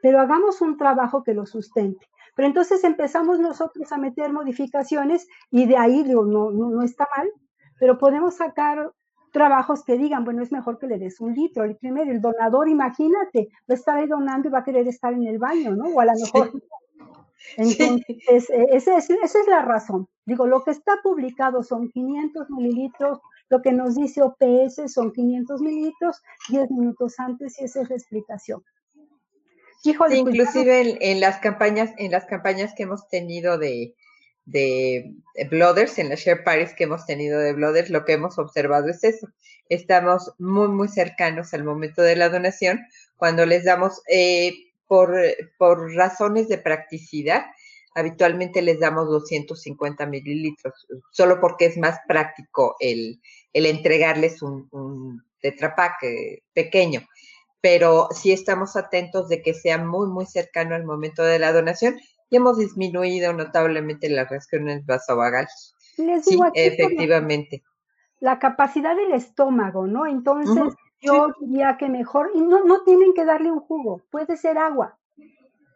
pero 0.00 0.20
hagamos 0.20 0.62
un 0.62 0.78
trabajo 0.78 1.22
que 1.22 1.34
lo 1.34 1.44
sustente. 1.44 2.08
Pero 2.34 2.48
entonces 2.48 2.82
empezamos 2.82 3.40
nosotros 3.40 3.92
a 3.92 3.98
meter 3.98 4.32
modificaciones 4.32 5.28
y 5.50 5.66
de 5.66 5.76
ahí 5.76 6.02
digo, 6.02 6.24
no, 6.24 6.50
no, 6.50 6.80
está 6.80 7.06
mal, 7.14 7.28
pero 7.78 7.98
podemos 7.98 8.36
sacar 8.36 8.90
trabajos 9.34 9.84
que 9.84 9.98
digan, 9.98 10.24
bueno, 10.24 10.42
es 10.42 10.50
mejor 10.50 10.78
que 10.78 10.86
le 10.86 10.96
des 10.96 11.20
un 11.20 11.34
litro, 11.34 11.66
litro 11.66 11.90
y 11.90 11.92
medio. 11.92 12.12
El 12.12 12.22
donador, 12.22 12.70
imagínate, 12.70 13.48
va 13.68 13.74
a 13.74 13.74
estar 13.74 13.98
ahí 13.98 14.06
donando 14.06 14.48
y 14.48 14.50
va 14.50 14.60
a 14.60 14.64
querer 14.64 14.88
estar 14.88 15.12
en 15.12 15.24
el 15.24 15.38
baño, 15.38 15.76
¿no? 15.76 15.90
O 15.90 16.00
a 16.00 16.06
lo 16.06 16.12
mejor. 16.12 16.52
Entonces, 17.58 18.16
es, 18.30 18.48
esa 18.48 18.96
es 18.96 19.46
la 19.46 19.60
razón. 19.60 20.08
Digo, 20.24 20.46
lo 20.46 20.64
que 20.64 20.70
está 20.70 21.00
publicado 21.02 21.62
son 21.62 21.90
500 21.90 22.48
mililitros 22.48 23.20
lo 23.52 23.60
que 23.60 23.72
nos 23.72 23.94
dice 23.94 24.22
OPS 24.22 24.90
son 24.90 25.12
500 25.12 25.60
mililitros 25.60 26.22
10 26.48 26.70
minutos 26.70 27.16
antes 27.18 27.60
y 27.60 27.64
esa 27.64 27.82
es 27.82 27.90
la 27.90 27.96
explicación. 27.96 28.64
Pues, 29.98 30.14
inclusive 30.14 30.96
en, 31.00 31.20
las 31.20 31.38
campañas, 31.38 31.90
en 31.98 32.12
las 32.12 32.24
campañas 32.24 32.72
que 32.74 32.84
hemos 32.84 33.06
tenido 33.10 33.58
de, 33.58 33.94
de, 34.46 35.14
Blooders, 35.50 35.98
en 35.98 36.08
las 36.08 36.20
share 36.20 36.44
parties 36.44 36.72
que 36.72 36.84
hemos 36.84 37.04
tenido 37.04 37.38
de 37.40 37.52
Blooders, 37.52 37.90
lo 37.90 38.06
que 38.06 38.14
hemos 38.14 38.38
observado 38.38 38.88
es 38.88 39.04
eso. 39.04 39.28
Estamos 39.68 40.32
muy, 40.38 40.68
muy 40.68 40.88
cercanos 40.88 41.52
al 41.52 41.64
momento 41.64 42.00
de 42.00 42.16
la 42.16 42.30
donación, 42.30 42.80
cuando 43.16 43.44
les 43.44 43.64
damos, 43.64 44.00
eh, 44.08 44.54
por, 44.86 45.14
por 45.58 45.94
razones 45.94 46.48
de 46.48 46.56
practicidad, 46.56 47.44
habitualmente 47.94 48.62
les 48.62 48.80
damos 48.80 49.08
250 49.08 50.06
mililitros, 50.06 50.86
solo 51.10 51.40
porque 51.40 51.66
es 51.66 51.76
más 51.76 51.98
práctico 52.06 52.76
el, 52.80 53.20
el 53.52 53.66
entregarles 53.66 54.42
un, 54.42 54.68
un 54.70 55.22
tetrapack 55.40 55.96
pequeño. 56.52 57.02
Pero 57.60 58.08
sí 58.10 58.32
estamos 58.32 58.76
atentos 58.76 59.28
de 59.28 59.40
que 59.42 59.54
sea 59.54 59.78
muy, 59.78 60.08
muy 60.08 60.26
cercano 60.26 60.74
al 60.74 60.84
momento 60.84 61.22
de 61.22 61.38
la 61.38 61.52
donación 61.52 61.96
y 62.28 62.36
hemos 62.36 62.58
disminuido 62.58 63.32
notablemente 63.32 64.08
las 64.08 64.28
reacciones 64.30 64.84
vasovagales. 64.86 65.74
sí, 65.96 66.40
efectivamente. 66.54 67.62
La 68.20 68.38
capacidad 68.38 68.96
del 68.96 69.12
estómago, 69.12 69.86
¿no? 69.86 70.06
Entonces, 70.06 70.74
yo 71.00 71.28
diría 71.40 71.76
que 71.76 71.88
mejor, 71.88 72.30
y 72.34 72.40
no, 72.40 72.64
no 72.64 72.84
tienen 72.84 73.12
que 73.14 73.24
darle 73.24 73.50
un 73.50 73.60
jugo, 73.60 74.02
puede 74.10 74.36
ser 74.36 74.58
agua, 74.58 74.98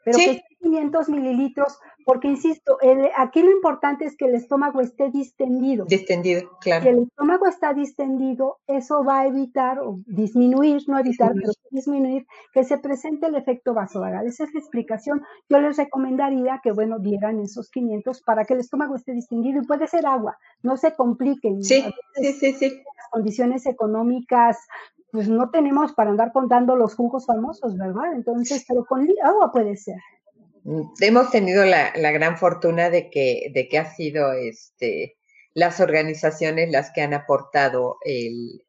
pero 0.07 0.18
que 0.18 0.40
500 0.62 1.09
mililitros 1.09 1.80
porque, 2.07 2.28
insisto, 2.28 2.78
aquí 3.16 3.42
lo 3.42 3.50
importante 3.50 4.04
es 4.04 4.16
que 4.16 4.26
el 4.26 4.36
estómago 4.36 4.80
esté 4.80 5.11
distendido. 5.11 5.86
Distendido, 5.86 6.48
claro. 6.61 6.84
Si 6.84 6.88
el 6.90 7.02
estómago 7.02 7.48
está 7.48 7.74
distendido, 7.74 8.59
eso 8.68 9.02
va 9.02 9.22
a 9.22 9.26
evitar 9.26 9.80
o 9.80 9.98
disminuir, 10.07 10.82
no 10.86 11.00
evitar, 11.00 11.32
pero 11.34 11.50
disminuir 11.72 12.24
que 12.52 12.62
se 12.62 12.78
presente 12.78 13.26
el 13.26 13.34
efecto 13.34 13.74
vasovagal. 13.74 14.24
Esa 14.28 14.44
es 14.44 14.54
la 14.54 14.61
explicación. 14.61 15.24
Yo 15.48 15.59
les 15.59 15.76
recomendaría 15.78 16.61
que, 16.62 16.70
bueno, 16.70 17.00
dieran 17.00 17.40
esos 17.40 17.68
500 17.72 18.22
para 18.22 18.44
que 18.44 18.54
el 18.54 18.61
estómago 18.61 18.94
esté 18.94 19.12
distendido 19.12 19.61
y 19.61 19.66
puede 19.66 19.88
ser 19.88 20.07
agua, 20.07 20.38
no 20.62 20.76
se 20.76 20.94
compliquen. 20.94 21.64
Sí, 21.64 21.84
sí, 22.14 22.32
sí, 22.34 22.52
sí. 22.52 22.82
Condiciones 23.11 23.66
económicas 23.66 24.59
pues 25.11 25.28
no 25.28 25.50
tenemos 25.50 25.92
para 25.92 26.11
andar 26.11 26.32
contando 26.32 26.76
los 26.76 26.94
jugos 26.94 27.26
famosos, 27.26 27.76
¿verdad? 27.78 28.12
Entonces, 28.14 28.64
pero 28.68 28.84
con 28.84 29.07
agua 29.22 29.50
puede 29.50 29.76
ser. 29.76 29.96
Hemos 31.00 31.30
tenido 31.30 31.64
la, 31.64 31.92
gran 31.94 32.36
fortuna 32.36 32.90
de 32.90 33.09
que, 33.09 33.50
de 33.54 33.68
que 33.68 33.78
ha 33.78 33.94
sido 33.94 34.32
este, 34.32 35.16
las 35.54 35.80
organizaciones 35.80 36.70
las 36.70 36.90
que 36.90 37.02
han 37.02 37.14
aportado 37.14 37.96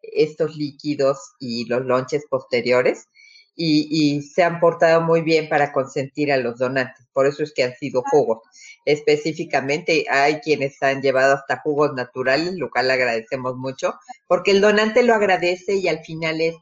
estos 0.02 0.56
líquidos 0.56 1.36
y 1.40 1.66
los 1.66 1.84
lonches 1.84 2.26
posteriores 2.30 3.10
y, 3.58 4.22
se 4.22 4.44
han 4.44 4.60
portado 4.60 5.02
muy 5.02 5.22
bien 5.22 5.50
para 5.50 5.74
consentir 5.74 6.32
a 6.32 6.38
los 6.38 6.60
donantes. 6.60 7.08
Por 7.12 7.26
eso 7.26 7.44
es 7.44 7.54
que 7.54 7.64
han 7.64 7.76
sido 7.76 8.04
jugos. 8.10 8.40
Específicamente 8.86 10.06
hay 10.10 10.40
quienes 10.40 10.82
han 10.84 11.02
llevado 11.02 11.36
hasta 11.36 11.62
jugos 11.62 11.94
naturales, 11.96 12.54
lo 12.54 12.70
cual 12.70 12.92
agradecemos 12.92 13.56
mucho, 13.58 13.96
porque 14.28 14.52
el 14.52 14.62
donante 14.62 15.04
lo 15.04 15.16
agradece 15.16 15.76
y 15.76 15.88
al 15.88 16.00
final 16.00 16.40
es 16.40 16.56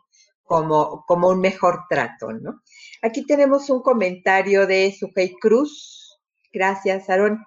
como, 0.44 1.04
como 1.06 1.30
un 1.30 1.42
mejor 1.42 1.82
trato, 1.90 2.32
¿no? 2.32 2.62
Aquí 3.02 3.26
tenemos 3.26 3.70
un 3.70 3.82
comentario 3.82 4.66
de 4.66 4.96
Sujei 4.98 5.36
Cruz. 5.36 6.18
Gracias, 6.54 7.10
Aaron. 7.10 7.44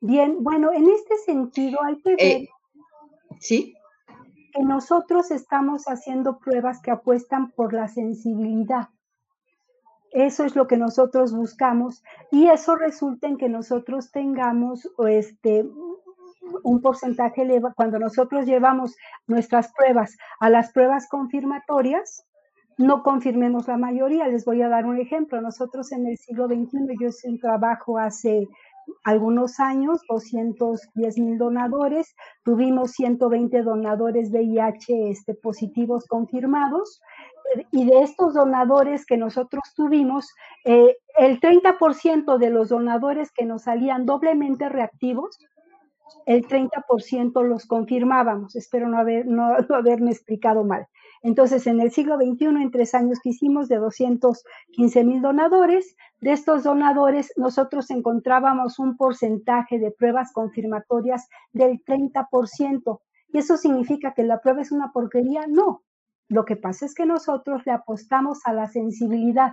Bien, 0.00 0.36
bueno, 0.40 0.72
en 0.72 0.88
este 0.88 1.16
sentido 1.18 1.82
hay 1.82 2.00
que 2.00 2.10
ver 2.10 2.20
eh, 2.20 2.48
¿sí? 3.40 3.74
Nosotros 4.62 5.30
estamos 5.30 5.84
haciendo 5.84 6.38
pruebas 6.38 6.80
que 6.80 6.90
apuestan 6.90 7.50
por 7.52 7.72
la 7.72 7.88
sensibilidad. 7.88 8.88
Eso 10.10 10.44
es 10.44 10.56
lo 10.56 10.66
que 10.66 10.78
nosotros 10.78 11.34
buscamos 11.34 12.02
y 12.30 12.48
eso 12.48 12.76
resulta 12.76 13.28
en 13.28 13.36
que 13.36 13.48
nosotros 13.48 14.10
tengamos 14.10 14.88
este, 15.06 15.68
un 16.62 16.80
porcentaje 16.80 17.42
elevado. 17.42 17.74
Cuando 17.76 17.98
nosotros 17.98 18.46
llevamos 18.46 18.96
nuestras 19.26 19.70
pruebas 19.72 20.16
a 20.40 20.48
las 20.48 20.72
pruebas 20.72 21.08
confirmatorias, 21.08 22.24
no 22.78 23.02
confirmemos 23.02 23.66
la 23.66 23.76
mayoría. 23.76 24.28
Les 24.28 24.44
voy 24.44 24.62
a 24.62 24.68
dar 24.68 24.86
un 24.86 24.98
ejemplo. 24.98 25.40
Nosotros 25.40 25.92
en 25.92 26.06
el 26.06 26.16
siglo 26.16 26.46
XXI, 26.46 26.96
yo 26.98 27.08
hice 27.08 27.28
un 27.28 27.38
trabajo 27.38 27.98
hace 27.98 28.48
algunos 29.04 29.60
años, 29.60 30.00
210 30.08 31.18
mil 31.18 31.38
donadores, 31.38 32.14
tuvimos 32.44 32.92
120 32.92 33.62
donadores 33.62 34.30
de 34.30 34.40
VIH 34.40 35.10
este, 35.10 35.34
positivos 35.34 36.06
confirmados, 36.06 37.00
y 37.70 37.86
de 37.86 38.02
estos 38.02 38.34
donadores 38.34 39.06
que 39.06 39.16
nosotros 39.16 39.62
tuvimos, 39.74 40.34
eh, 40.64 40.96
el 41.16 41.40
30% 41.40 42.38
de 42.38 42.50
los 42.50 42.68
donadores 42.68 43.32
que 43.32 43.44
nos 43.44 43.62
salían 43.62 44.06
doblemente 44.06 44.68
reactivos, 44.68 45.38
el 46.26 46.46
30% 46.46 47.42
los 47.42 47.66
confirmábamos. 47.66 48.56
Espero 48.56 48.88
no, 48.88 48.98
haber, 48.98 49.26
no 49.26 49.56
haberme 49.74 50.10
explicado 50.10 50.64
mal. 50.64 50.86
Entonces, 51.22 51.66
en 51.66 51.80
el 51.80 51.90
siglo 51.90 52.16
XXI, 52.16 52.46
en 52.46 52.70
tres 52.70 52.94
años 52.94 53.18
que 53.22 53.30
hicimos 53.30 53.68
de 53.68 53.76
215 53.76 55.04
mil 55.04 55.22
donadores, 55.22 55.96
de 56.20 56.32
estos 56.32 56.64
donadores 56.64 57.32
nosotros 57.36 57.90
encontrábamos 57.90 58.78
un 58.78 58.96
porcentaje 58.96 59.78
de 59.78 59.90
pruebas 59.90 60.32
confirmatorias 60.32 61.28
del 61.52 61.82
30%. 61.84 63.00
¿Y 63.32 63.38
eso 63.38 63.56
significa 63.56 64.14
que 64.14 64.24
la 64.24 64.40
prueba 64.40 64.62
es 64.62 64.72
una 64.72 64.92
porquería? 64.92 65.46
No. 65.46 65.82
Lo 66.28 66.44
que 66.44 66.56
pasa 66.56 66.86
es 66.86 66.94
que 66.94 67.06
nosotros 67.06 67.62
le 67.66 67.72
apostamos 67.72 68.40
a 68.44 68.52
la 68.52 68.68
sensibilidad 68.68 69.52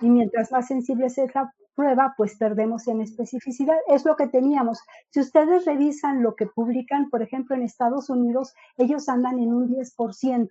y 0.00 0.10
mientras 0.10 0.52
más 0.52 0.66
sensible 0.66 1.06
es 1.06 1.16
la 1.34 1.52
prueba, 1.74 2.14
pues 2.16 2.36
perdemos 2.36 2.88
en 2.88 3.00
especificidad. 3.00 3.76
Es 3.86 4.04
lo 4.04 4.16
que 4.16 4.26
teníamos. 4.26 4.80
Si 5.10 5.20
ustedes 5.20 5.64
revisan 5.64 6.22
lo 6.22 6.34
que 6.34 6.46
publican, 6.46 7.08
por 7.10 7.22
ejemplo, 7.22 7.54
en 7.54 7.62
Estados 7.62 8.10
Unidos, 8.10 8.54
ellos 8.76 9.08
andan 9.08 9.38
en 9.38 9.54
un 9.54 9.68
10%. 9.68 10.48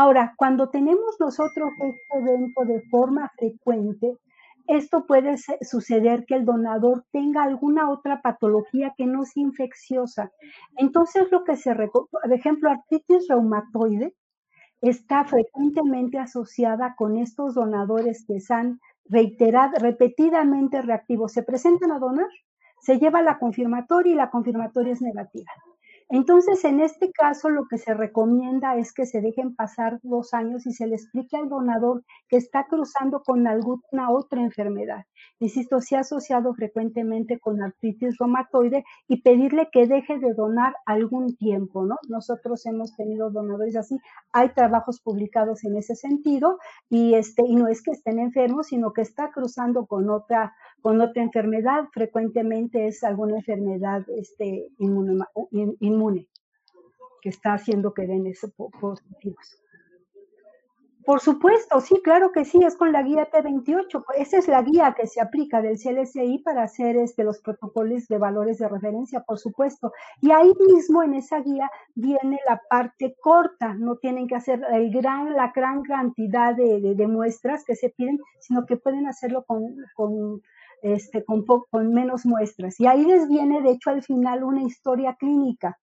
Ahora, 0.00 0.32
cuando 0.36 0.68
tenemos 0.68 1.16
nosotros 1.18 1.70
este 1.80 2.18
evento 2.20 2.64
de 2.66 2.82
forma 2.82 3.32
frecuente, 3.36 4.16
esto 4.68 5.04
puede 5.08 5.34
suceder 5.62 6.24
que 6.24 6.36
el 6.36 6.44
donador 6.44 7.04
tenga 7.10 7.42
alguna 7.42 7.90
otra 7.90 8.22
patología 8.22 8.94
que 8.96 9.06
no 9.06 9.24
sea 9.24 9.42
infecciosa. 9.42 10.30
Entonces, 10.76 11.32
lo 11.32 11.42
que 11.42 11.56
se, 11.56 11.74
por 11.74 12.32
ejemplo, 12.32 12.70
artritis 12.70 13.26
reumatoide 13.28 14.14
está 14.80 15.24
frecuentemente 15.24 16.20
asociada 16.20 16.94
con 16.96 17.16
estos 17.16 17.56
donadores 17.56 18.24
que 18.24 18.36
están 18.36 18.78
reiterados, 19.04 19.82
repetidamente 19.82 20.80
reactivos. 20.80 21.32
Se 21.32 21.42
presentan 21.42 21.90
a 21.90 21.98
donar, 21.98 22.30
se 22.80 23.00
lleva 23.00 23.20
la 23.20 23.40
confirmatoria 23.40 24.12
y 24.12 24.14
la 24.16 24.30
confirmatoria 24.30 24.92
es 24.92 25.02
negativa. 25.02 25.50
Entonces, 26.10 26.64
en 26.64 26.80
este 26.80 27.12
caso, 27.12 27.50
lo 27.50 27.66
que 27.68 27.76
se 27.76 27.92
recomienda 27.92 28.76
es 28.76 28.94
que 28.94 29.04
se 29.04 29.20
dejen 29.20 29.54
pasar 29.54 30.00
dos 30.02 30.32
años 30.32 30.66
y 30.66 30.72
se 30.72 30.86
le 30.86 30.94
explique 30.94 31.36
al 31.36 31.50
donador 31.50 32.02
que 32.28 32.38
está 32.38 32.66
cruzando 32.66 33.22
con 33.22 33.46
alguna 33.46 34.10
otra 34.10 34.40
enfermedad. 34.40 35.04
Insisto, 35.38 35.80
se 35.82 35.96
ha 35.96 36.00
asociado 36.00 36.54
frecuentemente 36.54 37.38
con 37.38 37.62
artritis 37.62 38.16
reumatoide 38.18 38.84
y 39.06 39.20
pedirle 39.20 39.68
que 39.70 39.86
deje 39.86 40.18
de 40.18 40.32
donar 40.32 40.74
algún 40.86 41.36
tiempo, 41.36 41.84
¿no? 41.84 41.96
Nosotros 42.08 42.64
hemos 42.64 42.96
tenido 42.96 43.30
donadores 43.30 43.76
así, 43.76 43.98
hay 44.32 44.48
trabajos 44.54 45.00
publicados 45.00 45.62
en 45.64 45.76
ese 45.76 45.94
sentido 45.94 46.58
y 46.88 47.14
este 47.14 47.42
y 47.46 47.54
no 47.54 47.68
es 47.68 47.82
que 47.82 47.90
estén 47.90 48.18
enfermos, 48.18 48.68
sino 48.68 48.92
que 48.94 49.02
está 49.02 49.30
cruzando 49.30 49.86
con 49.86 50.08
otra 50.08 50.54
con 50.82 51.00
otra 51.00 51.22
enfermedad, 51.22 51.84
frecuentemente 51.92 52.86
es 52.86 53.02
alguna 53.04 53.36
enfermedad 53.36 54.04
este, 54.16 54.68
inmune, 54.78 56.28
que 57.22 57.28
está 57.28 57.54
haciendo 57.54 57.92
que 57.92 58.06
den 58.06 58.26
esos 58.26 58.52
positivos. 58.80 59.62
Por 61.08 61.20
supuesto, 61.20 61.80
sí, 61.80 61.94
claro 62.04 62.32
que 62.32 62.44
sí, 62.44 62.62
es 62.62 62.76
con 62.76 62.92
la 62.92 63.02
guía 63.02 63.30
T28. 63.30 64.04
Esa 64.18 64.36
es 64.36 64.46
la 64.46 64.60
guía 64.60 64.94
que 64.94 65.06
se 65.06 65.22
aplica 65.22 65.62
del 65.62 65.78
CLSI 65.78 66.42
para 66.44 66.64
hacer 66.64 66.98
este, 66.98 67.24
los 67.24 67.40
protocolos 67.40 68.08
de 68.08 68.18
valores 68.18 68.58
de 68.58 68.68
referencia, 68.68 69.22
por 69.22 69.38
supuesto. 69.38 69.90
Y 70.20 70.32
ahí 70.32 70.52
mismo 70.68 71.02
en 71.02 71.14
esa 71.14 71.40
guía 71.40 71.70
viene 71.94 72.38
la 72.46 72.60
parte 72.68 73.16
corta, 73.22 73.72
no 73.72 73.96
tienen 73.96 74.28
que 74.28 74.34
hacer 74.34 74.60
el 74.70 74.90
gran, 74.90 75.32
la 75.32 75.50
gran 75.56 75.82
cantidad 75.82 76.54
de, 76.54 77.06
muestras 77.06 77.64
que 77.64 77.74
se 77.74 77.88
piden, 77.88 78.20
sino 78.40 78.66
que 78.66 78.76
pueden 78.76 79.06
hacerlo 79.06 79.46
con 79.46 80.42
este, 80.82 81.24
con, 81.24 81.44
con 81.44 81.92
menos 81.92 82.26
muestras. 82.26 82.78
Y 82.80 82.86
ahí 82.86 83.04
les 83.04 83.28
viene, 83.28 83.62
de 83.62 83.70
hecho, 83.72 83.90
al 83.90 84.02
final 84.02 84.44
una 84.44 84.62
historia 84.62 85.16
clínica. 85.18 85.78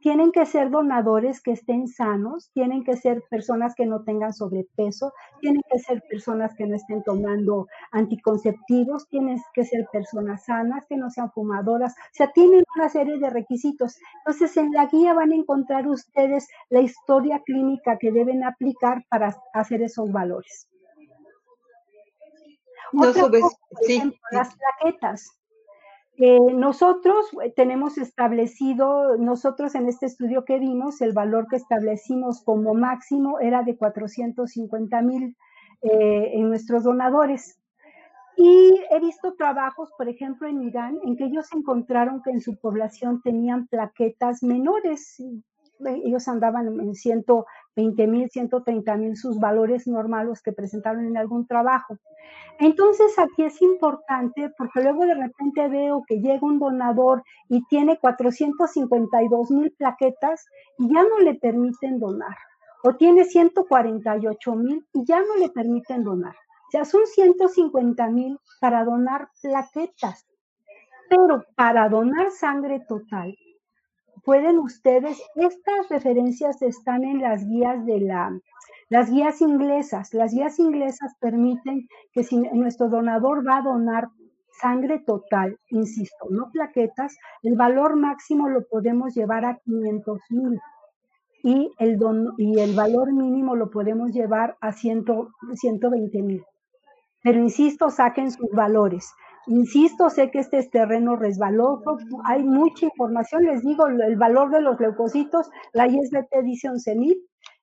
Tienen 0.00 0.30
que 0.30 0.44
ser 0.46 0.70
donadores 0.70 1.42
que 1.42 1.52
estén 1.52 1.88
sanos, 1.88 2.50
tienen 2.52 2.84
que 2.84 2.96
ser 2.96 3.24
personas 3.30 3.74
que 3.74 3.86
no 3.86 4.04
tengan 4.04 4.32
sobrepeso, 4.34 5.12
tienen 5.40 5.62
que 5.70 5.78
ser 5.78 6.02
personas 6.08 6.54
que 6.54 6.66
no 6.66 6.76
estén 6.76 7.02
tomando 7.02 7.66
anticonceptivos, 7.92 9.08
tienen 9.08 9.40
que 9.54 9.64
ser 9.64 9.86
personas 9.90 10.44
sanas, 10.44 10.84
que 10.86 10.96
no 10.96 11.10
sean 11.10 11.32
fumadoras, 11.32 11.92
o 11.92 12.12
sea, 12.12 12.30
tienen 12.30 12.62
una 12.76 12.88
serie 12.90 13.18
de 13.18 13.30
requisitos. 13.30 13.96
Entonces, 14.18 14.56
en 14.58 14.70
la 14.72 14.86
guía 14.86 15.14
van 15.14 15.32
a 15.32 15.36
encontrar 15.36 15.88
ustedes 15.88 16.46
la 16.68 16.82
historia 16.82 17.40
clínica 17.44 17.96
que 17.98 18.12
deben 18.12 18.44
aplicar 18.44 19.02
para 19.08 19.34
hacer 19.54 19.82
esos 19.82 20.12
valores. 20.12 20.68
No 22.92 23.12
subes, 23.12 23.44
las 24.30 24.56
plaquetas. 24.56 25.36
Eh, 26.18 26.38
nosotros 26.54 27.26
eh, 27.42 27.52
tenemos 27.54 27.98
establecido, 27.98 29.18
nosotros 29.18 29.74
en 29.74 29.86
este 29.86 30.06
estudio 30.06 30.46
que 30.46 30.58
vimos, 30.58 31.02
el 31.02 31.12
valor 31.12 31.46
que 31.48 31.56
establecimos 31.56 32.42
como 32.42 32.72
máximo 32.72 33.38
era 33.38 33.62
de 33.62 33.76
450 33.76 35.02
mil 35.02 35.36
eh, 35.82 36.30
en 36.32 36.48
nuestros 36.48 36.84
donadores. 36.84 37.60
Y 38.38 38.80
he 38.90 39.00
visto 39.00 39.34
trabajos, 39.34 39.90
por 39.96 40.08
ejemplo, 40.08 40.48
en 40.48 40.62
Irán, 40.62 40.98
en 41.04 41.16
que 41.16 41.24
ellos 41.24 41.48
encontraron 41.54 42.22
que 42.22 42.30
en 42.30 42.40
su 42.40 42.56
población 42.56 43.20
tenían 43.22 43.66
plaquetas 43.66 44.42
menores. 44.42 45.22
Ellos 45.84 46.28
andaban 46.28 46.68
en 46.80 46.94
120 46.94 48.06
mil, 48.06 48.30
130 48.30 48.96
mil 48.96 49.16
sus 49.16 49.38
valores 49.38 49.86
normales 49.86 50.42
que 50.42 50.52
presentaron 50.52 51.06
en 51.06 51.16
algún 51.16 51.46
trabajo. 51.46 51.98
Entonces 52.58 53.18
aquí 53.18 53.44
es 53.44 53.60
importante 53.60 54.50
porque 54.56 54.82
luego 54.82 55.04
de 55.04 55.14
repente 55.14 55.68
veo 55.68 56.04
que 56.06 56.20
llega 56.20 56.46
un 56.46 56.58
donador 56.58 57.22
y 57.48 57.64
tiene 57.66 57.98
452 57.98 59.50
mil 59.50 59.72
plaquetas 59.72 60.46
y 60.78 60.92
ya 60.92 61.02
no 61.02 61.18
le 61.18 61.34
permiten 61.34 61.98
donar. 61.98 62.36
O 62.82 62.94
tiene 62.94 63.24
148 63.24 64.54
mil 64.54 64.86
y 64.94 65.04
ya 65.04 65.20
no 65.20 65.36
le 65.36 65.50
permiten 65.50 66.04
donar. 66.04 66.34
O 66.68 66.70
sea, 66.70 66.84
son 66.84 67.06
150 67.06 68.08
mil 68.08 68.38
para 68.60 68.84
donar 68.84 69.28
plaquetas. 69.42 70.26
Pero 71.08 71.44
para 71.54 71.88
donar 71.88 72.30
sangre 72.30 72.80
total, 72.88 73.36
pueden 74.26 74.58
ustedes, 74.58 75.22
estas 75.36 75.88
referencias 75.88 76.60
están 76.60 77.04
en 77.04 77.22
las 77.22 77.46
guías 77.46 77.86
de 77.86 78.00
la 78.00 78.38
las 78.88 79.10
guías 79.10 79.40
inglesas, 79.40 80.14
las 80.14 80.32
guías 80.32 80.60
inglesas 80.60 81.16
permiten 81.18 81.88
que 82.12 82.22
si 82.22 82.36
nuestro 82.36 82.88
donador 82.88 83.44
va 83.46 83.58
a 83.58 83.62
donar 83.62 84.08
sangre 84.60 85.00
total, 85.00 85.58
insisto, 85.70 86.26
no 86.30 86.50
plaquetas, 86.52 87.16
el 87.42 87.56
valor 87.56 87.96
máximo 87.96 88.48
lo 88.48 88.64
podemos 88.68 89.14
llevar 89.14 89.44
a 89.44 89.58
500 89.64 90.20
mil 90.30 90.60
y 91.42 91.72
el, 91.78 91.98
y 92.38 92.60
el 92.60 92.76
valor 92.76 93.12
mínimo 93.12 93.56
lo 93.56 93.70
podemos 93.70 94.12
llevar 94.12 94.56
a 94.60 94.72
120 94.72 96.22
mil. 96.22 96.44
Pero 97.22 97.40
insisto, 97.40 97.90
saquen 97.90 98.30
sus 98.30 98.50
valores. 98.52 99.12
Insisto, 99.48 100.10
sé 100.10 100.30
que 100.30 100.40
este 100.40 100.58
es 100.58 100.70
terreno 100.70 101.16
resbaloso, 101.16 101.98
hay 102.24 102.42
mucha 102.42 102.86
información, 102.86 103.44
les 103.44 103.62
digo, 103.62 103.86
el 103.86 104.16
valor 104.16 104.50
de 104.50 104.60
los 104.60 104.78
leucocitos, 104.80 105.48
la 105.72 105.86
ISBT 105.86 106.42
dice 106.42 106.68
11 106.68 106.96
mil, 106.96 107.16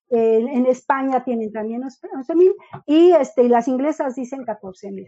en 0.09 0.65
España 0.67 1.23
tienen 1.23 1.51
también 1.51 1.81
11.000 1.81 2.53
y, 2.85 3.11
este, 3.11 3.43
y 3.43 3.49
las 3.49 3.67
inglesas 3.67 4.15
dicen 4.15 4.45
14.000. 4.45 5.07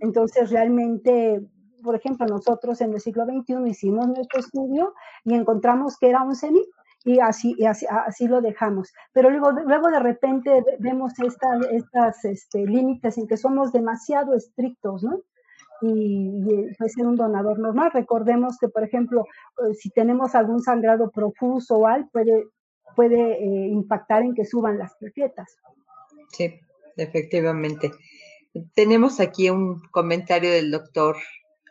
Entonces, 0.00 0.50
realmente, 0.50 1.46
por 1.82 1.94
ejemplo, 1.96 2.26
nosotros 2.26 2.80
en 2.80 2.94
el 2.94 3.00
siglo 3.00 3.24
XXI 3.24 3.68
hicimos 3.68 4.08
nuestro 4.08 4.40
estudio 4.40 4.94
y 5.24 5.34
encontramos 5.34 5.98
que 5.98 6.08
era 6.08 6.20
11.000 6.20 6.62
y 7.04 7.20
así, 7.20 7.54
y 7.58 7.66
así, 7.66 8.26
lo 8.26 8.40
dejamos. 8.40 8.92
Pero 9.12 9.30
luego, 9.30 9.52
luego 9.52 9.88
de 9.88 10.00
repente 10.00 10.64
vemos 10.80 11.12
estas 11.18 11.64
estas 11.70 12.16
límites 12.54 13.16
en 13.18 13.26
que 13.28 13.36
somos 13.36 13.70
demasiado 13.70 14.34
estrictos, 14.34 15.04
¿no? 15.04 15.20
Y, 15.82 16.42
y 16.44 16.74
puede 16.76 16.90
ser 16.90 17.06
un 17.06 17.16
donador 17.16 17.58
normal. 17.58 17.90
Recordemos 17.92 18.56
que, 18.58 18.68
por 18.68 18.82
ejemplo, 18.82 19.24
eh, 19.58 19.74
si 19.74 19.90
tenemos 19.90 20.34
algún 20.34 20.62
sangrado 20.62 21.10
profuso 21.10 21.76
o 21.76 21.86
algo, 21.86 22.08
puede 22.10 22.46
puede 22.96 23.34
eh, 23.34 23.68
impactar 23.68 24.22
en 24.22 24.34
que 24.34 24.44
suban 24.44 24.78
las 24.78 24.94
plaquetas. 24.96 25.58
Sí, 26.30 26.58
efectivamente. 26.96 27.92
Tenemos 28.74 29.20
aquí 29.20 29.50
un 29.50 29.80
comentario 29.90 30.50
del 30.50 30.70
doctor, 30.70 31.16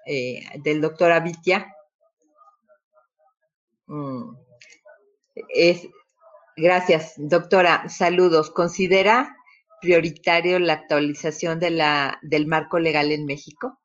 eh, 0.05 0.43
del 0.63 0.79
doctor 0.81 1.11
Avitia. 1.11 1.73
Mm. 3.87 4.35
Es, 5.49 5.87
gracias, 6.55 7.13
doctora. 7.17 7.89
Saludos. 7.89 8.51
¿Considera 8.51 9.35
prioritario 9.81 10.59
la 10.59 10.73
actualización 10.73 11.59
de 11.59 11.71
la, 11.71 12.19
del 12.21 12.47
marco 12.47 12.79
legal 12.79 13.11
en 13.11 13.25
México? 13.25 13.79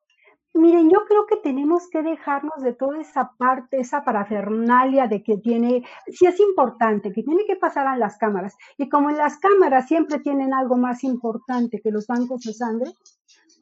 Miren, 0.53 0.91
yo 0.91 1.05
creo 1.07 1.27
que 1.27 1.37
tenemos 1.37 1.89
que 1.91 2.03
dejarnos 2.03 2.61
de 2.61 2.73
toda 2.73 3.01
esa 3.01 3.33
parte, 3.39 3.79
esa 3.79 4.03
parafernalia 4.03 5.07
de 5.07 5.23
que 5.23 5.37
tiene, 5.37 5.85
sí 6.09 6.27
es 6.27 6.41
importante, 6.41 7.13
que 7.13 7.23
tiene 7.23 7.45
que 7.47 7.55
pasar 7.55 7.87
a 7.87 7.97
las 7.97 8.19
cámaras. 8.19 8.57
Y 8.77 8.89
como 8.89 9.11
en 9.11 9.19
las 9.19 9.39
cámaras 9.39 9.87
siempre 9.87 10.19
tienen 10.19 10.53
algo 10.53 10.77
más 10.77 11.05
importante 11.05 11.81
que 11.81 11.93
los 11.93 12.09
bancos 12.09 12.43
de 12.43 12.53
sangre, 12.53 12.91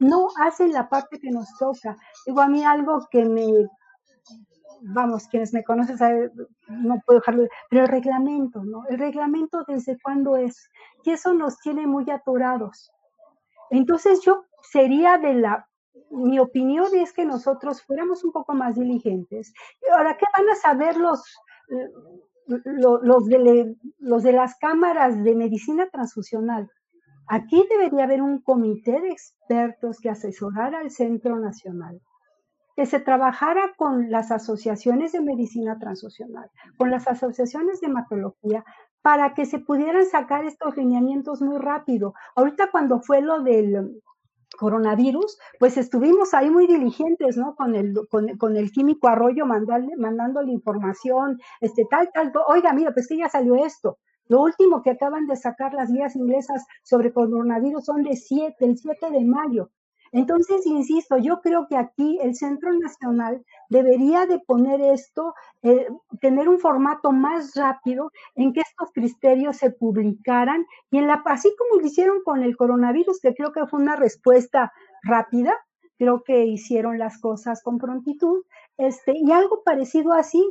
no 0.00 0.28
hacen 0.40 0.72
la 0.72 0.88
parte 0.88 1.18
que 1.18 1.30
nos 1.30 1.48
toca. 1.58 1.96
Digo, 2.24 2.40
a 2.40 2.48
mí 2.48 2.64
algo 2.64 3.06
que 3.10 3.24
me, 3.26 3.68
vamos, 4.80 5.28
quienes 5.28 5.52
me 5.52 5.64
conocen 5.64 5.98
saben, 5.98 6.32
no 6.68 7.02
puedo 7.04 7.20
dejarlo, 7.20 7.48
pero 7.68 7.82
el 7.82 7.88
reglamento, 7.88 8.64
¿no? 8.64 8.86
El 8.88 8.98
reglamento 8.98 9.62
desde 9.66 9.98
cuándo 10.00 10.36
es, 10.36 10.70
y 11.04 11.10
eso 11.10 11.34
nos 11.34 11.58
tiene 11.58 11.86
muy 11.86 12.08
atorados. 12.10 12.90
Entonces 13.70 14.22
yo 14.22 14.44
sería 14.62 15.18
de 15.18 15.34
la 15.34 15.67
mi 16.10 16.38
opinión 16.38 16.86
es 16.94 17.12
que 17.12 17.24
nosotros 17.24 17.82
fuéramos 17.82 18.24
un 18.24 18.32
poco 18.32 18.54
más 18.54 18.76
diligentes. 18.76 19.52
Ahora, 19.92 20.16
¿qué 20.16 20.26
van 20.36 20.48
a 20.50 20.54
saber 20.54 20.96
los, 20.96 21.22
los, 22.46 23.26
de, 23.26 23.76
los 23.98 24.22
de 24.22 24.32
las 24.32 24.56
cámaras 24.58 25.22
de 25.22 25.34
medicina 25.34 25.88
transfusional? 25.90 26.70
Aquí 27.28 27.62
debería 27.68 28.04
haber 28.04 28.22
un 28.22 28.40
comité 28.40 29.00
de 29.00 29.10
expertos 29.10 30.00
que 30.00 30.08
asesorara 30.08 30.78
al 30.78 30.90
Centro 30.90 31.38
Nacional, 31.38 32.00
que 32.74 32.86
se 32.86 33.00
trabajara 33.00 33.74
con 33.76 34.10
las 34.10 34.30
asociaciones 34.30 35.12
de 35.12 35.20
medicina 35.20 35.78
transfusional, 35.78 36.50
con 36.78 36.90
las 36.90 37.06
asociaciones 37.06 37.80
de 37.80 37.88
hematología, 37.88 38.64
para 39.02 39.34
que 39.34 39.44
se 39.44 39.58
pudieran 39.58 40.06
sacar 40.06 40.44
estos 40.44 40.76
lineamientos 40.76 41.42
muy 41.42 41.58
rápido. 41.58 42.14
Ahorita 42.34 42.70
cuando 42.70 43.00
fue 43.00 43.20
lo 43.20 43.42
del 43.42 44.02
coronavirus, 44.58 45.38
pues 45.58 45.76
estuvimos 45.78 46.34
ahí 46.34 46.50
muy 46.50 46.66
diligentes, 46.66 47.36
¿no? 47.36 47.54
Con 47.54 47.74
el, 47.74 47.94
con, 48.10 48.56
el 48.56 48.70
químico 48.72 49.08
Arroyo 49.08 49.46
mandarle, 49.46 49.96
mandándole 49.96 50.52
información, 50.52 51.40
este, 51.60 51.86
tal, 51.88 52.10
tal, 52.12 52.32
oiga, 52.48 52.72
mira, 52.72 52.92
pues 52.92 53.08
que 53.08 53.16
ya 53.16 53.28
salió 53.28 53.54
esto. 53.54 53.98
Lo 54.26 54.42
último 54.42 54.82
que 54.82 54.90
acaban 54.90 55.26
de 55.26 55.36
sacar 55.36 55.72
las 55.72 55.90
guías 55.90 56.14
inglesas 56.14 56.66
sobre 56.82 57.12
coronavirus 57.12 57.84
son 57.84 58.02
de 58.02 58.14
7, 58.14 58.56
del 58.60 58.76
7 58.76 59.10
de 59.10 59.24
mayo. 59.24 59.70
Entonces, 60.12 60.66
insisto, 60.66 61.18
yo 61.18 61.40
creo 61.40 61.66
que 61.68 61.76
aquí 61.76 62.18
el 62.22 62.34
Centro 62.34 62.72
Nacional 62.72 63.44
debería 63.68 64.26
de 64.26 64.38
poner 64.38 64.80
esto, 64.80 65.34
eh, 65.62 65.88
tener 66.20 66.48
un 66.48 66.58
formato 66.58 67.12
más 67.12 67.54
rápido 67.54 68.10
en 68.34 68.52
que 68.52 68.60
estos 68.60 68.90
criterios 68.92 69.56
se 69.56 69.70
publicaran 69.70 70.66
y 70.90 70.98
en 70.98 71.06
la, 71.06 71.22
así 71.26 71.54
como 71.58 71.80
lo 71.80 71.86
hicieron 71.86 72.22
con 72.24 72.42
el 72.42 72.56
coronavirus, 72.56 73.20
que 73.20 73.34
creo 73.34 73.52
que 73.52 73.66
fue 73.66 73.80
una 73.80 73.96
respuesta 73.96 74.72
rápida, 75.02 75.54
creo 75.98 76.22
que 76.24 76.46
hicieron 76.46 76.98
las 76.98 77.18
cosas 77.20 77.62
con 77.62 77.78
prontitud, 77.78 78.44
este, 78.76 79.14
y 79.16 79.32
algo 79.32 79.62
parecido 79.64 80.12
así, 80.12 80.42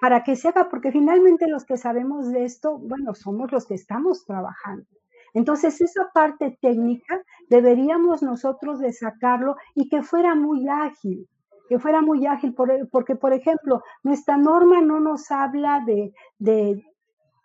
para 0.00 0.22
que 0.22 0.36
se 0.36 0.48
haga, 0.48 0.68
porque 0.68 0.92
finalmente 0.92 1.48
los 1.48 1.64
que 1.64 1.76
sabemos 1.76 2.30
de 2.30 2.44
esto, 2.44 2.78
bueno, 2.78 3.14
somos 3.14 3.50
los 3.50 3.66
que 3.66 3.74
estamos 3.74 4.24
trabajando. 4.24 4.86
Entonces, 5.34 5.80
esa 5.80 6.10
parte 6.12 6.58
técnica 6.60 7.20
deberíamos 7.48 8.22
nosotros 8.22 8.78
de 8.80 8.92
sacarlo 8.92 9.56
y 9.74 9.88
que 9.88 10.02
fuera 10.02 10.34
muy 10.34 10.68
ágil, 10.68 11.28
que 11.68 11.78
fuera 11.78 12.00
muy 12.00 12.26
ágil, 12.26 12.54
porque, 12.90 13.16
por 13.16 13.32
ejemplo, 13.32 13.82
nuestra 14.02 14.36
norma 14.36 14.80
no 14.80 15.00
nos 15.00 15.30
habla 15.30 15.82
de, 15.86 16.12
de 16.38 16.82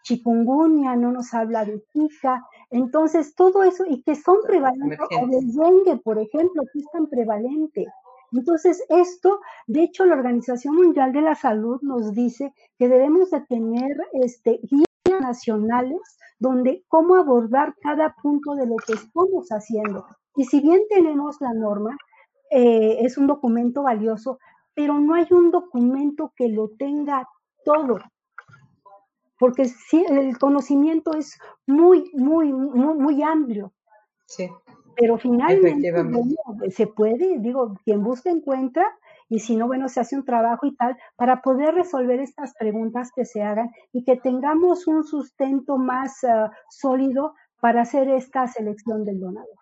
chikungunya, 0.04 0.96
no 0.96 1.12
nos 1.12 1.34
habla 1.34 1.66
de 1.66 1.84
Zika, 1.92 2.46
entonces 2.70 3.36
todo 3.36 3.64
eso, 3.64 3.86
y 3.88 4.02
que 4.04 4.16
son 4.16 4.38
prevalentes, 4.46 5.00
o 5.00 5.28
de 5.28 5.40
dengue, 5.42 5.98
por 5.98 6.20
ejemplo, 6.20 6.64
que 6.72 6.80
es 6.80 6.86
tan 6.92 7.08
prevalente. 7.08 7.86
Entonces, 8.32 8.84
esto, 8.90 9.40
de 9.68 9.84
hecho, 9.84 10.06
la 10.06 10.16
Organización 10.16 10.76
Mundial 10.76 11.14
de 11.14 11.22
la 11.22 11.36
Salud 11.36 11.80
nos 11.82 12.14
dice 12.14 12.54
que 12.80 12.88
debemos 12.88 13.30
de 13.30 13.42
tener 13.42 13.96
este, 14.14 14.60
guías 14.64 15.22
nacionales 15.22 16.00
donde 16.44 16.84
cómo 16.90 17.16
abordar 17.16 17.74
cada 17.82 18.16
punto 18.22 18.54
de 18.54 18.68
lo 18.68 18.76
que 18.76 18.94
estamos 18.94 19.48
haciendo. 19.50 20.06
Y 20.36 20.44
si 20.44 20.60
bien 20.60 20.82
tenemos 20.90 21.40
la 21.40 21.54
norma, 21.54 21.98
eh, 22.52 22.98
es 23.00 23.18
un 23.18 23.28
documento 23.28 23.84
valioso, 23.84 24.40
pero 24.74 25.00
no 25.00 25.14
hay 25.14 25.26
un 25.32 25.52
documento 25.52 26.34
que 26.36 26.50
lo 26.50 26.68
tenga 26.78 27.30
todo, 27.64 27.98
porque 29.40 29.66
sí, 29.66 30.06
el 30.10 30.38
conocimiento 30.38 31.14
es 31.14 31.40
muy, 31.66 32.12
muy, 32.14 32.52
muy, 32.52 32.94
muy 32.96 33.24
amplio. 33.24 33.72
Sí. 34.26 34.50
Pero 34.98 35.18
finalmente 35.18 35.94
se 36.72 36.88
puede, 36.88 37.40
digo, 37.40 37.74
quien 37.86 38.04
busca 38.04 38.30
encuentra, 38.30 38.86
y 39.34 39.40
si 39.40 39.56
no, 39.56 39.66
bueno, 39.66 39.90
se 39.90 40.00
hace 40.00 40.16
un 40.16 40.26
trabajo 40.26 40.68
y 40.68 40.76
tal 40.76 40.96
para 41.16 41.42
poder 41.42 41.74
resolver 41.74 42.20
estas 42.20 42.54
preguntas 42.54 43.10
que 43.16 43.26
se 43.26 43.42
hagan 43.42 43.72
y 43.92 44.04
que 44.04 44.16
tengamos 44.16 44.86
un 44.86 45.04
sustento 45.04 45.78
más 45.80 46.24
ah, 46.24 46.52
sólido 46.70 47.34
para 47.60 47.82
hacer 47.82 48.10
esta 48.10 48.46
selección 48.48 49.04
del 49.06 49.20
donador. 49.20 49.58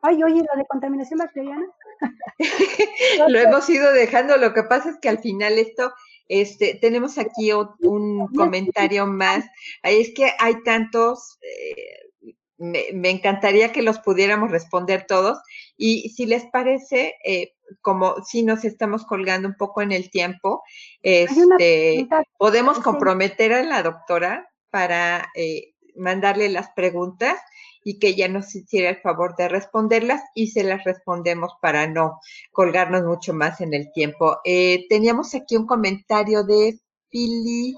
Ay, 0.00 0.22
oye, 0.22 0.44
lo 0.48 0.56
de 0.56 0.64
contaminación 0.66 1.18
bacteriana. 1.18 1.66
lo 3.28 3.36
hemos 3.40 3.68
ido 3.68 3.92
dejando, 3.92 4.36
lo 4.36 4.54
que 4.54 4.62
pasa 4.62 4.90
es 4.90 4.98
que 5.02 5.08
al 5.08 5.18
final 5.18 5.58
esto, 5.58 5.92
este, 6.28 6.78
tenemos 6.80 7.18
aquí 7.18 7.50
un 7.52 8.28
comentario 8.36 9.06
más. 9.06 9.44
Es 9.82 10.14
que 10.14 10.30
hay 10.38 10.62
tantos, 10.62 11.40
eh, 11.42 12.30
me, 12.58 12.84
me, 12.94 13.10
encantaría 13.10 13.72
que 13.72 13.82
los 13.82 13.98
pudiéramos 13.98 14.52
responder 14.52 15.04
todos. 15.08 15.40
Y 15.76 16.10
si 16.10 16.26
les 16.26 16.44
parece, 16.46 17.16
eh, 17.24 17.55
como 17.80 18.16
si 18.24 18.42
nos 18.42 18.64
estamos 18.64 19.04
colgando 19.04 19.48
un 19.48 19.56
poco 19.56 19.82
en 19.82 19.92
el 19.92 20.10
tiempo, 20.10 20.62
este, 21.02 22.08
podemos 22.38 22.78
comprometer 22.80 23.52
a 23.52 23.62
la 23.62 23.82
doctora 23.82 24.48
para 24.70 25.30
eh, 25.34 25.74
mandarle 25.96 26.48
las 26.48 26.70
preguntas 26.70 27.38
y 27.82 27.98
que 27.98 28.08
ella 28.08 28.28
nos 28.28 28.54
hiciera 28.54 28.90
el 28.90 29.00
favor 29.00 29.36
de 29.36 29.48
responderlas 29.48 30.20
y 30.34 30.48
se 30.48 30.64
las 30.64 30.82
respondemos 30.84 31.52
para 31.62 31.86
no 31.86 32.18
colgarnos 32.50 33.04
mucho 33.04 33.32
más 33.32 33.60
en 33.60 33.74
el 33.74 33.92
tiempo. 33.92 34.38
Eh, 34.44 34.86
teníamos 34.88 35.34
aquí 35.34 35.56
un 35.56 35.66
comentario 35.66 36.42
de 36.42 36.80
Fili 37.10 37.76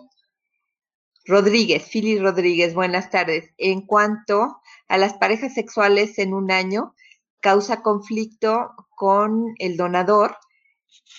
Rodríguez. 1.27 1.85
Fili 1.85 2.19
Rodríguez, 2.19 2.73
buenas 2.73 3.11
tardes. 3.11 3.53
En 3.59 3.83
cuanto 3.83 4.57
a 4.89 4.97
las 4.97 5.13
parejas 5.13 5.53
sexuales 5.53 6.19
en 6.19 6.33
un 6.33 6.51
año, 6.51 6.95
causa 7.41 7.83
conflicto 7.83 8.71
con 8.99 9.55
el 9.59 9.77
donador 9.77 10.37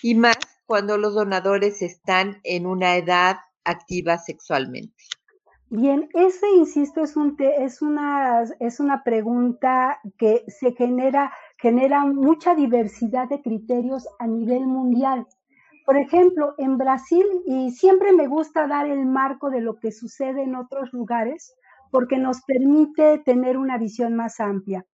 y 0.04 0.16
más 0.16 0.38
cuando 0.66 0.98
los 0.98 1.16
donadores 1.16 1.82
están 1.82 2.42
en 2.44 2.68
una 2.68 2.96
edad 2.98 3.38
activa 3.64 4.18
sexualmente. 4.18 5.04
Bien, 5.72 6.10
ese, 6.14 6.48
insisto, 6.58 7.02
es, 7.02 7.16
un 7.16 7.38
es, 7.40 7.82
una, 7.82 8.44
es 8.60 8.80
una 8.80 9.04
pregunta 9.04 10.00
que 10.18 10.44
se 10.48 10.74
genera, 10.74 11.32
genera 11.58 12.06
mucha 12.06 12.56
diversidad 12.56 13.30
de 13.30 13.42
criterios 13.42 14.08
a 14.18 14.28
nivel 14.28 14.66
mundial. 14.66 15.28
Por 15.86 15.98
ejemplo, 15.98 16.56
en 16.58 16.78
Brasil, 16.78 17.26
y 17.46 17.72
siempre 17.72 18.14
me 18.14 18.28
gusta 18.28 18.68
dar 18.68 18.88
el 18.88 19.06
marco 19.06 19.50
de 19.50 19.62
lo 19.62 19.80
que 19.80 19.92
sucede 19.92 20.44
en 20.44 20.56
otros 20.56 20.92
lugares, 20.92 21.56
porque 21.92 22.18
nos 22.18 22.42
permite 22.42 23.20
tener 23.20 23.58
una 23.58 23.78
visión 23.78 24.16
más 24.16 24.40
amplia. 24.40 24.86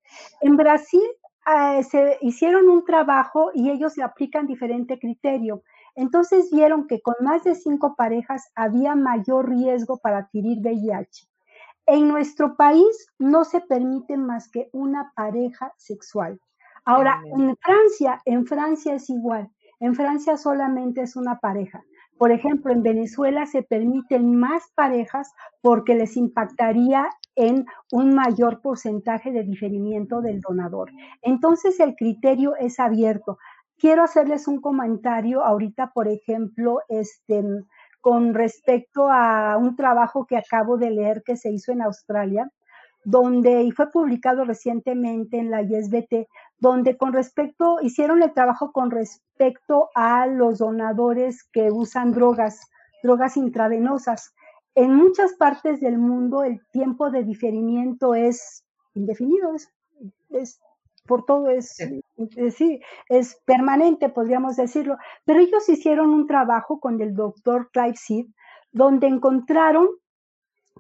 En 0.40 0.56
Brasil 0.56 1.02
eh, 1.46 1.82
se 1.84 2.18
hicieron 2.20 2.68
un 2.68 2.84
trabajo 2.84 3.50
y 3.54 3.70
ellos 3.70 3.96
le 3.96 4.02
aplican 4.02 4.46
diferente 4.46 4.98
criterio. 4.98 5.62
Entonces 5.94 6.50
vieron 6.50 6.86
que 6.86 7.00
con 7.00 7.14
más 7.20 7.44
de 7.44 7.54
cinco 7.54 7.94
parejas 7.96 8.50
había 8.54 8.94
mayor 8.94 9.48
riesgo 9.48 9.98
para 9.98 10.18
adquirir 10.18 10.58
VIH. 10.60 11.28
En 11.86 12.08
nuestro 12.08 12.56
país 12.56 13.08
no 13.18 13.44
se 13.44 13.60
permite 13.60 14.16
más 14.16 14.48
que 14.50 14.70
una 14.72 15.12
pareja 15.14 15.72
sexual. 15.76 16.40
Ahora, 16.86 17.20
en 17.24 17.56
Francia, 17.56 18.20
en 18.24 18.46
Francia 18.46 18.94
es 18.94 19.08
igual. 19.08 19.50
En 19.80 19.94
Francia 19.94 20.36
solamente 20.36 21.02
es 21.02 21.16
una 21.16 21.38
pareja. 21.38 21.82
Por 22.18 22.32
ejemplo, 22.32 22.72
en 22.72 22.82
Venezuela 22.82 23.46
se 23.46 23.62
permiten 23.62 24.36
más 24.36 24.62
parejas 24.74 25.32
porque 25.60 25.94
les 25.94 26.16
impactaría 26.16 27.08
en 27.36 27.66
un 27.90 28.14
mayor 28.14 28.60
porcentaje 28.60 29.32
de 29.32 29.42
diferimiento 29.42 30.20
del 30.20 30.40
donador. 30.40 30.90
Entonces 31.22 31.80
el 31.80 31.96
criterio 31.96 32.54
es 32.56 32.78
abierto. 32.78 33.38
Quiero 33.78 34.04
hacerles 34.04 34.46
un 34.46 34.60
comentario 34.60 35.44
ahorita, 35.44 35.90
por 35.92 36.06
ejemplo, 36.08 36.80
este, 36.88 37.42
con 38.00 38.34
respecto 38.34 39.08
a 39.10 39.56
un 39.56 39.76
trabajo 39.76 40.26
que 40.26 40.36
acabo 40.36 40.76
de 40.76 40.90
leer 40.90 41.22
que 41.24 41.36
se 41.36 41.50
hizo 41.50 41.72
en 41.72 41.82
Australia, 41.82 42.50
donde, 43.04 43.62
y 43.62 43.70
fue 43.70 43.90
publicado 43.90 44.44
recientemente 44.44 45.38
en 45.38 45.50
la 45.50 45.62
ISBT, 45.62 46.26
donde 46.58 46.96
con 46.96 47.12
respecto, 47.12 47.78
hicieron 47.82 48.22
el 48.22 48.32
trabajo 48.32 48.72
con 48.72 48.90
respecto 48.90 49.90
a 49.94 50.26
los 50.26 50.58
donadores 50.58 51.44
que 51.52 51.70
usan 51.70 52.12
drogas, 52.12 52.70
drogas 53.02 53.36
intravenosas. 53.36 54.34
En 54.74 54.94
muchas 54.94 55.34
partes 55.34 55.80
del 55.80 55.98
mundo 55.98 56.42
el 56.42 56.60
tiempo 56.70 57.10
de 57.10 57.24
diferimiento 57.24 58.14
es 58.14 58.64
indefinido, 58.94 59.54
es, 59.54 59.68
es 60.30 60.60
por 61.06 61.24
todo 61.24 61.50
es, 61.50 61.76
sí, 62.56 62.80
es 63.08 63.36
permanente, 63.44 64.08
podríamos 64.08 64.56
decirlo. 64.56 64.96
Pero 65.24 65.40
ellos 65.40 65.68
hicieron 65.68 66.10
un 66.10 66.26
trabajo 66.26 66.80
con 66.80 67.00
el 67.00 67.14
doctor 67.14 67.70
Clive 67.72 67.96
Seed, 67.96 68.26
donde 68.72 69.06
encontraron 69.06 69.88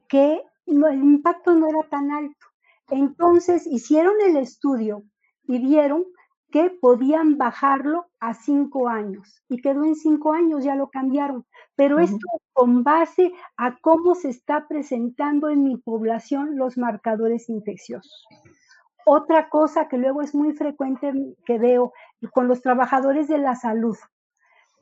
que 0.08 0.42
el 0.66 1.04
impacto 1.04 1.54
no 1.54 1.68
era 1.68 1.82
tan 1.90 2.10
alto. 2.10 2.46
Entonces 2.88 3.66
hicieron 3.66 4.14
el 4.26 4.36
estudio 4.36 5.02
y 5.46 5.58
vieron 5.58 6.04
que 6.50 6.70
podían 6.70 7.36
bajarlo 7.36 8.06
a 8.20 8.34
cinco 8.34 8.88
años 8.88 9.42
y 9.48 9.60
quedó 9.60 9.84
en 9.84 9.96
cinco 9.96 10.32
años, 10.32 10.62
ya 10.62 10.76
lo 10.76 10.88
cambiaron. 10.88 11.44
Pero 11.74 11.98
esto 11.98 12.26
con 12.52 12.84
base 12.84 13.32
a 13.56 13.76
cómo 13.78 14.14
se 14.14 14.28
está 14.28 14.68
presentando 14.68 15.50
en 15.50 15.64
mi 15.64 15.76
población 15.76 16.56
los 16.56 16.78
marcadores 16.78 17.48
infecciosos. 17.48 18.26
Otra 19.04 19.48
cosa 19.48 19.88
que 19.88 19.98
luego 19.98 20.22
es 20.22 20.34
muy 20.34 20.52
frecuente 20.52 21.12
que 21.44 21.58
veo 21.58 21.92
con 22.32 22.46
los 22.46 22.62
trabajadores 22.62 23.26
de 23.26 23.38
la 23.38 23.56
salud, 23.56 23.96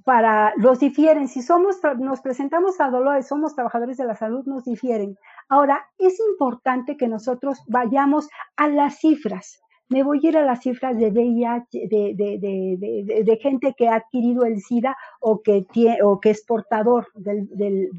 para 0.04 0.52
los 0.56 0.78
difieren. 0.80 1.28
Si 1.28 1.42
somos, 1.42 1.80
nos 1.98 2.20
presentamos 2.20 2.80
a 2.80 2.90
dolores, 2.90 3.28
somos 3.28 3.54
trabajadores 3.54 3.96
de 3.96 4.04
la 4.04 4.16
salud, 4.16 4.44
nos 4.46 4.64
difieren. 4.64 5.16
Ahora, 5.48 5.86
es 5.98 6.18
importante 6.20 6.96
que 6.96 7.08
nosotros 7.08 7.62
vayamos 7.68 8.28
a 8.56 8.68
las 8.68 8.98
cifras. 8.98 9.60
Me 9.88 10.02
voy 10.02 10.20
a 10.24 10.28
ir 10.28 10.36
a 10.38 10.44
las 10.44 10.62
cifras 10.62 10.96
de 10.96 11.10
VIH, 11.10 11.88
de, 11.88 12.14
de, 13.24 13.38
gente 13.42 13.74
que 13.76 13.88
ha 13.88 13.96
adquirido 13.96 14.44
el 14.44 14.60
SIDA 14.60 14.96
o 15.20 15.42
que, 15.42 15.66
tiene, 15.70 16.02
o 16.02 16.18
que 16.18 16.30
es 16.30 16.44
portador 16.44 17.08
del, 17.14 17.48
del 17.50 17.90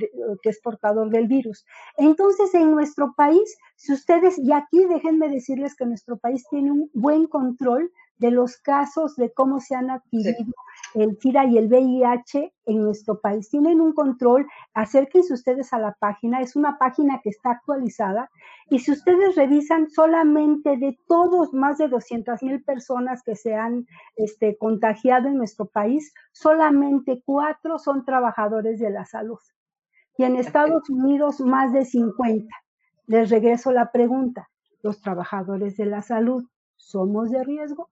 que 0.41 0.49
es 0.49 0.59
portador 0.59 1.09
del 1.09 1.27
virus. 1.27 1.65
Entonces, 1.97 2.53
en 2.55 2.71
nuestro 2.71 3.13
país, 3.15 3.57
si 3.75 3.93
ustedes, 3.93 4.39
y 4.39 4.51
aquí 4.53 4.85
déjenme 4.85 5.29
decirles 5.29 5.75
que 5.75 5.85
nuestro 5.85 6.17
país 6.17 6.45
tiene 6.49 6.71
un 6.71 6.89
buen 6.93 7.27
control 7.27 7.91
de 8.17 8.31
los 8.31 8.57
casos 8.57 9.15
de 9.15 9.33
cómo 9.33 9.59
se 9.59 9.75
han 9.75 9.89
adquirido 9.89 10.53
el 10.93 11.17
SIDA 11.19 11.45
y 11.45 11.57
el 11.57 11.67
VIH 11.67 12.53
en 12.65 12.83
nuestro 12.83 13.19
país. 13.19 13.49
Tienen 13.49 13.81
un 13.81 13.93
control, 13.93 14.47
acérquense 14.73 15.33
ustedes 15.33 15.73
a 15.73 15.79
la 15.79 15.93
página, 15.93 16.39
es 16.39 16.55
una 16.55 16.77
página 16.77 17.19
que 17.23 17.29
está 17.29 17.51
actualizada 17.51 18.29
y 18.69 18.79
si 18.79 18.91
ustedes 18.91 19.35
revisan 19.35 19.89
solamente 19.89 20.77
de 20.77 20.97
todos 21.07 21.53
más 21.53 21.77
de 21.77 21.87
200 21.87 22.41
mil 22.43 22.63
personas 22.63 23.23
que 23.23 23.35
se 23.35 23.55
han 23.55 23.85
este, 24.15 24.57
contagiado 24.57 25.27
en 25.27 25.37
nuestro 25.37 25.65
país, 25.65 26.13
solamente 26.31 27.21
cuatro 27.25 27.79
son 27.79 28.05
trabajadores 28.05 28.79
de 28.79 28.89
la 28.89 29.05
salud. 29.05 29.39
Y 30.17 30.23
en 30.23 30.35
Estados 30.35 30.89
Unidos 30.89 31.39
más 31.39 31.73
de 31.73 31.85
50. 31.85 32.47
Les 33.07 33.29
regreso 33.29 33.71
la 33.71 33.91
pregunta, 33.91 34.49
¿los 34.81 35.01
trabajadores 35.01 35.75
de 35.75 35.85
la 35.85 36.01
salud 36.01 36.45
somos 36.75 37.31
de 37.31 37.43
riesgo? 37.43 37.89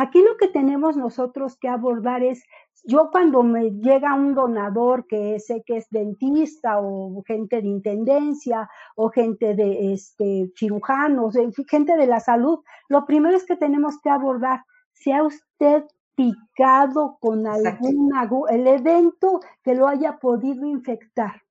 Aquí 0.00 0.22
lo 0.22 0.38
que 0.38 0.48
tenemos 0.48 0.96
nosotros 0.96 1.58
que 1.58 1.68
abordar 1.68 2.22
es, 2.22 2.42
yo 2.84 3.10
cuando 3.10 3.42
me 3.42 3.70
llega 3.70 4.14
un 4.14 4.34
donador 4.34 5.06
que 5.06 5.38
sé 5.38 5.62
que 5.66 5.76
es 5.76 5.90
dentista 5.90 6.80
o 6.80 7.22
gente 7.26 7.60
de 7.60 7.68
intendencia 7.68 8.70
o 8.96 9.10
gente 9.10 9.54
de 9.54 9.92
este, 9.92 10.50
cirujanos, 10.56 11.36
gente 11.68 11.98
de 11.98 12.06
la 12.06 12.18
salud, 12.18 12.60
lo 12.88 13.04
primero 13.04 13.36
es 13.36 13.44
que 13.44 13.56
tenemos 13.56 14.00
que 14.00 14.08
abordar, 14.08 14.64
sea 14.94 15.22
usted 15.22 15.84
picado 16.14 17.18
con 17.20 17.46
algún 17.46 18.10
el 18.48 18.66
evento 18.68 19.40
que 19.62 19.74
lo 19.74 19.86
haya 19.86 20.16
podido 20.16 20.64
infectar. 20.64 21.42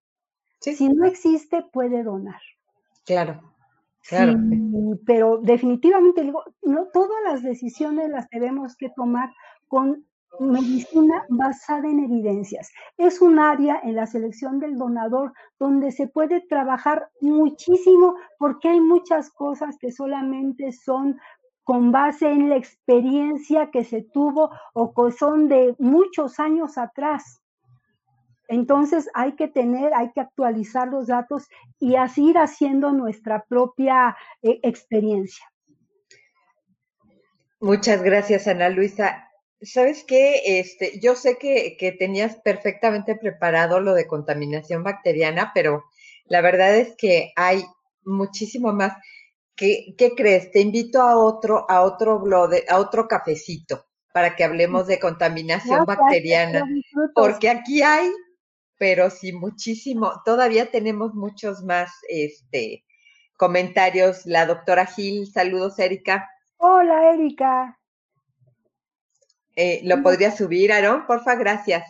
Si 0.60 0.90
no 0.90 1.06
existe, 1.06 1.62
puede 1.72 2.02
donar. 2.02 2.42
Claro 3.06 3.49
pero 5.06 5.38
definitivamente 5.38 6.24
digo, 6.24 6.44
no 6.64 6.88
todas 6.88 7.24
las 7.26 7.44
decisiones 7.44 8.10
las 8.10 8.30
tenemos 8.30 8.76
que 8.76 8.90
tomar 8.90 9.32
con 9.68 10.06
medicina 10.40 11.26
basada 11.30 11.88
en 11.88 12.00
evidencias. 12.00 12.72
Es 12.98 13.22
un 13.22 13.40
área 13.40 13.80
en 13.84 13.96
la 13.96 14.06
selección 14.06 14.60
del 14.60 14.78
donador 14.78 15.34
donde 15.60 15.92
se 15.92 16.08
puede 16.08 16.42
trabajar 16.42 17.10
muchísimo 17.22 18.16
porque 18.38 18.70
hay 18.70 18.80
muchas 18.80 19.32
cosas 19.32 19.78
que 19.80 19.92
solamente 19.92 20.72
son 20.72 21.20
con 21.64 21.92
base 21.92 22.32
en 22.32 22.50
la 22.50 22.56
experiencia 22.56 23.70
que 23.70 23.84
se 23.84 24.02
tuvo 24.02 24.50
o 24.74 24.94
que 24.94 25.12
son 25.12 25.48
de 25.48 25.76
muchos 25.78 26.40
años 26.40 26.78
atrás. 26.78 27.42
Entonces 28.50 29.10
hay 29.14 29.36
que 29.36 29.48
tener, 29.48 29.94
hay 29.94 30.12
que 30.12 30.22
actualizar 30.22 30.88
los 30.88 31.06
datos 31.08 31.48
y 31.80 31.96
así 31.96 32.32
ir 32.32 32.40
haciendo 32.40 32.92
nuestra 32.92 33.46
propia 33.48 34.18
eh, 34.42 34.60
experiencia. 34.64 35.46
Muchas 37.62 38.02
gracias, 38.02 38.48
Ana 38.48 38.70
Luisa. 38.70 39.30
¿Sabes 39.62 40.04
qué? 40.04 40.60
Este, 40.60 41.00
yo 41.00 41.16
sé 41.16 41.38
que, 41.38 41.78
que, 41.78 41.92
tenías 41.92 42.38
perfectamente 42.38 43.16
preparado 43.16 43.82
lo 43.82 43.94
de 43.94 44.08
contaminación 44.08 44.84
bacteriana, 44.84 45.52
pero 45.54 45.84
la 46.26 46.42
verdad 46.42 46.76
es 46.76 46.96
que 46.96 47.32
hay 47.36 47.64
muchísimo 48.04 48.74
más. 48.74 48.94
¿Qué, 49.56 49.94
qué 49.96 50.16
crees? 50.16 50.52
Te 50.52 50.62
invito 50.62 51.02
a 51.04 51.18
otro, 51.18 51.70
a 51.70 51.82
otro 51.82 52.20
blog, 52.20 52.52
a 52.68 52.80
otro 52.80 53.08
cafecito 53.08 53.86
para 54.12 54.36
que 54.36 54.44
hablemos 54.44 54.88
de 54.88 55.00
contaminación 55.00 55.86
bacteriana, 55.86 56.66
porque 57.14 57.48
aquí 57.50 57.84
hay 57.84 58.10
pero 58.80 59.12
sí 59.12 59.34
muchísimo. 59.34 60.24
Todavía 60.26 60.72
tenemos 60.72 61.14
muchos 61.14 61.62
más 61.64 61.92
este, 62.08 62.86
comentarios. 63.38 64.26
La 64.26 64.48
doctora 64.48 64.88
Gil, 64.88 65.28
saludos, 65.32 65.78
Erika. 65.78 66.28
Hola, 66.58 67.14
Erika. 67.14 67.78
Eh, 69.56 69.82
¿Lo 69.84 70.02
podría 70.02 70.32
subir, 70.32 70.72
Aarón? 70.72 71.06
Porfa, 71.06 71.36
gracias. 71.36 71.84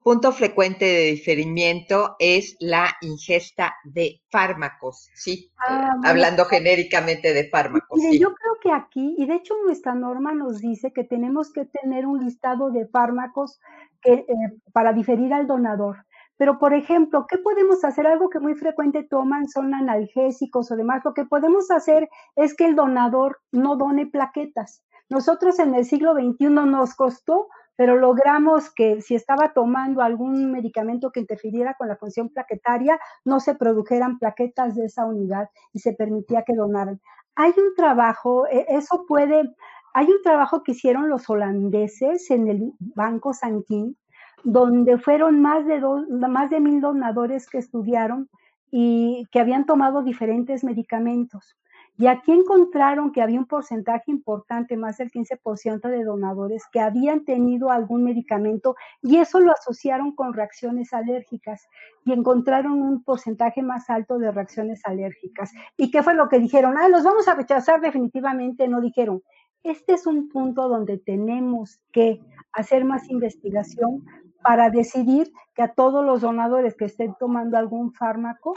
Punto 0.00 0.30
frecuente 0.30 0.84
de 0.84 1.04
diferimiento 1.10 2.14
es 2.20 2.56
la 2.60 2.96
ingesta 3.02 3.74
de 3.82 4.22
fármacos, 4.30 5.10
¿sí? 5.14 5.50
Ah, 5.58 5.96
Hablando 6.04 6.44
genéricamente 6.44 7.34
de 7.34 7.48
fármacos. 7.50 8.00
Yo 8.12 8.32
creo 8.32 8.54
que 8.62 8.72
aquí, 8.72 9.16
y 9.18 9.26
de 9.26 9.34
hecho 9.34 9.54
nuestra 9.66 9.94
norma 9.94 10.32
nos 10.32 10.60
dice 10.60 10.92
que 10.92 11.02
tenemos 11.02 11.52
que 11.52 11.64
tener 11.64 12.06
un 12.06 12.24
listado 12.24 12.70
de 12.70 12.86
fármacos 12.86 13.60
eh, 14.04 14.26
para 14.72 14.92
diferir 14.92 15.32
al 15.32 15.46
donador. 15.46 16.04
Pero, 16.36 16.58
por 16.58 16.72
ejemplo, 16.72 17.26
¿qué 17.28 17.38
podemos 17.38 17.84
hacer? 17.84 18.06
Algo 18.06 18.30
que 18.30 18.38
muy 18.38 18.54
frecuente 18.54 19.02
toman 19.02 19.48
son 19.48 19.74
analgésicos 19.74 20.70
o 20.70 20.76
demás. 20.76 21.02
Lo 21.04 21.12
que 21.12 21.24
podemos 21.24 21.70
hacer 21.70 22.08
es 22.36 22.54
que 22.54 22.66
el 22.66 22.76
donador 22.76 23.40
no 23.50 23.76
done 23.76 24.06
plaquetas. 24.06 24.84
Nosotros 25.10 25.58
en 25.58 25.74
el 25.74 25.84
siglo 25.84 26.14
XXI 26.14 26.48
nos 26.48 26.94
costó, 26.94 27.48
pero 27.76 27.96
logramos 27.96 28.72
que 28.72 29.00
si 29.00 29.14
estaba 29.14 29.52
tomando 29.52 30.02
algún 30.02 30.52
medicamento 30.52 31.10
que 31.10 31.20
interfiriera 31.20 31.74
con 31.74 31.88
la 31.88 31.96
función 31.96 32.28
plaquetaria, 32.28 33.00
no 33.24 33.40
se 33.40 33.54
produjeran 33.54 34.18
plaquetas 34.18 34.76
de 34.76 34.84
esa 34.84 35.06
unidad 35.06 35.48
y 35.72 35.78
se 35.78 35.92
permitía 35.92 36.42
que 36.42 36.54
donaran. 36.54 37.00
Hay 37.36 37.52
un 37.56 37.74
trabajo, 37.76 38.46
e, 38.48 38.66
eso 38.68 39.06
puede, 39.06 39.54
hay 39.98 40.06
un 40.06 40.22
trabajo 40.22 40.62
que 40.62 40.70
hicieron 40.72 41.08
los 41.08 41.28
holandeses 41.28 42.30
en 42.30 42.46
el 42.46 42.72
Banco 42.78 43.34
Sanquín, 43.34 43.96
donde 44.44 44.96
fueron 44.96 45.42
más 45.42 45.66
de, 45.66 45.80
más 46.28 46.50
de 46.50 46.60
mil 46.60 46.80
donadores 46.80 47.48
que 47.48 47.58
estudiaron 47.58 48.28
y 48.70 49.26
que 49.32 49.40
habían 49.40 49.66
tomado 49.66 50.04
diferentes 50.04 50.62
medicamentos. 50.62 51.56
Y 51.96 52.06
aquí 52.06 52.30
encontraron 52.30 53.10
que 53.10 53.22
había 53.22 53.40
un 53.40 53.46
porcentaje 53.46 54.12
importante, 54.12 54.76
más 54.76 54.98
del 54.98 55.10
15% 55.10 55.88
de 55.88 56.04
donadores 56.04 56.62
que 56.70 56.78
habían 56.78 57.24
tenido 57.24 57.72
algún 57.72 58.04
medicamento 58.04 58.76
y 59.02 59.16
eso 59.16 59.40
lo 59.40 59.50
asociaron 59.50 60.14
con 60.14 60.32
reacciones 60.32 60.92
alérgicas 60.92 61.66
y 62.04 62.12
encontraron 62.12 62.80
un 62.82 63.02
porcentaje 63.02 63.62
más 63.62 63.90
alto 63.90 64.20
de 64.20 64.30
reacciones 64.30 64.80
alérgicas. 64.84 65.50
¿Y 65.76 65.90
qué 65.90 66.04
fue 66.04 66.14
lo 66.14 66.28
que 66.28 66.38
dijeron? 66.38 66.78
Ah, 66.78 66.88
los 66.88 67.02
vamos 67.02 67.26
a 67.26 67.34
rechazar 67.34 67.80
definitivamente. 67.80 68.68
No 68.68 68.80
dijeron, 68.80 69.24
este 69.62 69.94
es 69.94 70.06
un 70.06 70.28
punto 70.28 70.68
donde 70.68 70.98
tenemos 70.98 71.80
que 71.92 72.20
hacer 72.52 72.84
más 72.84 73.08
investigación 73.10 74.04
para 74.42 74.70
decidir 74.70 75.32
que 75.54 75.62
a 75.62 75.74
todos 75.74 76.04
los 76.04 76.20
donadores 76.20 76.76
que 76.76 76.84
estén 76.84 77.14
tomando 77.18 77.58
algún 77.58 77.92
fármaco 77.92 78.54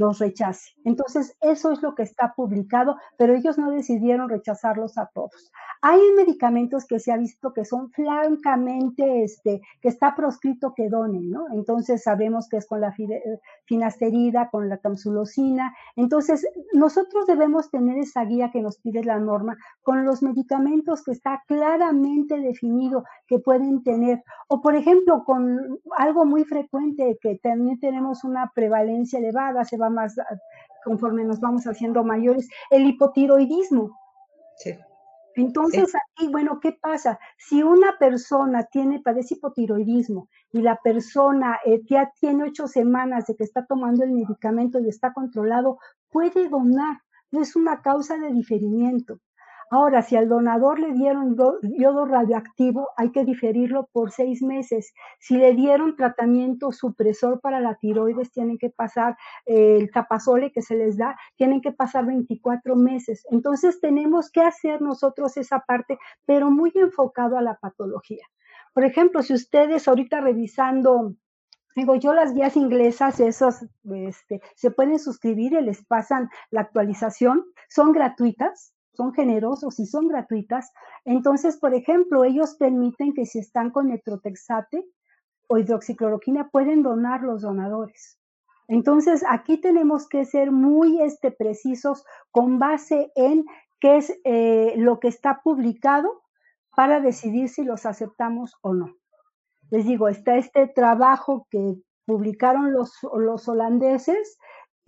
los 0.00 0.18
rechace. 0.18 0.70
Entonces, 0.84 1.36
eso 1.42 1.72
es 1.72 1.82
lo 1.82 1.94
que 1.94 2.02
está 2.02 2.32
publicado, 2.34 2.96
pero 3.18 3.34
ellos 3.34 3.58
no 3.58 3.70
decidieron 3.70 4.30
rechazarlos 4.30 4.96
a 4.96 5.10
todos. 5.12 5.52
Hay 5.82 6.00
medicamentos 6.16 6.86
que 6.86 6.98
se 6.98 7.12
ha 7.12 7.18
visto 7.18 7.52
que 7.52 7.66
son 7.66 7.90
francamente, 7.90 9.24
este, 9.24 9.60
que 9.82 9.88
está 9.88 10.14
proscrito 10.14 10.72
que 10.74 10.88
donen, 10.88 11.30
¿no? 11.30 11.44
Entonces 11.52 12.02
sabemos 12.02 12.48
que 12.48 12.56
es 12.56 12.66
con 12.66 12.80
la 12.80 12.94
finasterida, 13.66 14.48
con 14.50 14.70
la 14.70 14.78
tamsulosina. 14.78 15.74
Entonces, 15.96 16.46
nosotros 16.72 17.26
debemos 17.26 17.70
tener 17.70 17.98
esa 17.98 18.24
guía 18.24 18.50
que 18.50 18.62
nos 18.62 18.78
pide 18.78 19.04
la 19.04 19.18
norma 19.18 19.58
con 19.82 20.06
los 20.06 20.22
medicamentos 20.22 21.04
que 21.04 21.12
está 21.12 21.42
claramente 21.46 22.40
definido 22.40 23.04
que 23.26 23.38
pueden 23.38 23.82
tener. 23.82 24.22
O, 24.48 24.62
por 24.62 24.76
ejemplo, 24.76 25.24
con 25.24 25.78
algo 25.98 26.24
muy 26.24 26.44
frecuente 26.44 27.18
que 27.20 27.38
también 27.42 27.78
tenemos 27.78 28.24
una 28.24 28.50
prevalencia 28.54 29.18
elevada, 29.18 29.64
se 29.64 29.76
va 29.76 29.89
más 29.90 30.16
conforme 30.84 31.24
nos 31.24 31.40
vamos 31.40 31.64
haciendo 31.64 32.04
mayores, 32.04 32.48
el 32.70 32.86
hipotiroidismo. 32.86 33.98
Sí. 34.56 34.76
Entonces, 35.36 35.92
aquí, 35.94 36.28
bueno, 36.28 36.58
¿qué 36.60 36.72
pasa? 36.72 37.18
Si 37.38 37.62
una 37.62 37.98
persona 37.98 38.64
tiene, 38.64 39.00
padece 39.00 39.34
hipotiroidismo 39.34 40.28
y 40.52 40.60
la 40.60 40.76
persona 40.76 41.58
eh, 41.64 41.80
ya 41.88 42.12
tiene 42.20 42.44
ocho 42.44 42.66
semanas 42.66 43.26
de 43.26 43.36
que 43.36 43.44
está 43.44 43.64
tomando 43.64 44.04
el 44.04 44.12
medicamento 44.12 44.80
y 44.80 44.88
está 44.88 45.12
controlado, 45.12 45.78
puede 46.10 46.48
donar. 46.48 46.98
No 47.30 47.40
es 47.40 47.54
una 47.54 47.80
causa 47.80 48.18
de 48.18 48.32
diferimiento. 48.32 49.20
Ahora, 49.72 50.02
si 50.02 50.16
al 50.16 50.28
donador 50.28 50.80
le 50.80 50.92
dieron 50.92 51.36
yodo 51.62 52.04
radioactivo, 52.04 52.88
hay 52.96 53.12
que 53.12 53.24
diferirlo 53.24 53.88
por 53.92 54.10
seis 54.10 54.42
meses. 54.42 54.92
Si 55.20 55.36
le 55.36 55.54
dieron 55.54 55.94
tratamiento 55.94 56.72
supresor 56.72 57.40
para 57.40 57.60
la 57.60 57.76
tiroides, 57.76 58.32
tienen 58.32 58.58
que 58.58 58.70
pasar 58.70 59.16
eh, 59.46 59.76
el 59.78 59.92
tapazole 59.92 60.50
que 60.50 60.60
se 60.60 60.74
les 60.74 60.96
da, 60.96 61.16
tienen 61.36 61.60
que 61.60 61.70
pasar 61.70 62.04
24 62.04 62.74
meses. 62.74 63.24
Entonces, 63.30 63.80
tenemos 63.80 64.32
que 64.32 64.40
hacer 64.40 64.82
nosotros 64.82 65.36
esa 65.36 65.60
parte, 65.60 65.98
pero 66.26 66.50
muy 66.50 66.72
enfocado 66.74 67.38
a 67.38 67.42
la 67.42 67.54
patología. 67.54 68.26
Por 68.74 68.84
ejemplo, 68.84 69.22
si 69.22 69.34
ustedes 69.34 69.86
ahorita 69.86 70.20
revisando 70.20 71.14
Digo, 71.76 71.94
yo 71.94 72.12
las 72.12 72.34
guías 72.34 72.56
inglesas, 72.56 73.20
esos 73.20 73.64
este, 73.84 74.40
se 74.56 74.72
pueden 74.72 74.98
suscribir 74.98 75.52
y 75.52 75.60
les 75.60 75.84
pasan 75.86 76.28
la 76.50 76.62
actualización, 76.62 77.44
son 77.68 77.92
gratuitas, 77.92 78.74
son 78.92 79.12
generosos 79.12 79.78
y 79.78 79.86
son 79.86 80.08
gratuitas. 80.08 80.72
Entonces, 81.04 81.56
por 81.58 81.74
ejemplo, 81.74 82.24
ellos 82.24 82.54
permiten 82.54 83.12
que 83.14 83.26
si 83.26 83.38
están 83.38 83.70
con 83.70 83.88
metrotexate 83.88 84.84
o 85.48 85.58
hidroxicloroquina, 85.58 86.50
pueden 86.50 86.82
donar 86.82 87.22
los 87.22 87.42
donadores. 87.42 88.18
Entonces, 88.68 89.24
aquí 89.28 89.60
tenemos 89.60 90.08
que 90.08 90.24
ser 90.24 90.52
muy 90.52 91.02
este, 91.02 91.32
precisos 91.32 92.04
con 92.30 92.58
base 92.58 93.10
en 93.16 93.44
qué 93.80 93.96
es 93.96 94.16
eh, 94.24 94.74
lo 94.76 95.00
que 95.00 95.08
está 95.08 95.40
publicado 95.42 96.22
para 96.76 97.00
decidir 97.00 97.48
si 97.48 97.64
los 97.64 97.84
aceptamos 97.84 98.56
o 98.62 98.74
no. 98.74 98.94
Les 99.70 99.84
digo, 99.84 100.08
está 100.08 100.36
este 100.36 100.68
trabajo 100.68 101.46
que 101.50 101.82
publicaron 102.06 102.72
los, 102.72 102.92
los 103.12 103.48
holandeses 103.48 104.38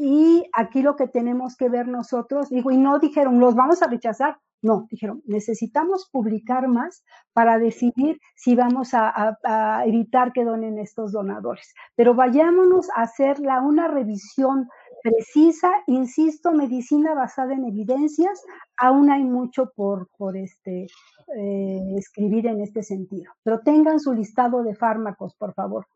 y 0.04 0.50
aquí 0.52 0.82
lo 0.82 0.96
que 0.96 1.06
tenemos 1.06 1.56
que 1.56 1.68
ver 1.68 1.86
nosotros, 1.86 2.48
digo, 2.48 2.72
y 2.72 2.76
no 2.76 2.98
dijeron, 2.98 3.38
los 3.38 3.54
vamos 3.54 3.82
a 3.82 3.86
rechazar, 3.86 4.36
no, 4.60 4.88
dijeron, 4.90 5.22
necesitamos 5.26 6.08
publicar 6.10 6.66
más 6.66 7.04
para 7.32 7.60
decidir 7.60 8.18
si 8.34 8.56
vamos 8.56 8.94
a, 8.94 9.38
evitar 9.86 10.32
que 10.32 10.44
donen 10.44 10.80
estos 10.80 11.12
donadores. 11.12 11.72
Pero 11.94 12.14
vayámonos 12.14 12.88
a 12.96 13.02
hacer 13.02 13.36
una 13.40 13.86
revisión 13.86 14.68
precisa, 15.04 15.70
insisto, 15.86 16.50
medicina 16.50 17.14
basada 17.14 17.54
en 17.54 17.64
evidencias, 17.64 18.42
aún 18.76 19.08
hay 19.08 19.22
mucho 19.22 19.70
por, 19.76 20.08
por 20.18 20.36
este, 20.36 20.88
eh, 21.36 21.94
escribir 21.96 22.48
en 22.48 22.60
este 22.60 22.82
sentido. 22.82 23.32
Pero 23.44 23.60
tengan 23.60 24.00
su 24.00 24.12
listado 24.12 24.64
de 24.64 24.74
fármacos, 24.74 25.36
por 25.36 25.54
favor 25.54 25.86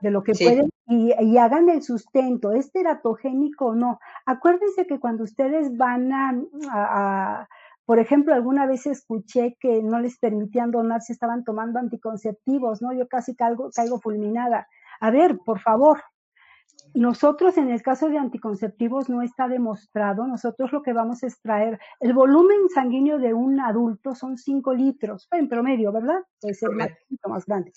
de 0.00 0.10
lo 0.10 0.22
que 0.22 0.32
pueden 0.32 0.68
y, 0.86 1.38
hagan 1.38 1.68
el 1.70 1.82
sustento, 1.82 2.52
¿es 2.52 2.70
teratogénico 2.70 3.66
o 3.66 3.74
no? 3.74 4.00
Acuérdense 4.26 4.86
que 4.86 5.00
cuando 5.00 5.24
ustedes 5.24 5.76
van 5.76 6.12
a, 6.12 7.48
por 7.86 7.98
ejemplo, 7.98 8.34
alguna 8.34 8.66
vez 8.66 8.86
escuché 8.86 9.56
que 9.60 9.82
no 9.82 9.98
les 9.98 10.18
permitían 10.18 10.70
donar 10.70 11.00
si 11.00 11.12
estaban 11.12 11.44
tomando 11.44 11.78
anticonceptivos, 11.78 12.82
¿no? 12.82 12.92
Yo 12.92 13.08
casi 13.08 13.34
caigo, 13.34 13.70
caigo 13.74 13.98
fulminada. 13.98 14.68
A 15.00 15.10
ver, 15.10 15.38
por 15.38 15.60
favor, 15.60 16.02
nosotros 16.94 17.58
en 17.58 17.70
el 17.70 17.82
caso 17.82 18.08
de 18.08 18.18
anticonceptivos 18.18 19.08
no 19.08 19.22
está 19.22 19.48
demostrado, 19.48 20.26
nosotros 20.26 20.72
lo 20.72 20.82
que 20.82 20.92
vamos 20.92 21.22
a 21.22 21.26
extraer, 21.26 21.80
el 21.98 22.12
volumen 22.12 22.68
sanguíneo 22.72 23.18
de 23.18 23.34
un 23.34 23.58
adulto 23.58 24.14
son 24.14 24.38
5 24.38 24.74
litros, 24.74 25.26
en 25.32 25.48
promedio, 25.48 25.92
¿verdad? 25.92 26.22
Puede 26.40 26.54
ser 26.54 26.70
más, 26.70 26.90
más 27.26 27.46
grande. 27.46 27.72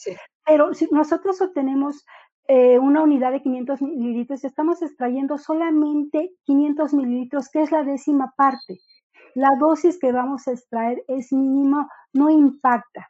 Pero 0.45 0.74
si 0.74 0.88
nosotros 0.91 1.41
obtenemos 1.41 2.05
eh, 2.48 2.80
una 2.80 3.04
unidad 3.04 3.32
de 3.32 3.41
500 3.41 3.82
mililitros, 3.82 4.43
estamos 4.43 4.82
extrayendo 4.82 5.38
solamente 5.38 6.32
500 6.45 6.93
mililitros, 6.93 7.50
que 7.50 7.62
es 7.62 7.72
la 7.72 7.84
décima 7.84 8.34
parte. 8.38 8.80
La 9.36 9.50
dosis 9.60 10.00
que 10.00 10.12
vamos 10.12 10.48
a 10.48 10.54
extraer 10.54 11.04
es 11.08 11.32
mínimo, 11.34 11.88
no 12.14 12.30
impacta. 12.30 13.10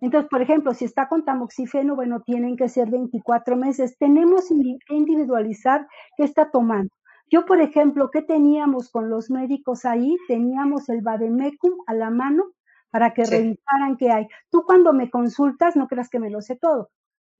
Entonces, 0.00 0.30
por 0.30 0.40
ejemplo, 0.40 0.72
si 0.72 0.86
está 0.86 1.08
con 1.08 1.24
tamoxifeno, 1.24 1.94
bueno, 1.94 2.22
tienen 2.22 2.56
que 2.56 2.68
ser 2.68 2.90
24 2.90 3.56
meses. 3.56 3.96
Tenemos 3.98 4.48
que 4.48 4.94
individualizar 4.94 5.86
qué 6.16 6.24
está 6.24 6.50
tomando. 6.50 6.90
Yo, 7.30 7.44
por 7.44 7.60
ejemplo, 7.60 8.10
¿qué 8.10 8.22
teníamos 8.22 8.90
con 8.90 9.10
los 9.10 9.30
médicos 9.30 9.84
ahí? 9.84 10.16
Teníamos 10.26 10.88
el 10.88 11.02
Bademecum 11.02 11.72
a 11.86 11.94
la 11.94 12.10
mano 12.10 12.44
para 12.90 13.12
que 13.12 13.24
revisaran 13.24 13.96
qué 13.98 14.10
hay. 14.10 14.26
Tú 14.50 14.64
cuando 14.66 14.92
me 14.92 15.10
consultas, 15.10 15.76
no 15.76 15.86
creas 15.86 16.08
que 16.08 16.18
me 16.18 16.30
lo 16.30 16.40
sé 16.40 16.56
todo. 16.56 16.90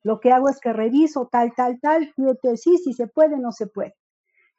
Lo 0.03 0.20
que 0.20 0.32
hago 0.32 0.48
es 0.48 0.61
que 0.61 0.72
reviso 0.72 1.28
tal, 1.30 1.53
tal, 1.55 1.78
tal, 1.80 2.12
y 2.16 2.24
te 2.42 2.57
sí, 2.57 2.78
si 2.78 2.92
se 2.92 3.07
puede, 3.07 3.38
no 3.38 3.53
se 3.53 3.66
puede. 3.66 3.94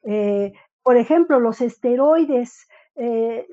Eh, 0.04 0.54
por 0.84 0.98
ejemplo, 0.98 1.40
los 1.40 1.62
esteroides, 1.62 2.68
eh, 2.96 3.48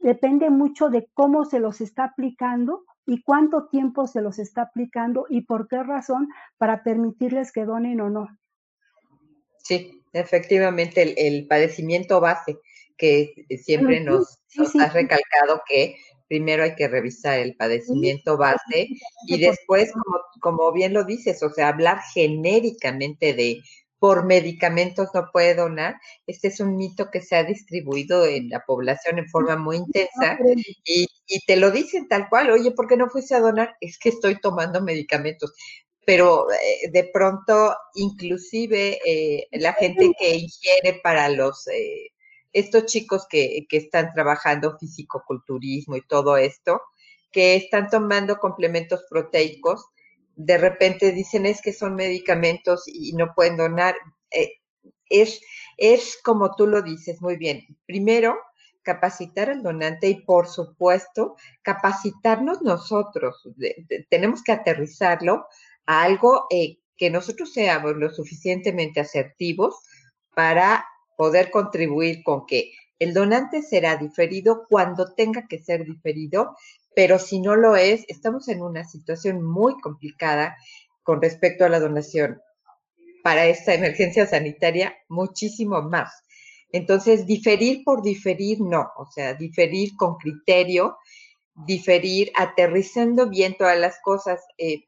depende 0.00 0.50
mucho 0.50 0.90
de 0.90 1.08
cómo 1.14 1.44
se 1.44 1.60
los 1.60 1.80
está 1.80 2.04
aplicando 2.04 2.84
y 3.06 3.22
cuánto 3.22 3.68
tiempo 3.68 4.06
se 4.06 4.20
los 4.20 4.38
está 4.38 4.62
aplicando 4.62 5.26
y 5.28 5.42
por 5.42 5.68
qué 5.68 5.82
razón 5.82 6.28
para 6.58 6.82
permitirles 6.82 7.52
que 7.52 7.64
donen 7.64 8.00
o 8.00 8.10
no. 8.10 8.28
Sí, 9.58 10.02
efectivamente, 10.12 11.14
el, 11.26 11.46
padecimiento 11.46 12.20
base 12.20 12.58
que 12.96 13.34
siempre 13.62 14.00
nos, 14.00 14.38
ha 14.80 14.88
recalcado 14.88 15.62
que 15.66 15.96
primero 16.28 16.62
hay 16.64 16.74
que 16.74 16.88
revisar 16.88 17.38
el 17.38 17.56
padecimiento 17.56 18.36
base 18.36 18.88
y 19.26 19.38
después, 19.38 19.92
como, 19.92 20.20
como 20.40 20.72
bien 20.72 20.92
lo 20.92 21.04
dices, 21.04 21.42
o 21.42 21.50
sea, 21.50 21.68
hablar 21.68 22.00
genéricamente 22.12 23.34
de 23.34 23.60
por 24.04 24.26
medicamentos 24.26 25.08
no 25.14 25.30
puede 25.32 25.54
donar. 25.54 25.94
Este 26.26 26.48
es 26.48 26.60
un 26.60 26.76
mito 26.76 27.10
que 27.10 27.22
se 27.22 27.36
ha 27.36 27.42
distribuido 27.42 28.26
en 28.26 28.50
la 28.50 28.60
población 28.60 29.18
en 29.18 29.30
forma 29.30 29.56
muy 29.56 29.78
intensa 29.78 30.38
y, 30.84 31.06
te 31.46 31.56
lo 31.56 31.70
dicen 31.70 32.06
tal 32.06 32.28
cual, 32.28 32.50
oye, 32.50 32.70
¿por 32.72 32.86
qué 32.86 32.98
no 32.98 33.08
fuiste 33.08 33.34
a 33.34 33.40
donar? 33.40 33.74
Es 33.80 33.98
que 33.98 34.10
estoy 34.10 34.38
tomando 34.40 34.82
medicamentos. 34.82 35.54
Pero 36.04 36.52
eh, 36.52 36.90
de 36.92 37.08
pronto, 37.14 37.74
inclusive 37.94 38.98
eh, 39.06 39.48
la 39.52 39.72
gente 39.72 40.12
que 40.18 40.36
ingiere 40.36 41.00
para 41.02 41.30
los, 41.30 41.66
eh, 41.68 42.10
estos 42.54 42.86
chicos 42.86 43.26
que, 43.28 43.66
que 43.68 43.76
están 43.76 44.12
trabajando 44.14 44.78
fisicoculturismo 44.78 45.96
y 45.96 46.06
todo 46.06 46.36
esto, 46.38 46.80
que 47.30 47.56
están 47.56 47.90
tomando 47.90 48.38
complementos 48.38 49.04
proteicos, 49.10 49.84
de 50.36 50.56
repente 50.56 51.12
dicen 51.12 51.46
es 51.46 51.60
que 51.60 51.72
son 51.72 51.94
medicamentos 51.94 52.84
y 52.86 53.12
no 53.12 53.34
pueden 53.34 53.56
donar. 53.56 53.94
Eh, 54.30 54.54
es, 55.10 55.40
es 55.76 56.18
como 56.22 56.54
tú 56.54 56.66
lo 56.66 56.80
dices 56.80 57.20
muy 57.20 57.36
bien. 57.36 57.66
Primero, 57.86 58.38
capacitar 58.82 59.50
al 59.50 59.62
donante 59.62 60.08
y 60.08 60.22
por 60.22 60.46
supuesto 60.46 61.36
capacitarnos 61.62 62.62
nosotros. 62.62 63.42
tenemos 64.10 64.42
que 64.42 64.52
aterrizarlo 64.52 65.46
a 65.86 66.02
algo 66.02 66.46
eh, 66.50 66.78
que 66.96 67.10
nosotros 67.10 67.52
seamos 67.52 67.96
lo 67.96 68.10
suficientemente 68.10 69.00
asertivos 69.00 69.80
para 70.34 70.84
poder 71.16 71.50
contribuir 71.50 72.22
con 72.22 72.46
que 72.46 72.72
el 72.98 73.12
donante 73.12 73.62
será 73.62 73.96
diferido 73.96 74.66
cuando 74.68 75.14
tenga 75.14 75.46
que 75.48 75.58
ser 75.58 75.84
diferido 75.84 76.54
pero 76.94 77.18
si 77.18 77.40
no 77.40 77.56
lo 77.56 77.76
es, 77.76 78.04
estamos 78.08 78.48
en 78.48 78.62
una 78.62 78.84
situación 78.84 79.42
muy 79.42 79.80
complicada 79.80 80.56
con 81.02 81.20
respecto 81.20 81.64
a 81.64 81.68
la 81.68 81.80
donación 81.80 82.40
para 83.22 83.46
esta 83.46 83.74
emergencia 83.74 84.26
sanitaria, 84.26 84.94
muchísimo 85.08 85.82
más. 85.82 86.12
Entonces, 86.72 87.26
diferir 87.26 87.82
por 87.84 88.02
diferir, 88.02 88.60
no, 88.60 88.90
o 88.96 89.06
sea, 89.10 89.34
diferir 89.34 89.96
con 89.96 90.16
criterio, 90.16 90.98
diferir 91.54 92.30
aterrizando 92.36 93.28
bien 93.28 93.56
todas 93.56 93.78
las 93.78 93.98
cosas. 94.02 94.40
Eh, 94.58 94.84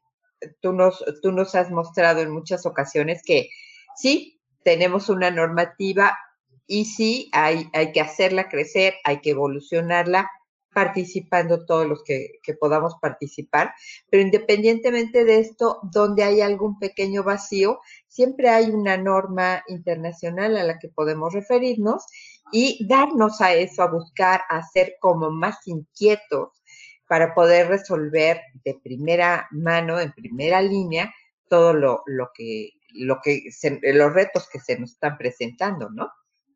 tú, 0.61 0.73
nos, 0.73 1.03
tú 1.21 1.31
nos 1.31 1.55
has 1.55 1.71
mostrado 1.71 2.21
en 2.21 2.29
muchas 2.29 2.65
ocasiones 2.65 3.21
que 3.25 3.49
sí, 3.95 4.36
tenemos 4.67 5.07
una 5.07 5.31
normativa 5.31 6.17
y 6.65 6.83
sí, 6.83 7.29
hay, 7.31 7.69
hay 7.71 7.93
que 7.93 8.01
hacerla 8.01 8.49
crecer, 8.49 8.95
hay 9.05 9.21
que 9.21 9.29
evolucionarla, 9.29 10.29
participando 10.73 11.65
todos 11.65 11.87
los 11.87 12.03
que, 12.03 12.41
podamos 12.59 12.95
participar, 13.01 13.73
pero 14.09 14.23
independientemente 14.23 15.23
de 15.23 15.39
esto, 15.39 15.79
donde 15.83 16.23
hay 16.23 16.41
algún 16.41 16.79
pequeño 16.79 17.23
vacío, 17.23 17.79
siempre 18.07 18.49
hay 18.49 18.69
una 18.69 18.97
norma 18.97 19.63
internacional 19.69 20.57
a 20.57 20.65
la 20.65 20.79
que 20.79 20.89
podemos 20.89 21.33
referirnos 21.33 22.03
y 22.51 22.85
darnos 22.89 23.39
a 23.39 23.53
eso, 23.53 23.83
a 23.83 23.89
buscar, 23.89 24.41
a 24.49 24.63
ser 24.63 24.97
como 24.99 25.31
más 25.31 25.65
inquietos 25.65 26.61
para 27.07 27.33
poder 27.33 27.69
resolver 27.69 28.41
de 28.65 28.77
primera 28.83 29.47
mano, 29.51 29.97
en 29.97 30.11
primera 30.11 30.61
línea, 30.61 31.09
todo 31.47 31.71
lo, 31.71 32.03
lo 32.05 32.31
que, 32.33 32.71
lo 32.97 33.19
que 33.21 33.49
los 33.81 34.13
retos 34.13 34.49
que 34.49 34.59
se 34.59 34.77
nos 34.79 34.91
están 34.93 35.17
presentando, 35.17 35.89
¿no? 35.89 36.11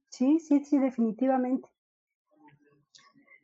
Sí, 0.09 0.39
sí, 0.39 0.63
sí, 0.65 0.77
definitivamente. 0.77 1.69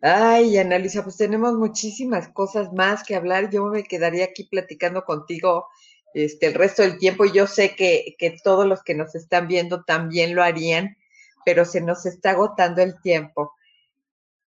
Ay, 0.01 0.57
Ana 0.57 0.77
Luisa, 0.77 1.03
pues 1.03 1.17
tenemos 1.17 1.53
muchísimas 1.55 2.27
cosas 2.29 2.71
más 2.73 3.03
que 3.03 3.15
hablar. 3.15 3.49
Yo 3.49 3.65
me 3.65 3.83
quedaría 3.83 4.25
aquí 4.25 4.43
platicando 4.43 5.03
contigo 5.03 5.67
este, 6.13 6.47
el 6.47 6.53
resto 6.53 6.83
del 6.83 6.99
tiempo 6.99 7.25
y 7.25 7.31
yo 7.31 7.47
sé 7.47 7.75
que, 7.75 8.15
que 8.17 8.37
todos 8.43 8.67
los 8.67 8.83
que 8.83 8.93
nos 8.93 9.15
están 9.15 9.47
viendo 9.47 9.83
también 9.83 10.35
lo 10.35 10.43
harían, 10.43 10.97
pero 11.45 11.65
se 11.65 11.81
nos 11.81 12.05
está 12.05 12.31
agotando 12.31 12.81
el 12.81 13.01
tiempo. 13.01 13.53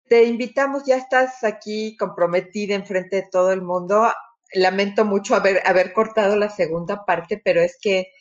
Te 0.09 0.24
invitamos, 0.24 0.84
ya 0.86 0.96
estás 0.96 1.42
aquí 1.42 1.96
comprometida 1.96 2.74
enfrente 2.74 3.16
de 3.16 3.28
todo 3.30 3.53
el 3.53 3.62
mundo. 3.62 4.12
Lamento 4.53 5.05
mucho 5.05 5.34
haber, 5.34 5.62
haber 5.64 5.92
cortado 5.92 6.36
la 6.36 6.51
segunda 6.51 7.05
parte, 7.05 7.40
pero 7.44 7.61
es 7.61 7.76
que 7.80 8.12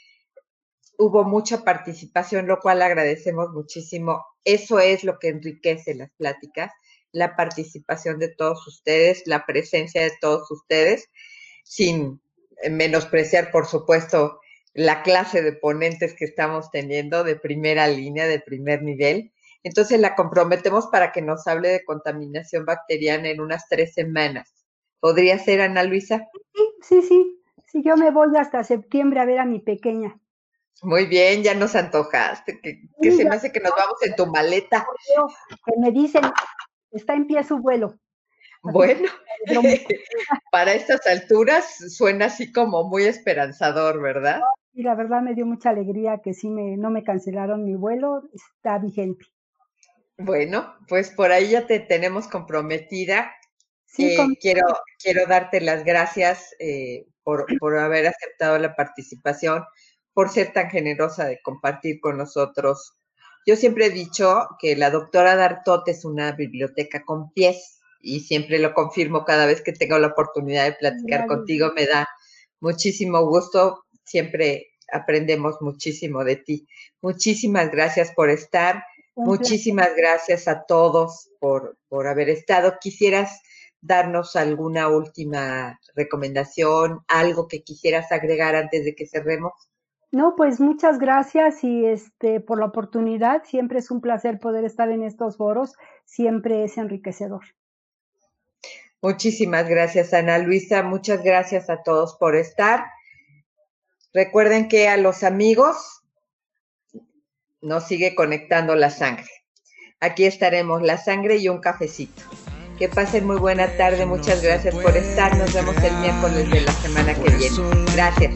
hubo 1.00 1.24
mucha 1.24 1.64
participación, 1.64 2.46
lo 2.46 2.60
cual 2.60 2.84
agradecemos 2.84 3.50
muchísimo. 3.50 4.24
Eso 4.44 4.80
es 4.80 5.04
lo 5.04 5.18
que 5.18 5.30
enriquece 5.30 5.96
las 5.96 6.12
pláticas 6.12 6.72
la 7.12 7.36
participación 7.36 8.20
de 8.20 8.30
todos 8.30 8.68
ustedes, 8.68 9.24
la 9.26 9.46
presencia 9.46 10.02
de 10.02 10.12
todos 10.22 10.50
ustedes, 10.52 11.10
sin 11.64 12.22
menospreciar, 12.70 13.52
por 13.52 13.66
supuesto, 13.66 14.40
la 14.74 15.02
clase 15.02 15.42
de 15.42 15.54
ponentes 15.54 16.14
que 16.14 16.26
estamos 16.26 16.70
teniendo 16.72 17.24
de 17.24 17.36
primera 17.36 17.88
línea, 17.88 18.28
de 18.28 18.40
primer 18.40 18.84
nivel. 18.84 19.32
Entonces 19.64 20.00
la 20.00 20.16
comprometemos 20.16 20.88
para 20.88 21.12
que 21.12 21.22
nos 21.22 21.48
hable 21.48 21.70
de 21.70 21.84
contaminación 21.84 22.66
bacteriana 22.66 23.30
en 23.30 23.42
unas 23.42 23.68
tres 23.68 23.94
semanas. 23.94 24.54
¿Podría 25.00 25.40
ser, 25.40 25.62
Ana 25.62 25.84
Luisa? 25.84 26.28
Sí, 26.82 27.02
sí, 27.02 27.36
sí. 27.72 27.82
yo 27.84 27.98
me 27.98 28.12
voy 28.12 28.30
hasta 28.38 28.64
septiembre 28.64 29.20
a 29.20 29.26
ver 29.26 29.40
a 29.40 29.46
mi 29.46 29.60
pequeña. 29.60 30.20
Muy 30.82 31.06
bien, 31.06 31.44
ya 31.44 31.54
nos 31.54 31.76
antojaste. 31.76 32.60
Que, 32.62 33.12
se 33.12 33.26
me 33.26 33.36
hace 33.36 33.52
que 33.52 33.60
nos 33.60 33.72
vamos 33.72 34.02
en 34.02 34.16
tu 34.16 34.26
maleta. 34.28 34.86
Que 35.66 35.80
me 35.80 35.92
dicen, 35.92 36.24
está 36.92 37.14
en 37.14 37.28
pie 37.28 37.44
su 37.44 37.58
vuelo. 37.58 37.96
Bueno, 38.62 39.10
para 40.52 40.74
estas 40.74 41.06
alturas 41.08 41.78
suena 41.96 42.26
así 42.26 42.52
como 42.52 42.84
muy 42.84 43.04
esperanzador, 43.04 44.02
¿verdad? 44.02 44.42
Y 44.74 44.84
la 44.84 44.96
verdad 44.96 45.22
me 45.22 45.34
dio 45.34 45.46
mucha 45.46 45.70
alegría 45.70 46.20
que 46.24 46.34
sí 46.34 46.50
me, 46.50 46.78
no 46.78 46.90
me 46.90 47.04
cancelaron 47.04 47.64
mi 47.64 47.76
vuelo, 47.76 48.24
está 48.34 48.78
vigente. 48.78 49.26
Bueno, 50.18 50.76
pues 50.88 51.12
por 51.12 51.32
ahí 51.32 51.52
ya 51.52 51.66
te 51.66 51.80
tenemos 51.80 52.28
comprometida. 52.28 53.32
Sí, 53.86 54.16
eh, 54.16 54.28
quiero, 54.42 54.66
quiero 55.02 55.26
darte 55.26 55.62
las 55.62 55.86
gracias 55.86 56.54
eh, 56.60 57.08
por, 57.24 57.46
por 57.60 57.78
haber 57.78 58.08
aceptado 58.08 58.58
la 58.60 58.76
participación, 58.76 59.64
por 60.14 60.30
ser 60.30 60.54
tan 60.54 60.70
generosa 60.70 61.26
de 61.26 61.40
compartir 61.42 62.00
con 62.00 62.18
nosotros 62.18 63.00
yo 63.46 63.56
siempre 63.56 63.88
he 63.88 63.90
dicho 63.90 64.48
que 64.60 64.76
la 64.76 64.92
doctora 64.92 65.36
Dartot 65.36 65.88
es 65.88 66.06
una 66.06 66.34
biblioteca 66.34 67.04
con 67.04 67.32
pies 67.32 67.80
y 68.00 68.20
siempre 68.20 68.60
lo 68.60 68.74
confirmo 68.76 69.26
cada 69.26 69.46
vez 69.46 69.62
que 69.62 69.74
tengo 69.74 69.98
la 69.98 70.08
oportunidad 70.08 70.66
de 70.66 70.74
platicar 70.74 71.26
contigo. 71.26 71.72
Me 71.76 71.88
da 71.88 72.08
muchísimo 72.60 73.26
gusto. 73.26 73.86
Siempre 74.04 74.68
aprendemos 74.92 75.56
muchísimo 75.62 76.24
de 76.24 76.36
ti. 76.36 76.68
Muchísimas 77.02 77.72
gracias 77.72 78.12
por 78.16 78.30
estar. 78.30 78.84
Muchísimas 79.16 79.96
gracias 79.96 80.48
a 80.48 80.66
todos 80.66 81.30
por, 81.40 81.78
por 81.88 82.08
haber 82.08 82.30
estado. 82.30 82.76
¿Quisieras 82.80 83.42
darnos 83.82 84.36
alguna 84.36 84.90
última 84.90 85.80
recomendación, 85.96 87.00
algo 87.08 87.48
que 87.48 87.64
quisieras 87.64 88.12
agregar 88.12 88.56
antes 88.56 88.86
de 88.86 88.94
que 88.94 89.08
cerremos? 89.08 89.69
No, 90.12 90.36
pues 90.36 90.60
muchas 90.60 90.98
gracias 90.98 91.64
y 91.64 91.86
este 91.86 92.40
por 92.40 92.60
la 92.60 92.66
oportunidad. 92.66 93.44
Siempre 93.44 93.80
es 93.80 93.92
un 93.92 94.02
placer 94.02 94.40
poder 94.40 94.66
estar 94.66 94.90
en 94.90 95.04
estos 95.04 95.38
foros, 95.38 95.76
siempre 96.06 96.64
es 96.64 96.78
enriquecedor. 96.78 97.44
Muchísimas 99.02 99.70
gracias, 99.70 100.14
Ana 100.14 100.40
Luisa. 100.40 100.84
Muchas 100.84 101.24
gracias 101.24 101.70
a 101.70 101.84
todos 101.84 102.16
por 102.16 102.36
estar. 102.36 102.86
Recuerden 104.14 104.68
que 104.68 104.90
a 104.90 104.98
los 104.98 105.24
amigos 105.24 106.02
nos 107.62 107.88
sigue 107.88 108.16
conectando 108.16 108.76
la 108.76 108.90
sangre. 108.90 109.30
Aquí 110.00 110.26
estaremos, 110.26 110.82
la 110.82 110.98
sangre 110.98 111.38
y 111.38 111.50
un 111.50 111.60
cafecito. 111.60 112.24
Que 112.80 112.88
pasen 112.88 113.28
muy 113.28 113.36
buena 113.36 113.68
tarde, 113.76 114.06
muchas 114.06 114.42
gracias 114.42 114.74
por 114.74 114.96
estar. 114.96 115.36
Nos 115.36 115.52
vemos 115.52 115.76
el 115.84 115.94
miércoles 115.98 116.50
de 116.50 116.62
la 116.62 116.72
semana 116.72 117.14
que 117.14 117.30
viene. 117.36 117.58
Gracias. 117.94 118.34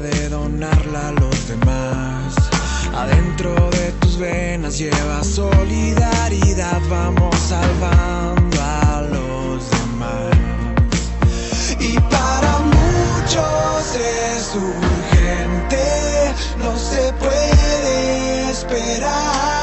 de 0.00 0.28
donarla 0.30 1.08
a 1.08 1.12
los 1.12 1.48
demás. 1.48 2.34
Adentro 2.96 3.54
de 3.72 3.92
tus 4.00 4.18
venas 4.18 4.78
lleva 4.78 5.22
solidaridad, 5.22 6.80
vamos 6.88 7.36
salvando 7.36 8.56
a 8.58 9.02
los 9.02 9.70
demás. 9.70 11.76
Y 11.78 12.00
para 12.00 12.60
muchos 12.60 13.96
es 13.96 14.50
urgente, 14.54 16.32
no 16.56 16.74
se 16.78 17.12
puede 17.20 18.50
esperar. 18.50 19.53